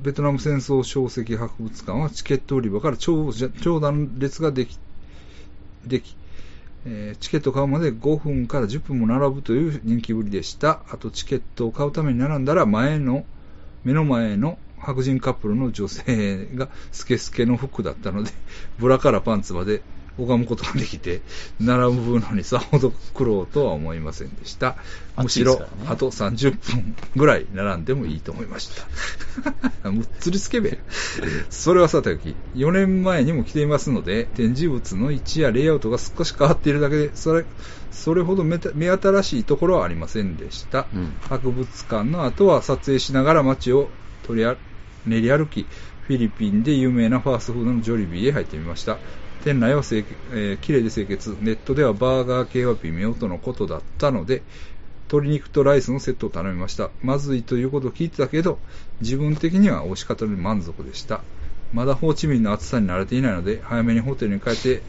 [0.02, 4.76] ベトナム戦争小石博物館はチケット売り場から長長蛇列ができ、
[5.86, 6.16] でき、
[6.87, 10.83] えチケットを買うまで5分から10分も並ぶという人気ぶりでした。
[10.91, 13.25] あとチケットを買うために並んだら前の、
[13.85, 18.31] 目の前の白人カップルの女性がスケスケの服だったので、
[18.79, 19.83] ブラからパンツまで
[20.19, 21.23] 拝むことができて、
[21.61, 24.77] 並ぶのにさほど苦労とは思いませんでした。
[25.16, 28.70] むしろ、あと30分ぐらい並んでもいいと思いまし
[29.82, 29.90] た。
[29.90, 30.78] むっつりスケベ。
[31.51, 37.45] それはさておき、4年前にも来ていますので、展示物の位置やレイアウトが少し変わっているだけで、それ、
[37.90, 40.86] それほど目新しいところはありませんでした。
[40.95, 43.90] うん博物館の後は撮影しながら街を
[44.23, 44.57] 取りあ
[45.07, 45.66] 練り歩き、
[46.03, 48.99] フィリピンで有名なファーストフードのジョリビーへ入ってみました。
[49.49, 54.43] 店内は清潔、えー綺麗で清潔、ネットではバーガー系は微妙とのことだったので、
[55.11, 56.91] 鶏肉とライスのセットを頼みました。
[57.03, 58.59] まずいということを聞いてたけど、
[59.01, 61.23] 自分的には美味しかったので満足でした。
[61.73, 64.83] まだホーチミンの暑さに慣れていないので、早めにホテルに帰って、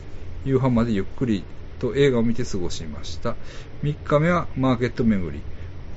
[0.43, 1.45] 夕飯までゆっくり
[1.79, 3.37] と映画を見て過ごしました。
[3.83, 5.41] 3日目はマーケット巡り。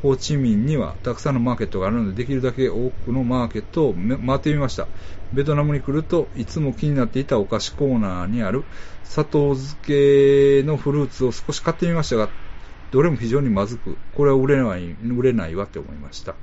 [0.03, 4.87] ホーチミンにはたくさんのマーケットがあるので、できるだけ多くのマーケットを回ってみました。
[5.33, 8.65] ベトナムに来ると、いつも気になっていたお菓子コーナーにある
[9.05, 12.29] 砂糖漬けのフルーツを少し買ってみましたが、
[12.91, 16.35] どれも非常にまずく、これは売れない、売れないわって思いました。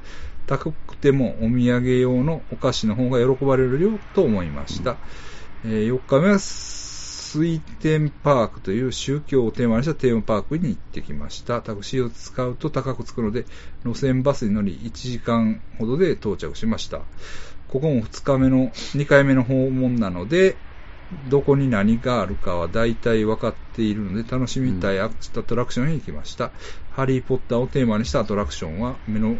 [0.47, 4.97] 高くてもお土産用のお菓子の方が喜ばれるよと思いました。
[5.63, 11.61] えー4日目は水天パークという宗教をテーマにしたテーマパークに行ってきました。
[11.61, 13.45] タクシーを使うと高くつくので、
[13.85, 17.01] 路線バスに乗り1時間ほどで到着しました。
[17.71, 20.55] ここも2日目の、2回目の訪問なので、
[21.29, 26.51] どこに何があるかは大体分かっているので、楽しみたいアトラクションに行きました。
[26.91, 29.37] ハリー・ポッターをテーマにしたアトラクションは、目の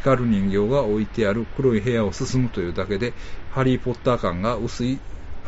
[0.00, 3.12] 光る人形が置いてある黒い部屋を進むというだけで、
[3.50, 4.98] ハリー・ポッター感が薄い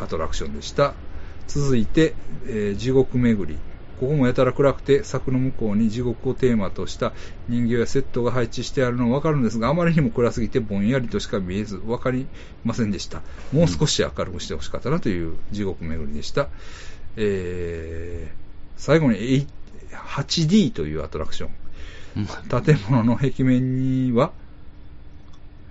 [0.01, 0.95] アトラクションでした。
[1.47, 2.15] 続いて、
[2.47, 3.59] えー地獄巡り。
[4.01, 7.13] ここもやたら暗くて、柵の向こうに地獄をテーマとした
[7.49, 12.27] 人形やセットが配置してあるのはわかるんですが、あまりにも暗すぎてぼんやりとしか見えず、わかり
[12.65, 13.23] ませんでした。
[13.53, 16.49] もう少し明るくしてほしかったなという地獄巡りでした。
[17.17, 18.47] えー
[18.77, 19.47] 最後に
[19.91, 21.51] 8D というアトラクション。
[22.19, 22.27] うん
[22.63, 24.33] 建物の壁面には、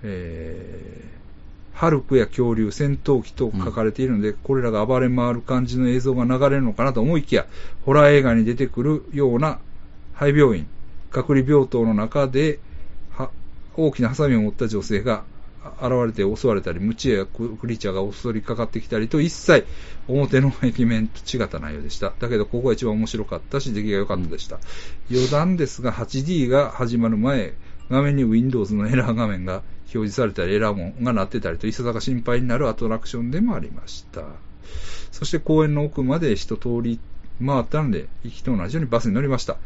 [0.04, 1.15] えー、
[1.76, 7.46] ハルクや恐竜、戦闘機と書かれているので、これらが暴れ回る感じの映像が流れるのかなと思いきや、
[7.84, 9.58] ホラー映画に出てくるような
[10.14, 10.66] 肺病院、
[11.10, 12.60] 隔離病棟の中で、
[13.10, 13.30] は
[13.76, 15.24] 大きなハサミを持った女性が
[15.82, 19.66] 現れて襲われたり、ムチやクリーチャーが襲りかかってきたりと、一切
[20.08, 22.14] 表の壁面と違った内容でした。
[22.18, 24.60] だけど、ここが一番面白かったし、出来が良かったでした。
[25.10, 27.52] 余談ですが、8D が始まる前、
[27.90, 34.22] 画面に Windows のエラー画面が表示されたり、エラー音が鳴ってたりと、いささか心配になるアトラクションでもありました。
[35.12, 36.98] そして公園の奥まで一通り
[37.44, 39.56] 回ったので、行きと同じようにバスに乗りました。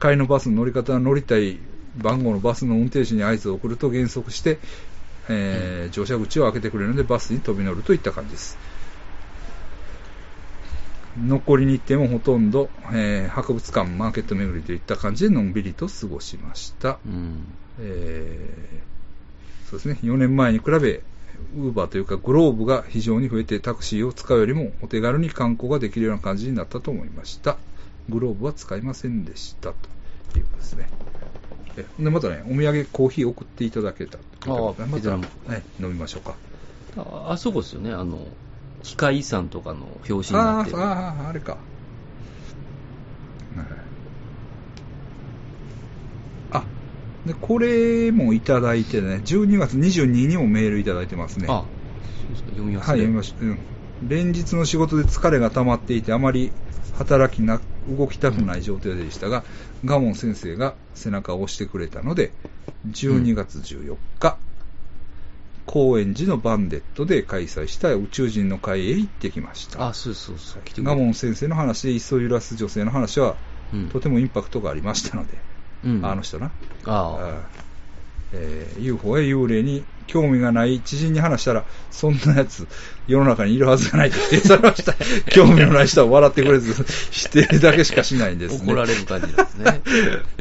[0.00, 1.58] 帰りのバスの乗り方は乗りたい
[1.96, 4.58] 番号のバスの運転手に合図を送ると減速して、
[5.28, 8.58] えー乗車口を開けてくれるのでバスに飛び乗るといった感じです。
[11.20, 16.98] 残り日程もほとんど、えー博物館、マーケット巡りといった感じでのんびりと過ごしました。
[17.06, 17.44] うん。
[17.80, 18.92] えー
[19.72, 21.00] そうですね、4年前に比べ、
[21.56, 27.56] ウーバーというかグローブが非常に増えてタクシーを使うよりもお手軽に観光ができるような感じになったと思いました。
[28.10, 30.88] グローブは使いませんでしたということですね。
[31.78, 36.34] えでまたね、お土産コーヒー送っていただけたとああまたベトナムはい、飲みましょうか。
[36.98, 38.18] ああそこですよね、あの、
[38.82, 40.76] 機械遺産とかの表紙になってる。
[40.76, 41.52] ああ、ああ、あれか。
[41.52, 41.60] はい
[46.50, 46.62] あ、
[47.26, 51.46] で、これもいただいてね、12月22日にもメールいただいてますね。
[51.48, 51.64] あ
[52.22, 53.44] そうですか読みますはい、読みました。
[53.44, 53.58] うん。
[54.08, 56.52] 連日の仕事で疲れが溜まっていて、あまり
[56.94, 59.44] 働きな、動きたくない状態でしたが、
[59.84, 62.32] ガモン先生が背中を押してくれたので、
[62.88, 64.38] 12月14日、
[65.66, 69.88] 高円寺のバンデットで開催した宇宙人の会へ行ってきました。
[69.88, 70.62] あ、そうそうそう。
[70.82, 73.36] ガモン先生の話で、いっそ揺らす女性の話は、
[73.72, 75.38] うんとてもインパクトがありましたので、
[75.84, 76.46] うんあの人な。
[76.46, 76.50] あ
[76.86, 77.28] あ。
[77.28, 77.42] あ
[78.34, 82.66] えー UFO や幽霊に興味がない知人に話したら、そんなやつ、
[83.06, 84.94] 世の中にいるはずがないと否定されました。
[85.30, 86.74] 興味のない人は笑ってくれず、
[87.10, 88.66] 否定だけしかしないんですね。
[88.72, 89.80] 怒られる感じですね。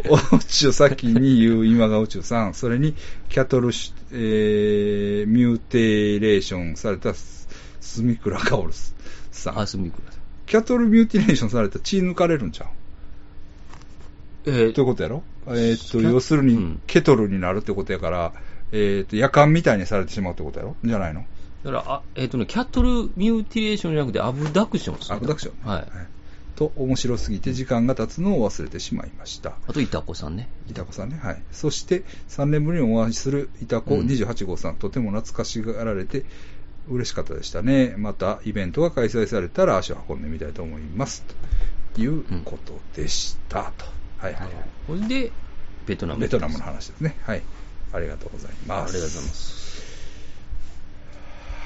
[0.34, 2.96] 宇宙先に言う今が宇宙さん、それに
[3.30, 7.48] キャトルシ、えーミューテレーションされたス
[7.80, 8.96] スミクラカオルス
[9.32, 9.60] さん。
[9.60, 10.22] あ、すみください。
[10.48, 12.68] キャトルミューティレーションされたら血抜かれるんちゃう？
[14.52, 15.24] えーということやろ？
[15.48, 18.34] えーっと、要するにうん、ケトルになるってことやから、
[18.72, 20.76] えーっと、夜間みたいにされてしまうってことやろ？
[20.84, 21.26] じゃないの？
[21.64, 25.18] だから、あえっ、とね、キャトルミューティレーションじゃなくて、アブダクションですね。
[25.18, 25.70] アブダクション。
[25.70, 25.88] はい。
[26.56, 29.54] と、面白すぎて時間が経つのを忘れてしまいました。
[29.68, 30.48] あと、イタコさんね。
[30.70, 31.20] いたこさんね。
[31.22, 31.42] はい。
[31.52, 36.24] そして、3年ぶりにお会いするいたこうん28号さん、とても懐かしがられて、
[36.90, 37.96] 嬉しかったでしたね。
[37.98, 41.24] また、イベントが開催されたら足を運んでみたいと思います。
[41.94, 43.72] ということでした。
[43.78, 43.86] と。
[44.22, 44.44] はいはい
[44.92, 45.08] はい。
[45.08, 45.32] で、
[45.88, 46.22] ベトナム。
[46.22, 47.16] ベトナムの話ですね。
[47.24, 47.42] はい。
[47.94, 48.94] ありがとうございます。
[48.94, 49.62] ありがとうございます。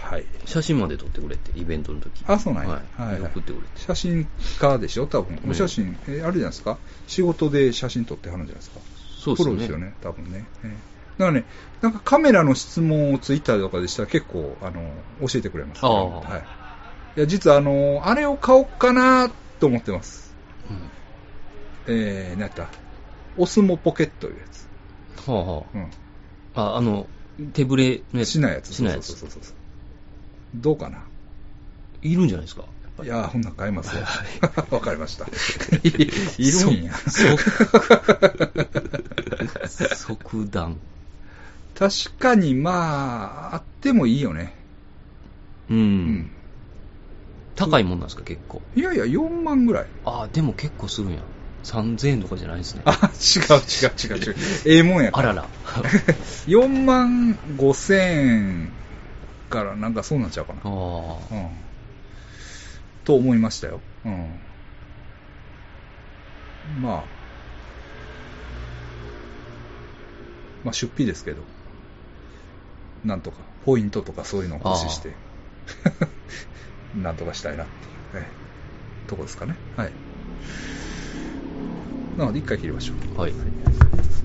[0.04, 0.26] はい。
[0.46, 2.24] 写真まで撮ってくれて、イベントの時。
[2.28, 2.70] あ、そうなんや。
[2.70, 3.02] はい。
[3.02, 3.68] はいはい送ってくれて。
[3.82, 4.28] 写真
[4.60, 5.08] 家でしょ？
[5.08, 5.40] 多分。
[5.44, 6.78] うんお写真、えあるじゃないですか？
[7.08, 8.80] 仕事で写真撮ってはるんじゃないですか？
[9.20, 9.52] そうですね。
[9.52, 10.46] プロですよね、多分ね。
[10.64, 11.46] ええだからね、
[11.82, 14.82] なんかカメラの質問をツイッターとかでしたら結構、あの、
[15.22, 16.40] 教えてくれます、ああはい。
[17.16, 20.34] いや、実はあの、あれを買おうかなと思ってます。
[20.70, 20.78] うん
[21.88, 22.70] えー、何やった
[23.38, 24.68] オスモポケットいうやつ。
[25.30, 25.92] はあはうん。
[26.56, 26.62] あ。
[26.74, 27.08] あ、あの、
[27.54, 28.30] 手ぶれのやつ。
[28.30, 28.74] しないやつ。
[28.74, 29.18] しないやつそう。
[29.18, 29.56] そうそうそう。
[30.56, 31.04] どうかな？
[32.02, 32.64] いるんじゃないですか？
[33.04, 34.04] いやー、ほんなら買いますよ。
[34.04, 35.26] はわかりました。
[35.84, 36.94] いるんや。
[36.96, 37.38] そ
[39.96, 40.80] 即断。
[41.78, 44.54] 確かに、まあ、あってもいいよね。
[45.70, 45.78] うん。
[45.78, 46.32] うん。
[47.56, 48.62] 高いもんなんですか、結構。
[48.76, 49.88] いやいや、4万ぐらい。
[50.06, 51.22] ああ、でも結構するんや。
[51.66, 52.84] 3000円とかじゃないですね。
[52.86, 54.36] あ、違う違う違う違う。
[54.66, 55.32] ええもんやから。
[55.32, 55.50] あらら。
[56.48, 58.72] 4万5千円
[59.50, 60.60] からなんかそうなっちゃうかな。
[60.64, 61.50] あうん。
[63.04, 63.82] と思いましたよ。
[64.06, 64.40] うん。
[66.82, 67.04] まあ。
[70.64, 71.42] まあ出費ですけど。
[73.04, 75.14] なんとか、ポイントとかそういうのを駆使して、
[77.02, 77.68] なんとかしたいなっ
[78.12, 78.30] ていう、ね、
[79.08, 79.56] とこですかね。
[79.78, 79.92] はい。
[82.18, 83.22] なので一回切りましょう。
[83.22, 83.32] はい。
[83.32, 84.25] はい